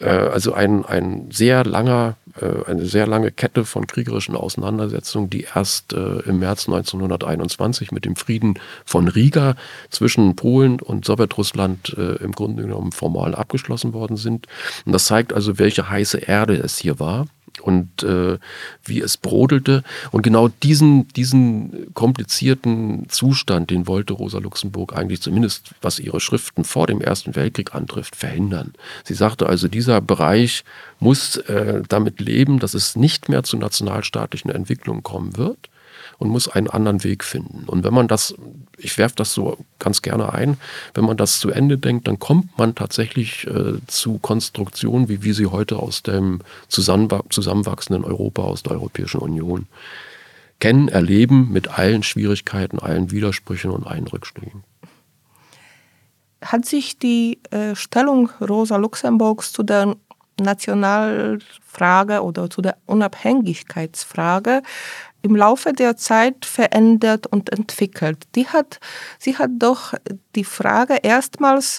Also 0.00 0.54
ein, 0.54 0.84
ein 0.84 1.30
sehr 1.30 1.64
langer, 1.64 2.16
äh, 2.40 2.64
eine 2.66 2.86
sehr 2.86 3.06
lange 3.06 3.30
Kette 3.30 3.64
von 3.64 3.86
kriegerischen 3.86 4.36
Auseinandersetzungen, 4.36 5.30
die 5.30 5.46
erst 5.54 5.92
äh, 5.92 6.20
im 6.20 6.38
März 6.38 6.68
1921 6.68 7.92
mit 7.92 8.04
dem 8.04 8.16
Frieden 8.16 8.58
von 8.84 9.08
Riga 9.08 9.56
zwischen 9.90 10.36
Polen 10.36 10.80
und 10.80 11.04
Sowjetrussland 11.04 11.94
äh, 11.96 12.16
im 12.16 12.32
Grunde 12.32 12.62
genommen 12.62 12.92
formal 12.92 13.34
abgeschlossen 13.34 13.92
worden 13.92 14.16
sind. 14.16 14.46
Und 14.84 14.92
das 14.92 15.06
zeigt 15.06 15.32
also, 15.32 15.58
welche 15.58 15.88
heiße 15.88 16.18
Erde 16.18 16.56
es 16.56 16.78
hier 16.78 16.98
war 16.98 17.26
und 17.62 18.02
äh, 18.02 18.38
wie 18.84 19.00
es 19.00 19.16
brodelte. 19.16 19.82
Und 20.10 20.22
genau 20.22 20.48
diesen, 20.48 21.08
diesen 21.08 21.92
komplizierten 21.94 23.06
Zustand, 23.08 23.70
den 23.70 23.86
wollte 23.86 24.12
Rosa 24.12 24.38
Luxemburg 24.38 24.96
eigentlich 24.96 25.22
zumindest, 25.22 25.70
was 25.80 25.98
ihre 25.98 26.20
Schriften 26.20 26.64
vor 26.64 26.86
dem 26.86 27.00
Ersten 27.00 27.36
Weltkrieg 27.36 27.74
antrifft, 27.74 28.16
verhindern. 28.16 28.74
Sie 29.04 29.14
sagte 29.14 29.46
also, 29.46 29.68
dieser 29.68 30.00
Bereich 30.00 30.64
muss 31.00 31.36
äh, 31.36 31.82
damit 31.88 32.20
leben, 32.20 32.58
dass 32.58 32.74
es 32.74 32.96
nicht 32.96 33.28
mehr 33.28 33.42
zu 33.42 33.56
nationalstaatlichen 33.56 34.50
Entwicklungen 34.50 35.02
kommen 35.02 35.36
wird 35.36 35.70
und 36.18 36.28
muss 36.28 36.48
einen 36.48 36.68
anderen 36.68 37.04
Weg 37.04 37.24
finden. 37.24 37.64
Und 37.66 37.84
wenn 37.84 37.94
man 37.94 38.08
das, 38.08 38.34
ich 38.76 38.98
werfe 38.98 39.16
das 39.16 39.32
so 39.32 39.58
ganz 39.78 40.02
gerne 40.02 40.32
ein, 40.32 40.58
wenn 40.94 41.04
man 41.04 41.16
das 41.16 41.40
zu 41.40 41.50
Ende 41.50 41.78
denkt, 41.78 42.08
dann 42.08 42.18
kommt 42.18 42.56
man 42.58 42.74
tatsächlich 42.74 43.46
äh, 43.46 43.74
zu 43.86 44.18
Konstruktionen, 44.18 45.08
wie 45.08 45.22
wir 45.22 45.34
sie 45.34 45.46
heute 45.46 45.76
aus 45.76 46.02
dem 46.02 46.40
zusammenwachsenden 46.68 48.04
Europa, 48.04 48.42
aus 48.42 48.62
der 48.62 48.72
Europäischen 48.72 49.20
Union 49.20 49.66
kennen, 50.60 50.88
erleben, 50.88 51.52
mit 51.52 51.78
allen 51.78 52.02
Schwierigkeiten, 52.02 52.78
allen 52.78 53.10
Widersprüchen 53.10 53.70
und 53.70 53.86
allen 53.86 54.06
Rückschlägen. 54.06 54.64
Hat 56.42 56.64
sich 56.64 56.98
die 56.98 57.40
äh, 57.50 57.74
Stellung 57.74 58.30
Rosa 58.40 58.76
Luxemburgs 58.76 59.52
zu 59.52 59.62
der 59.62 59.96
Nationalfrage 60.40 62.22
oder 62.22 62.50
zu 62.50 62.60
der 62.60 62.76
Unabhängigkeitsfrage 62.86 64.62
im 65.24 65.34
Laufe 65.34 65.72
der 65.72 65.96
Zeit 65.96 66.44
verändert 66.44 67.26
und 67.26 67.50
entwickelt. 67.50 68.24
Die 68.34 68.46
hat, 68.46 68.78
sie 69.18 69.38
hat 69.38 69.52
doch 69.58 69.94
die 70.34 70.44
Frage 70.44 70.98
erstmals 71.02 71.78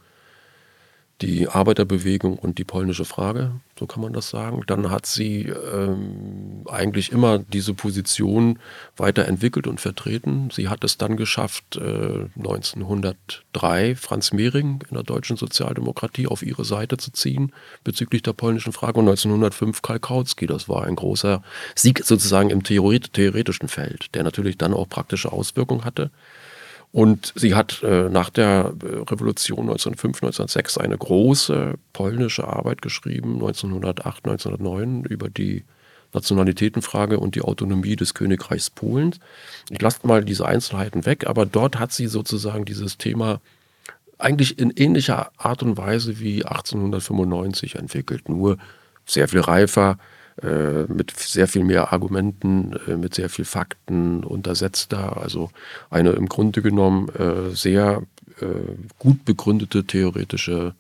die 1.23 1.49
Arbeiterbewegung 1.49 2.37
und 2.37 2.59
die 2.59 2.65
polnische 2.65 3.05
Frage, 3.05 3.53
so 3.79 3.87
kann 3.87 4.03
man 4.03 4.13
das 4.13 4.31
sagen. 4.31 4.63
Dann 4.67 4.91
hat 4.91 5.07
sie 5.07 5.43
ähm, 5.43 6.65
eigentlich 6.69 7.13
immer 7.13 7.39
diese 7.39 7.73
Position 7.73 8.59
weiterentwickelt 8.97 9.69
und 9.69 9.81
vertreten. 9.81 10.51
Sie 10.53 10.69
hat 10.69 10.83
es 10.83 10.99
dann 10.99 11.17
geschafft, 11.17 11.77
äh, 11.77 12.27
1903 12.37 13.95
Franz 13.95 14.33
Mehring 14.33 14.83
in 14.89 14.95
der 14.95 15.05
deutschen 15.05 15.37
Sozialdemokratie 15.37 16.27
auf 16.27 16.43
ihre 16.43 16.65
Seite 16.65 16.97
zu 16.97 17.13
ziehen 17.13 17.53
bezüglich 17.85 18.23
der 18.23 18.33
polnischen 18.33 18.73
Frage 18.73 18.99
und 18.99 19.09
1905 19.09 19.83
Karl 19.83 20.01
Kautsky. 20.01 20.47
Das 20.47 20.69
war 20.69 20.85
ein 20.85 20.97
großer 20.97 21.43
Sieg 21.77 22.05
sozusagen 22.05 22.51
im 22.51 22.65
theoretischen 22.65 23.69
Feld, 23.69 24.15
der 24.15 24.25
natürlich 24.25 24.59
dann 24.59 24.75
auch 24.75 24.89
praktische 24.89 25.33
Auswirkungen 25.33 25.85
hatte. 25.85 26.11
Und 26.95 27.33
sie 27.35 27.57
hat 27.57 27.83
äh, 27.83 28.09
nach 28.09 28.31
der 28.31 28.73
äh, 28.81 28.87
Revolution 29.11 29.63
1905, 29.63 30.19
1906 30.23 30.79
eine 30.79 30.97
große 30.97 31.75
polnische 31.93 32.47
Arbeit 32.47 32.83
geschrieben, 32.83 33.35
1908, 33.35 34.25
1909, 34.25 35.03
über 35.03 35.29
die 35.29 35.65
Nationalitätenfrage 36.13 37.19
und 37.19 37.35
die 37.35 37.43
Autonomie 37.43 37.97
des 37.97 38.15
Königreichs 38.15 38.71
Polens. 38.71 39.19
Ich 39.71 39.83
lasse 39.83 40.07
mal 40.07 40.25
diese 40.25 40.47
Einzelheiten 40.47 41.05
weg, 41.05 41.27
aber 41.27 41.47
dort 41.47 41.81
hat 41.81 41.91
sie 41.91 42.07
sozusagen 42.07 42.65
dieses 42.65 42.97
Thema 42.97 43.41
eigentlich 44.19 44.61
in 44.61 44.71
ähnlicher 44.71 45.33
Art 45.37 45.65
und 45.65 45.77
Weise 45.77 46.21
wie 46.21 46.45
1895 46.45 47.75
entwickelt, 47.75 48.29
nur 48.29 48.57
sehr 49.05 49.27
viel 49.27 49.41
reifer, 49.41 49.99
äh, 50.43 50.85
mit 50.85 51.13
sehr 51.13 51.49
viel 51.49 51.65
mehr 51.65 51.93
Argumenten, 51.93 52.75
äh, 52.89 52.97
mit 52.97 53.15
sehr 53.15 53.29
viel 53.29 53.45
Fakten 53.45 54.25
untersetzter. 54.25 55.17
Also 55.17 55.51
eine 55.91 56.11
im 56.11 56.29
Grunde 56.29 56.63
genommen 56.63 57.09
äh, 57.11 57.55
sehr 57.55 58.03
gut 58.99 59.25
begründete 59.25 59.85
theoretische 59.85 60.75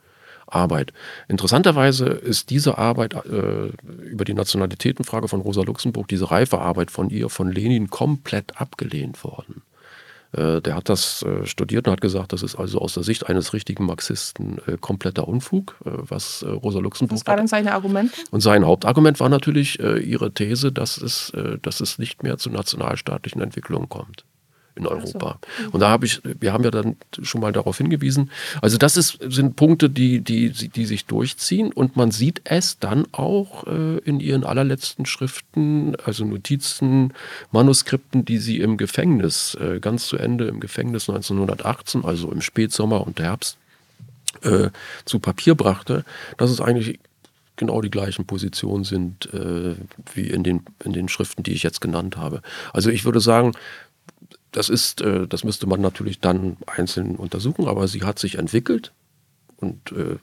Arbeit. 0.46 0.92
Interessanterweise 1.28 2.06
ist 2.06 2.50
diese 2.50 2.78
Arbeit 2.78 3.14
äh, 3.14 3.68
über 4.04 4.24
die 4.24 4.34
Nationalitätenfrage 4.34 5.28
von 5.28 5.40
Rosa 5.40 5.62
Luxemburg, 5.62 6.08
diese 6.08 6.30
reife 6.30 6.58
Arbeit 6.58 6.90
von 6.90 7.10
ihr, 7.10 7.28
von 7.28 7.50
Lenin 7.50 7.90
komplett 7.90 8.60
abgelehnt 8.60 9.22
worden. 9.24 9.62
Äh, 10.36 10.60
der 10.60 10.74
hat 10.74 10.88
das 10.88 11.22
äh, 11.22 11.46
studiert 11.46 11.86
und 11.86 11.92
hat 11.92 12.00
gesagt, 12.00 12.32
das 12.32 12.42
ist 12.42 12.56
also 12.56 12.80
aus 12.80 12.94
der 12.94 13.02
Sicht 13.02 13.28
eines 13.28 13.52
richtigen 13.52 13.86
Marxisten 13.86 14.58
äh, 14.66 14.76
kompletter 14.80 15.28
Unfug, 15.28 15.76
was 15.84 16.44
Rosa 16.44 16.80
Luxemburg. 16.80 17.20
Was 17.20 17.26
waren 17.26 17.46
seine 17.46 17.72
Argumente? 17.72 18.14
Und 18.30 18.40
sein 18.40 18.64
Hauptargument 18.64 19.20
war 19.20 19.28
natürlich 19.28 19.78
ihre 19.78 20.32
These, 20.32 20.72
dass 20.72 20.98
es, 20.98 21.32
dass 21.62 21.80
es 21.80 21.98
nicht 21.98 22.22
mehr 22.22 22.38
zu 22.38 22.50
nationalstaatlichen 22.50 23.40
Entwicklungen 23.40 23.88
kommt 23.88 24.24
in 24.76 24.86
Europa. 24.86 25.38
Also. 25.58 25.70
Und 25.70 25.80
da 25.80 25.88
habe 25.88 26.06
ich, 26.06 26.20
wir 26.24 26.52
haben 26.52 26.64
ja 26.64 26.70
dann 26.70 26.96
schon 27.22 27.40
mal 27.40 27.52
darauf 27.52 27.78
hingewiesen. 27.78 28.30
Also 28.60 28.76
das 28.76 28.96
ist, 28.96 29.18
sind 29.28 29.56
Punkte, 29.56 29.88
die, 29.88 30.20
die, 30.20 30.50
die 30.50 30.86
sich 30.86 31.06
durchziehen 31.06 31.72
und 31.72 31.96
man 31.96 32.10
sieht 32.10 32.42
es 32.44 32.78
dann 32.78 33.06
auch 33.12 33.66
äh, 33.66 33.98
in 33.98 34.20
ihren 34.20 34.44
allerletzten 34.44 35.06
Schriften, 35.06 35.96
also 36.04 36.24
Notizen, 36.24 37.12
Manuskripten, 37.52 38.24
die 38.24 38.38
sie 38.38 38.58
im 38.58 38.76
Gefängnis, 38.76 39.56
äh, 39.60 39.78
ganz 39.80 40.06
zu 40.06 40.16
Ende 40.16 40.46
im 40.46 40.60
Gefängnis 40.60 41.08
1918, 41.08 42.04
also 42.04 42.30
im 42.30 42.40
Spätsommer 42.40 43.06
und 43.06 43.20
Herbst, 43.20 43.58
äh, 44.42 44.70
zu 45.04 45.20
Papier 45.20 45.54
brachte, 45.54 46.04
dass 46.36 46.50
es 46.50 46.60
eigentlich 46.60 46.98
genau 47.56 47.80
die 47.80 47.90
gleichen 47.90 48.24
Positionen 48.24 48.84
sind 48.84 49.32
äh, 49.32 49.76
wie 50.14 50.28
in 50.28 50.42
den, 50.42 50.62
in 50.84 50.92
den 50.92 51.08
Schriften, 51.08 51.42
die 51.42 51.52
ich 51.52 51.62
jetzt 51.62 51.80
genannt 51.80 52.16
habe. 52.16 52.42
Also 52.72 52.90
ich 52.90 53.04
würde 53.04 53.20
sagen, 53.20 53.52
das 54.54 54.68
ist, 54.68 55.00
äh, 55.00 55.26
das 55.26 55.44
müsste 55.44 55.66
man 55.66 55.80
natürlich 55.80 56.20
dann 56.20 56.56
einzeln 56.66 57.16
untersuchen, 57.16 57.66
aber 57.66 57.88
sie 57.88 58.02
hat 58.02 58.18
sich 58.18 58.38
entwickelt 58.38 58.92
und 59.58 59.92
äh, 59.92 60.16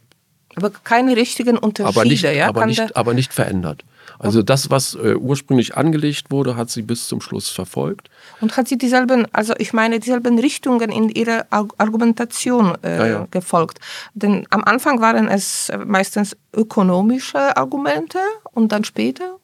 aber 0.55 0.69
keine 0.69 1.15
richtigen 1.15 1.57
Unterschiede, 1.57 1.99
aber 1.99 2.05
nicht, 2.05 2.23
ja? 2.23 2.47
Aber 2.47 2.65
nicht, 2.65 2.95
aber 2.97 3.13
nicht 3.13 3.33
verändert. 3.33 3.85
Also 4.19 4.43
das, 4.43 4.69
was 4.69 4.95
äh, 4.95 5.15
ursprünglich 5.15 5.77
angelegt 5.77 6.29
wurde, 6.29 6.57
hat 6.57 6.69
sie 6.69 6.81
bis 6.81 7.07
zum 7.07 7.21
Schluss 7.21 7.49
verfolgt. 7.49 8.09
Und 8.41 8.57
hat 8.57 8.67
sie 8.67 8.77
dieselben, 8.77 9.27
also 9.31 9.53
ich 9.57 9.71
meine, 9.71 9.99
dieselben 9.99 10.37
Richtungen 10.39 10.91
in 10.91 11.09
ihrer 11.09 11.45
Argumentation 11.49 12.75
äh, 12.83 12.97
ja, 12.97 13.07
ja. 13.07 13.27
gefolgt? 13.31 13.79
Denn 14.13 14.45
am 14.49 14.63
Anfang 14.63 14.99
waren 14.99 15.29
es 15.29 15.71
meistens 15.85 16.35
ökonomische 16.53 17.55
Argumente 17.55 18.19
und 18.51 18.73
dann 18.73 18.83
später? 18.83 19.37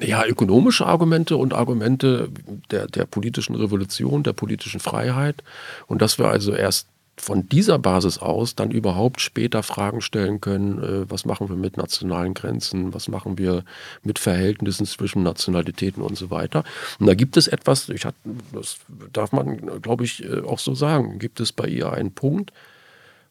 Ja, 0.00 0.24
ökonomische 0.24 0.86
Argumente 0.86 1.36
und 1.36 1.52
Argumente 1.52 2.30
der, 2.70 2.86
der 2.86 3.04
politischen 3.04 3.54
Revolution, 3.54 4.22
der 4.22 4.32
politischen 4.32 4.80
Freiheit. 4.80 5.42
Und 5.86 6.02
dass 6.02 6.18
wir 6.18 6.28
also 6.28 6.54
erst 6.54 6.88
von 7.18 7.48
dieser 7.48 7.78
Basis 7.78 8.18
aus 8.18 8.54
dann 8.54 8.70
überhaupt 8.70 9.20
später 9.20 9.62
Fragen 9.62 10.00
stellen 10.00 10.40
können, 10.40 10.82
äh, 10.82 11.10
was 11.10 11.24
machen 11.24 11.48
wir 11.48 11.56
mit 11.56 11.76
nationalen 11.76 12.34
Grenzen, 12.34 12.94
was 12.94 13.08
machen 13.08 13.38
wir 13.38 13.64
mit 14.02 14.18
Verhältnissen 14.18 14.86
zwischen 14.86 15.22
Nationalitäten 15.22 16.02
und 16.02 16.16
so 16.16 16.30
weiter. 16.30 16.64
Und 16.98 17.06
da 17.06 17.14
gibt 17.14 17.36
es 17.36 17.48
etwas, 17.48 17.88
ich 17.90 18.06
hat, 18.06 18.14
das 18.52 18.78
darf 19.12 19.32
man, 19.32 19.82
glaube 19.82 20.04
ich, 20.04 20.24
äh, 20.24 20.40
auch 20.40 20.58
so 20.58 20.74
sagen, 20.74 21.18
gibt 21.18 21.38
es 21.40 21.52
bei 21.52 21.68
ihr 21.68 21.92
einen 21.92 22.12
Punkt, 22.12 22.52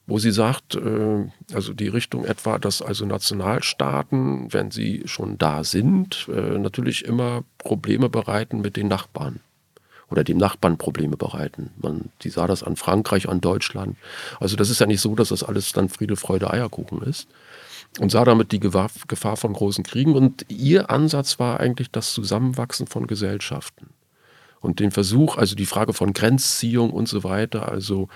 wo 0.08 0.20
sie 0.20 0.32
sagt, 0.32 0.76
äh, 0.76 1.30
also 1.54 1.74
die 1.74 1.88
Richtung 1.88 2.26
etwa, 2.26 2.60
dass 2.60 2.82
also 2.82 3.06
Nationalstaaten, 3.06 4.52
wenn 4.54 4.72
sie 4.72 5.04
schon 5.06 5.38
da 5.38 5.64
sind, 5.64 6.28
äh, 6.34 6.58
natürlich 6.58 7.06
immer 7.06 7.44
Probleme 7.58 8.10
bereiten 8.10 8.62
mit 8.62 8.78
den 8.78 8.88
Nachbarn 8.88 9.40
oder 10.12 10.24
dem 10.24 10.38
Nachbarn 10.38 10.78
Probleme 10.78 11.16
bereiten. 11.16 11.72
Man, 11.82 12.10
die 12.22 12.30
sah 12.30 12.46
das 12.46 12.64
an 12.64 12.76
Frankreich, 12.76 13.30
an 13.30 13.40
Deutschland. 13.40 13.96
Also 14.40 14.58
das 14.58 14.70
ist 14.70 14.80
ja 14.80 14.86
nicht 14.86 15.02
so, 15.02 15.16
dass 15.16 15.30
das 15.30 15.44
alles 15.44 15.72
dann 15.72 15.90
Friede, 15.90 16.18
Freude, 16.18 16.52
Eierkuchen 16.52 17.02
ist. 17.02 17.30
Und 18.00 18.12
sah 18.12 18.24
damit 18.24 18.52
die 18.52 18.60
Gefahr 18.60 18.90
von 19.38 19.54
großen 19.54 19.84
Kriegen. 19.84 20.16
Und 20.16 20.46
ihr 20.50 20.90
Ansatz 20.90 21.40
war 21.40 21.60
eigentlich 21.60 21.92
das 21.92 22.14
Zusammenwachsen 22.14 22.88
von 22.88 23.08
Gesellschaften. 23.08 23.90
Und 24.60 24.80
den 24.80 24.92
Versuch, 24.92 25.38
also 25.38 25.56
die 25.56 25.66
Frage 25.66 25.94
von 25.94 26.14
Grenzziehung 26.14 26.92
und 26.92 27.08
so 27.08 27.24
weiter, 27.24 27.70
also 27.70 28.10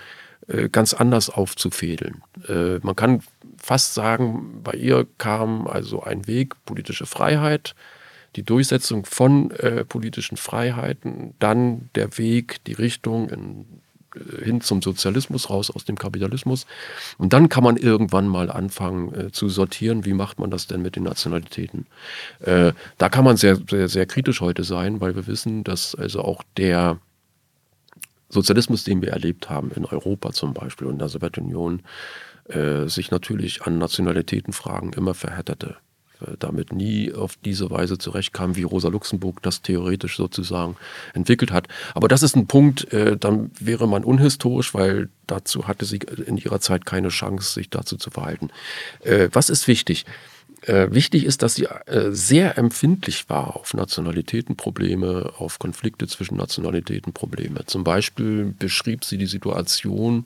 ganz 0.71 0.93
anders 0.93 1.29
aufzufädeln. 1.29 2.23
Äh, 2.47 2.79
man 2.81 2.95
kann 2.95 3.21
fast 3.57 3.93
sagen, 3.93 4.61
bei 4.63 4.73
ihr 4.73 5.07
kam 5.17 5.67
also 5.67 6.03
ein 6.03 6.27
Weg, 6.27 6.53
politische 6.65 7.05
Freiheit, 7.05 7.75
die 8.35 8.43
Durchsetzung 8.43 9.05
von 9.05 9.51
äh, 9.51 9.85
politischen 9.85 10.37
Freiheiten, 10.37 11.33
dann 11.39 11.89
der 11.95 12.17
Weg, 12.17 12.63
die 12.65 12.73
Richtung 12.73 13.29
in, 13.29 13.65
hin 14.43 14.61
zum 14.61 14.81
Sozialismus, 14.81 15.49
raus 15.49 15.71
aus 15.71 15.85
dem 15.85 15.97
Kapitalismus. 15.97 16.65
Und 17.17 17.33
dann 17.33 17.49
kann 17.49 17.63
man 17.63 17.77
irgendwann 17.77 18.27
mal 18.27 18.51
anfangen 18.51 19.13
äh, 19.13 19.31
zu 19.31 19.49
sortieren, 19.49 20.05
wie 20.05 20.13
macht 20.13 20.39
man 20.39 20.51
das 20.51 20.67
denn 20.67 20.81
mit 20.81 20.95
den 20.95 21.03
Nationalitäten. 21.03 21.87
Äh, 22.41 22.73
da 22.97 23.09
kann 23.09 23.25
man 23.25 23.37
sehr, 23.37 23.57
sehr, 23.69 23.87
sehr 23.87 24.05
kritisch 24.05 24.41
heute 24.41 24.63
sein, 24.63 25.01
weil 25.01 25.15
wir 25.15 25.27
wissen, 25.27 25.63
dass 25.63 25.95
also 25.95 26.21
auch 26.21 26.43
der 26.57 26.99
Sozialismus, 28.35 28.83
den 28.83 29.01
wir 29.01 29.09
erlebt 29.09 29.49
haben 29.49 29.71
in 29.71 29.85
Europa 29.85 30.31
zum 30.31 30.53
Beispiel 30.53 30.87
und 30.87 30.93
in 30.93 30.99
der 30.99 31.09
Sowjetunion, 31.09 31.81
äh, 32.47 32.87
sich 32.87 33.09
natürlich 33.09 33.63
an 33.63 33.79
Nationalitätenfragen 33.79 34.93
immer 34.93 35.15
verhärtete. 35.15 35.77
Äh, 36.21 36.35
damit 36.39 36.71
nie 36.71 37.13
auf 37.13 37.35
diese 37.43 37.69
Weise 37.69 37.97
zurechtkam, 37.97 38.55
wie 38.55 38.63
Rosa 38.63 38.89
Luxemburg 38.89 39.41
das 39.41 39.61
theoretisch 39.61 40.15
sozusagen 40.17 40.77
entwickelt 41.13 41.51
hat. 41.51 41.67
Aber 41.93 42.07
das 42.07 42.23
ist 42.23 42.35
ein 42.35 42.47
Punkt, 42.47 42.91
äh, 42.93 43.17
dann 43.17 43.51
wäre 43.59 43.87
man 43.87 44.03
unhistorisch, 44.03 44.73
weil 44.73 45.09
dazu 45.27 45.67
hatte 45.67 45.85
sie 45.85 45.99
in 46.25 46.37
ihrer 46.37 46.59
Zeit 46.59 46.85
keine 46.85 47.09
Chance, 47.09 47.53
sich 47.53 47.69
dazu 47.69 47.97
zu 47.97 48.11
verhalten. 48.11 48.49
Äh, 49.01 49.29
was 49.33 49.49
ist 49.49 49.67
wichtig? 49.67 50.05
Äh, 50.65 50.91
wichtig 50.91 51.25
ist, 51.25 51.43
dass 51.43 51.55
sie 51.55 51.65
äh, 51.65 52.11
sehr 52.11 52.57
empfindlich 52.57 53.29
war 53.29 53.55
auf 53.55 53.73
Nationalitätenprobleme, 53.75 55.33
auf 55.37 55.59
Konflikte 55.59 56.07
zwischen 56.07 56.37
Nationalitätenprobleme. 56.37 57.65
Zum 57.67 57.83
Beispiel 57.83 58.53
beschrieb 58.57 59.05
sie 59.05 59.17
die 59.17 59.27
Situation 59.27 60.25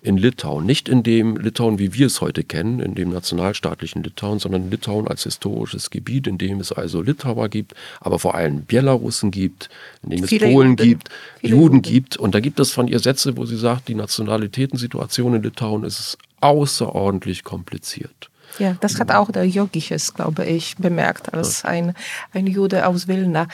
in 0.00 0.16
Litauen. 0.16 0.64
Nicht 0.64 0.88
in 0.88 1.02
dem 1.02 1.36
Litauen, 1.36 1.78
wie 1.78 1.92
wir 1.92 2.06
es 2.06 2.22
heute 2.22 2.44
kennen, 2.44 2.80
in 2.80 2.94
dem 2.94 3.10
nationalstaatlichen 3.10 4.02
Litauen, 4.02 4.38
sondern 4.38 4.70
Litauen 4.70 5.06
als 5.06 5.24
historisches 5.24 5.90
Gebiet, 5.90 6.26
in 6.26 6.38
dem 6.38 6.60
es 6.60 6.72
also 6.72 7.02
Litauer 7.02 7.48
gibt, 7.48 7.74
aber 8.00 8.18
vor 8.18 8.34
allem 8.34 8.64
Belarussen 8.64 9.30
gibt, 9.30 9.68
in 10.02 10.10
dem 10.10 10.24
Viele 10.24 10.46
es 10.46 10.52
Polen 10.52 10.70
Juden. 10.70 10.88
gibt, 10.88 11.08
Viele 11.40 11.52
Juden, 11.52 11.62
Juden 11.62 11.82
gibt. 11.82 12.16
Und 12.16 12.34
da 12.34 12.40
gibt 12.40 12.58
es 12.58 12.70
von 12.70 12.88
ihr 12.88 13.00
Sätze, 13.00 13.36
wo 13.36 13.44
sie 13.44 13.56
sagt, 13.56 13.88
die 13.88 13.94
Nationalitätensituation 13.94 15.34
in 15.34 15.42
Litauen 15.42 15.84
ist 15.84 16.16
außerordentlich 16.40 17.44
kompliziert. 17.44 18.30
Ja, 18.58 18.76
das 18.80 19.00
hat 19.00 19.10
auch 19.10 19.30
der 19.30 19.46
Jogiches, 19.46 20.14
glaube 20.14 20.44
ich, 20.44 20.76
bemerkt, 20.76 21.34
als 21.34 21.64
ein, 21.64 21.94
ein 22.32 22.46
Jude 22.46 22.86
aus 22.86 23.08
Wilna. 23.08 23.48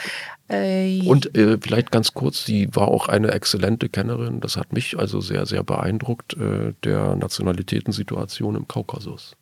Äh, 0.49 1.01
und 1.05 1.35
äh, 1.37 1.57
vielleicht 1.59 1.91
ganz 1.91 2.13
kurz, 2.13 2.45
sie 2.45 2.67
war 2.73 2.87
auch 2.89 3.07
eine 3.07 3.31
exzellente 3.31 3.89
Kennerin, 3.89 4.41
das 4.41 4.57
hat 4.57 4.73
mich 4.73 4.97
also 4.99 5.21
sehr, 5.21 5.45
sehr 5.45 5.63
beeindruckt, 5.63 6.33
äh, 6.33 6.73
der 6.83 7.15
Nationalitätensituation 7.15 8.55
im 8.55 8.67
Kaukasus. 8.67 9.35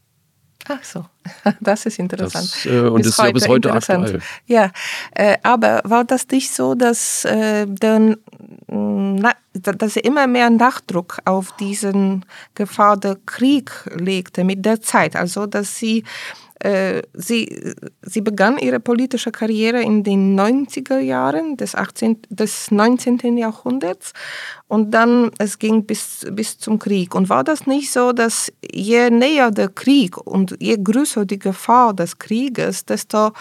Ach 0.68 0.84
so, 0.84 1.06
das 1.60 1.86
ist 1.86 2.00
interessant. 2.00 2.52
Das, 2.54 2.66
äh, 2.66 2.82
und 2.82 2.98
bis 3.02 3.08
ist 3.08 3.18
ja 3.18 3.32
bis 3.32 3.48
heute 3.48 3.72
aktuell. 3.72 4.22
Ja, 4.46 4.72
äh, 5.16 5.38
aber 5.44 5.82
war 5.84 6.04
das 6.04 6.28
nicht 6.28 6.54
so, 6.54 6.76
dass, 6.76 7.26
äh, 7.26 7.66
dann, 7.68 8.18
mm, 8.68 9.16
na, 9.16 9.34
dass 9.54 9.94
sie 9.94 10.02
immer 10.02 10.28
mehr 10.28 10.50
Nachdruck 10.50 11.20
auf 11.26 11.56
diesen 11.58 12.26
Gefahr 12.56 12.98
der 12.98 13.18
Krieg 13.26 13.72
legte 13.96 14.44
mit 14.44 14.66
der 14.66 14.82
Zeit? 14.82 15.16
Also, 15.16 15.46
dass 15.46 15.78
sie 15.78 16.04
sie, 17.14 17.74
sie 18.02 18.22
begann 18.22 18.58
ihre 18.58 18.82
politische 18.82 19.32
Karriere 19.32 19.82
in 19.82 20.04
den 20.04 20.38
90er 20.38 21.00
Jahren 21.00 21.56
des, 21.56 21.74
18, 21.74 22.22
des 22.30 22.70
19. 22.72 23.38
Jahrhunderts 23.38 24.12
und 24.68 24.92
dann 24.92 25.32
es 25.38 25.58
ging 25.58 25.86
bis, 25.86 26.28
bis 26.32 26.58
zum 26.58 26.78
Krieg. 26.78 27.16
Und 27.16 27.30
war 27.30 27.46
das 27.46 27.66
nicht 27.66 27.92
so, 27.92 28.12
dass 28.12 28.52
je 28.62 29.10
näher 29.10 29.52
der 29.52 29.70
Krieg 29.70 30.18
und 30.18 30.58
je 30.60 30.78
größer 30.78 31.26
die 31.26 31.40
Gefahr 31.40 31.94
des 31.94 32.20
Krieges, 32.20 32.84
desto 32.84 33.32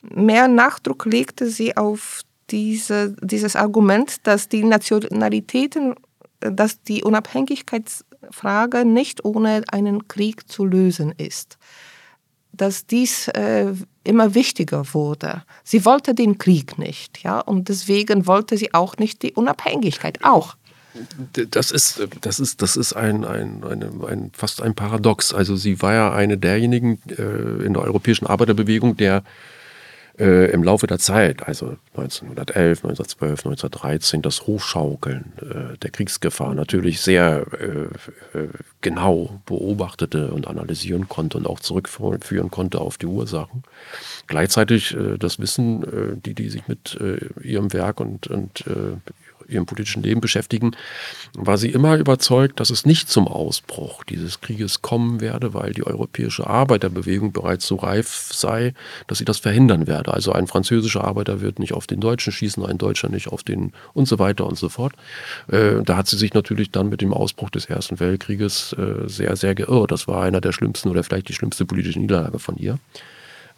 mehr 0.00 0.48
Nachdruck 0.48 1.04
legte 1.04 1.48
sie 1.48 1.76
auf 1.76 2.22
diese, 2.50 3.14
dieses 3.20 3.54
Argument, 3.54 4.26
dass 4.26 4.48
die 4.48 4.64
Nationalitäten, 4.64 5.94
dass 6.40 6.82
die 6.82 7.04
Unabhängigkeitsfrage 7.04 8.86
nicht 8.86 9.24
ohne 9.26 9.62
einen 9.70 10.08
Krieg 10.08 10.48
zu 10.48 10.64
lösen 10.64 11.12
ist 11.18 11.58
dass 12.52 12.86
dies 12.86 13.28
äh, 13.28 13.72
immer 14.04 14.34
wichtiger 14.34 14.84
wurde. 14.92 15.42
Sie 15.64 15.84
wollte 15.84 16.14
den 16.14 16.38
Krieg 16.38 16.78
nicht, 16.78 17.22
ja, 17.22 17.40
und 17.40 17.68
deswegen 17.68 18.26
wollte 18.26 18.56
sie 18.56 18.74
auch 18.74 18.96
nicht 18.96 19.22
die 19.22 19.32
Unabhängigkeit, 19.32 20.22
auch. 20.22 20.56
Das 21.50 21.70
ist, 21.70 22.06
das 22.20 22.38
ist, 22.38 22.60
das 22.60 22.76
ist 22.76 22.92
ein, 22.92 23.24
ein, 23.24 23.64
eine, 23.64 23.90
ein, 24.06 24.30
fast 24.34 24.60
ein 24.60 24.74
Paradox. 24.74 25.32
Also 25.32 25.56
sie 25.56 25.80
war 25.80 25.94
ja 25.94 26.12
eine 26.12 26.36
derjenigen 26.36 27.00
äh, 27.08 27.64
in 27.64 27.72
der 27.72 27.82
europäischen 27.82 28.26
Arbeiterbewegung, 28.26 28.98
der 28.98 29.22
äh, 30.18 30.50
im 30.50 30.62
Laufe 30.62 30.86
der 30.86 30.98
Zeit, 30.98 31.46
also 31.46 31.76
1911, 31.96 32.84
1912, 32.84 33.30
1913, 33.30 34.22
das 34.22 34.46
Hochschaukeln 34.46 35.32
äh, 35.40 35.78
der 35.78 35.90
Kriegsgefahr 35.90 36.54
natürlich 36.54 37.00
sehr 37.00 37.46
äh, 37.58 38.38
äh, 38.38 38.48
genau 38.80 39.40
beobachtete 39.46 40.32
und 40.32 40.46
analysieren 40.46 41.08
konnte 41.08 41.38
und 41.38 41.46
auch 41.46 41.60
zurückführen 41.60 42.50
konnte 42.50 42.80
auf 42.80 42.98
die 42.98 43.06
Ursachen. 43.06 43.62
Gleichzeitig 44.26 44.94
äh, 44.94 45.16
das 45.18 45.38
Wissen, 45.38 45.82
äh, 45.82 46.16
die 46.16 46.34
die 46.34 46.48
sich 46.48 46.68
mit 46.68 46.98
ihrem 47.42 47.72
Werk 47.72 48.00
und, 48.00 48.26
und 48.26 48.64
ihrem 49.52 49.66
politischen 49.66 50.02
Leben 50.02 50.20
beschäftigen, 50.20 50.72
war 51.34 51.58
sie 51.58 51.70
immer 51.70 51.96
überzeugt, 51.96 52.60
dass 52.60 52.70
es 52.70 52.86
nicht 52.86 53.08
zum 53.08 53.28
Ausbruch 53.28 54.04
dieses 54.04 54.40
Krieges 54.40 54.82
kommen 54.82 55.20
werde, 55.20 55.54
weil 55.54 55.72
die 55.72 55.86
europäische 55.86 56.46
Arbeiterbewegung 56.46 57.32
bereits 57.32 57.66
so 57.66 57.76
reif 57.76 58.30
sei, 58.32 58.74
dass 59.06 59.18
sie 59.18 59.24
das 59.24 59.38
verhindern 59.38 59.86
werde. 59.86 60.12
Also 60.12 60.32
ein 60.32 60.46
französischer 60.46 61.04
Arbeiter 61.04 61.40
wird 61.40 61.58
nicht 61.58 61.72
auf 61.72 61.86
den 61.86 62.00
Deutschen 62.00 62.32
schießen, 62.32 62.64
ein 62.64 62.78
Deutscher 62.78 63.08
nicht 63.08 63.28
auf 63.28 63.42
den 63.42 63.72
und 63.94 64.06
so 64.06 64.18
weiter 64.18 64.46
und 64.46 64.58
so 64.58 64.68
fort. 64.68 64.94
Äh, 65.48 65.82
da 65.84 65.96
hat 65.96 66.08
sie 66.08 66.16
sich 66.16 66.34
natürlich 66.34 66.70
dann 66.70 66.88
mit 66.88 67.00
dem 67.00 67.12
Ausbruch 67.12 67.50
des 67.50 67.66
Ersten 67.66 68.00
Weltkrieges 68.00 68.74
äh, 68.74 69.08
sehr, 69.08 69.36
sehr 69.36 69.54
geirrt. 69.54 69.90
Das 69.90 70.08
war 70.08 70.22
einer 70.22 70.40
der 70.40 70.52
schlimmsten 70.52 70.88
oder 70.88 71.02
vielleicht 71.02 71.28
die 71.28 71.34
schlimmste 71.34 71.64
politische 71.64 71.98
Niederlage 71.98 72.38
von 72.38 72.56
ihr. 72.56 72.78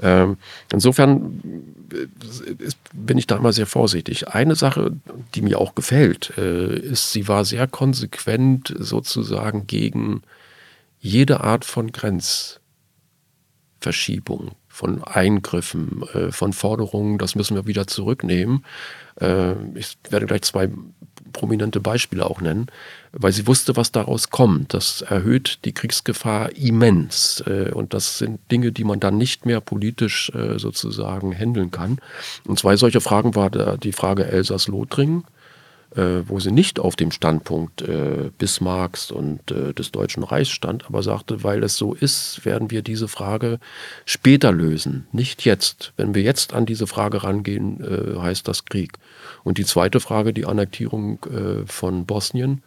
Ähm, 0.01 0.37
insofern 0.73 1.43
äh, 1.93 2.07
bin 2.93 3.19
ich 3.19 3.27
da 3.27 3.37
immer 3.37 3.53
sehr 3.53 3.67
vorsichtig. 3.67 4.29
Eine 4.29 4.57
Sache, 4.57 4.93
die 5.35 5.43
mir 5.43 5.61
auch 5.61 5.75
gefällt, 5.75 6.33
äh, 6.37 6.79
ist, 6.79 7.13
sie 7.13 7.29
war 7.29 7.45
sehr 7.45 7.67
konsequent 7.67 8.75
sozusagen 8.79 9.67
gegen 9.67 10.23
jede 10.99 11.41
Art 11.41 11.65
von 11.65 11.93
Grenzverschiebung, 11.93 14.53
von 14.69 15.03
Eingriffen, 15.05 16.03
äh, 16.15 16.33
von 16.33 16.53
Forderungen, 16.53 17.19
das 17.19 17.35
müssen 17.35 17.57
wir 17.57 17.67
wieder 17.67 17.87
zurücknehmen. 17.87 18.65
Ich 19.77 19.97
werde 20.11 20.27
gleich 20.27 20.43
zwei 20.43 20.69
prominente 21.35 21.81
Beispiele 21.81 22.25
auch 22.25 22.41
nennen, 22.41 22.69
weil 23.13 23.33
sie 23.33 23.47
wusste, 23.47 23.77
was 23.77 23.93
daraus 23.93 24.31
kommt. 24.31 24.73
Das 24.73 25.03
erhöht 25.03 25.59
die 25.67 25.73
Kriegsgefahr 25.73 26.57
immens. 26.57 27.45
Äh, 27.47 27.71
und 27.73 27.93
das 27.93 28.17
sind 28.17 28.41
Dinge, 28.51 28.73
die 28.73 28.85
man 28.85 29.01
dann 29.01 29.19
nicht 29.19 29.45
mehr 29.45 29.61
politisch 29.61 30.31
äh, 30.31 30.59
sozusagen 30.59 31.35
handeln 31.35 31.71
kann. 31.71 31.99
Und 32.47 32.59
zwei 32.59 32.77
solche 32.77 33.03
Fragen 33.03 33.35
war 33.35 33.51
die 33.77 33.93
Frage 33.93 34.25
Elsass-Lothringen 34.25 35.25
wo 35.97 36.41
sie 36.41 36.51
nicht 36.51 36.81
auf 36.81 36.97
dem 36.97 37.13
Standpunkt 37.13 37.83
äh, 37.83 38.31
Bismarcks 38.37 39.11
und 39.11 39.51
äh, 39.51 39.73
des 39.73 39.93
Deutschen 39.93 40.25
Reichs 40.25 40.51
stand, 40.51 40.87
aber 40.87 41.03
sagte, 41.03 41.45
weil 41.45 41.63
es 41.63 41.77
so 41.77 41.95
ist, 41.95 42.45
werden 42.45 42.71
wir 42.71 42.83
diese 42.83 43.07
Frage 43.07 43.61
später 44.05 44.51
lösen, 44.51 45.07
nicht 45.13 45.45
jetzt. 45.45 45.93
Wenn 45.97 46.15
wir 46.15 46.23
jetzt 46.23 46.53
an 46.53 46.67
diese 46.67 46.87
Frage 46.87 47.23
rangehen, 47.23 47.81
äh, 47.81 48.19
heißt 48.19 48.49
das 48.49 48.65
Krieg. 48.65 48.93
Und 49.45 49.59
die 49.59 49.65
zweite 49.65 50.01
Frage, 50.01 50.33
die 50.33 50.47
Annektierung 50.47 51.19
äh, 51.25 51.67
von 51.67 52.07
Bosnien 52.07 52.63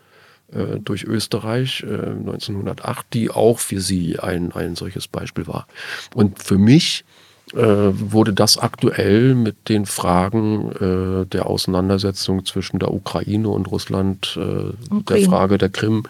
äh, 0.51 0.79
durch 0.79 1.03
Österreich 1.03 1.83
1908, 1.83 3.07
die 3.13 3.29
auch 3.29 3.59
für 3.59 3.81
sie 3.81 4.19
ein, 4.19 4.53
ein 4.53 4.75
solches 4.75 5.07
Beispiel 5.07 5.47
war. 5.47 5.67
Und 6.15 6.41
für 6.41 6.57
mich 6.57 7.03
äh, 7.03 7.26
wurde 7.53 8.33
das 8.33 8.57
aktuell 8.57 9.33
mit 9.33 9.69
den 9.69 9.85
Fragen 9.85 10.71
äh, 10.73 11.25
der 11.25 11.45
Auseinandersetzung 11.45 12.45
zwischen 12.45 12.79
der 12.79 12.93
Ukraine 12.93 13.47
und 13.47 13.71
Russland, 13.71 14.37
äh, 14.37 14.73
der 15.09 15.21
Frage 15.21 15.57
der 15.57 15.69
Krim 15.69 16.03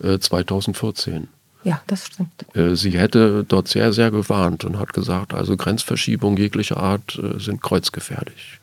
ja. 0.00 0.20
2014. 0.20 1.14
Äh, 1.14 1.26
ja, 1.64 1.80
das 1.86 2.06
stimmt. 2.06 2.46
Äh, 2.54 2.76
sie 2.76 2.90
hätte 2.90 3.44
dort 3.44 3.68
sehr, 3.68 3.92
sehr 3.92 4.10
gewarnt 4.10 4.64
und 4.64 4.78
hat 4.78 4.92
gesagt, 4.92 5.32
also 5.32 5.56
Grenzverschiebungen 5.56 6.36
jeglicher 6.36 6.76
Art 6.76 7.18
äh, 7.18 7.40
sind 7.40 7.62
kreuzgefährlich. 7.62 8.60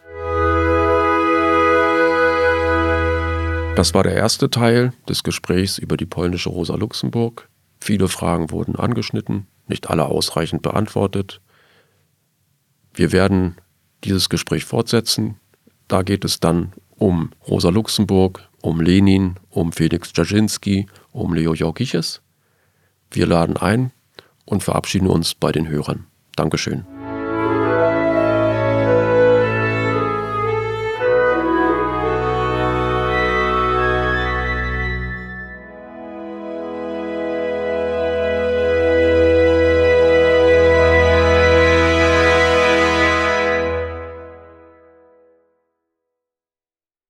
Das 3.76 3.94
war 3.94 4.04
der 4.04 4.14
erste 4.14 4.50
Teil 4.50 4.94
des 5.10 5.24
Gesprächs 5.24 5.78
über 5.80 5.98
die 5.98 6.06
polnische 6.06 6.50
Rosa 6.50 6.76
Luxemburg. 6.76 7.48
Viele 7.80 8.08
Fragen 8.08 8.52
wurden 8.52 8.76
angeschnitten, 8.76 9.48
nicht 9.68 9.90
alle 9.90 10.06
ausreichend 10.06 10.62
beantwortet. 10.62 11.42
Wir 12.94 13.12
werden 13.12 13.56
dieses 14.04 14.30
Gespräch 14.30 14.66
fortsetzen. 14.66 15.40
Da 15.88 16.02
geht 16.02 16.26
es 16.26 16.40
dann 16.40 16.74
um 16.90 17.32
Rosa 17.48 17.70
Luxemburg, 17.70 18.48
um 18.62 18.82
Lenin, 18.82 19.36
um 19.50 19.72
Felix 19.72 20.14
Dzerzhinsky, 20.14 20.88
um 21.12 21.34
Leo 21.34 21.54
Jorkiches. 21.54 22.22
Wir 23.10 23.26
laden 23.26 23.58
ein 23.58 23.92
und 24.46 24.64
verabschieden 24.64 25.08
uns 25.08 25.34
bei 25.36 25.52
den 25.52 25.68
Hörern. 25.68 26.08
Dankeschön. 26.36 26.86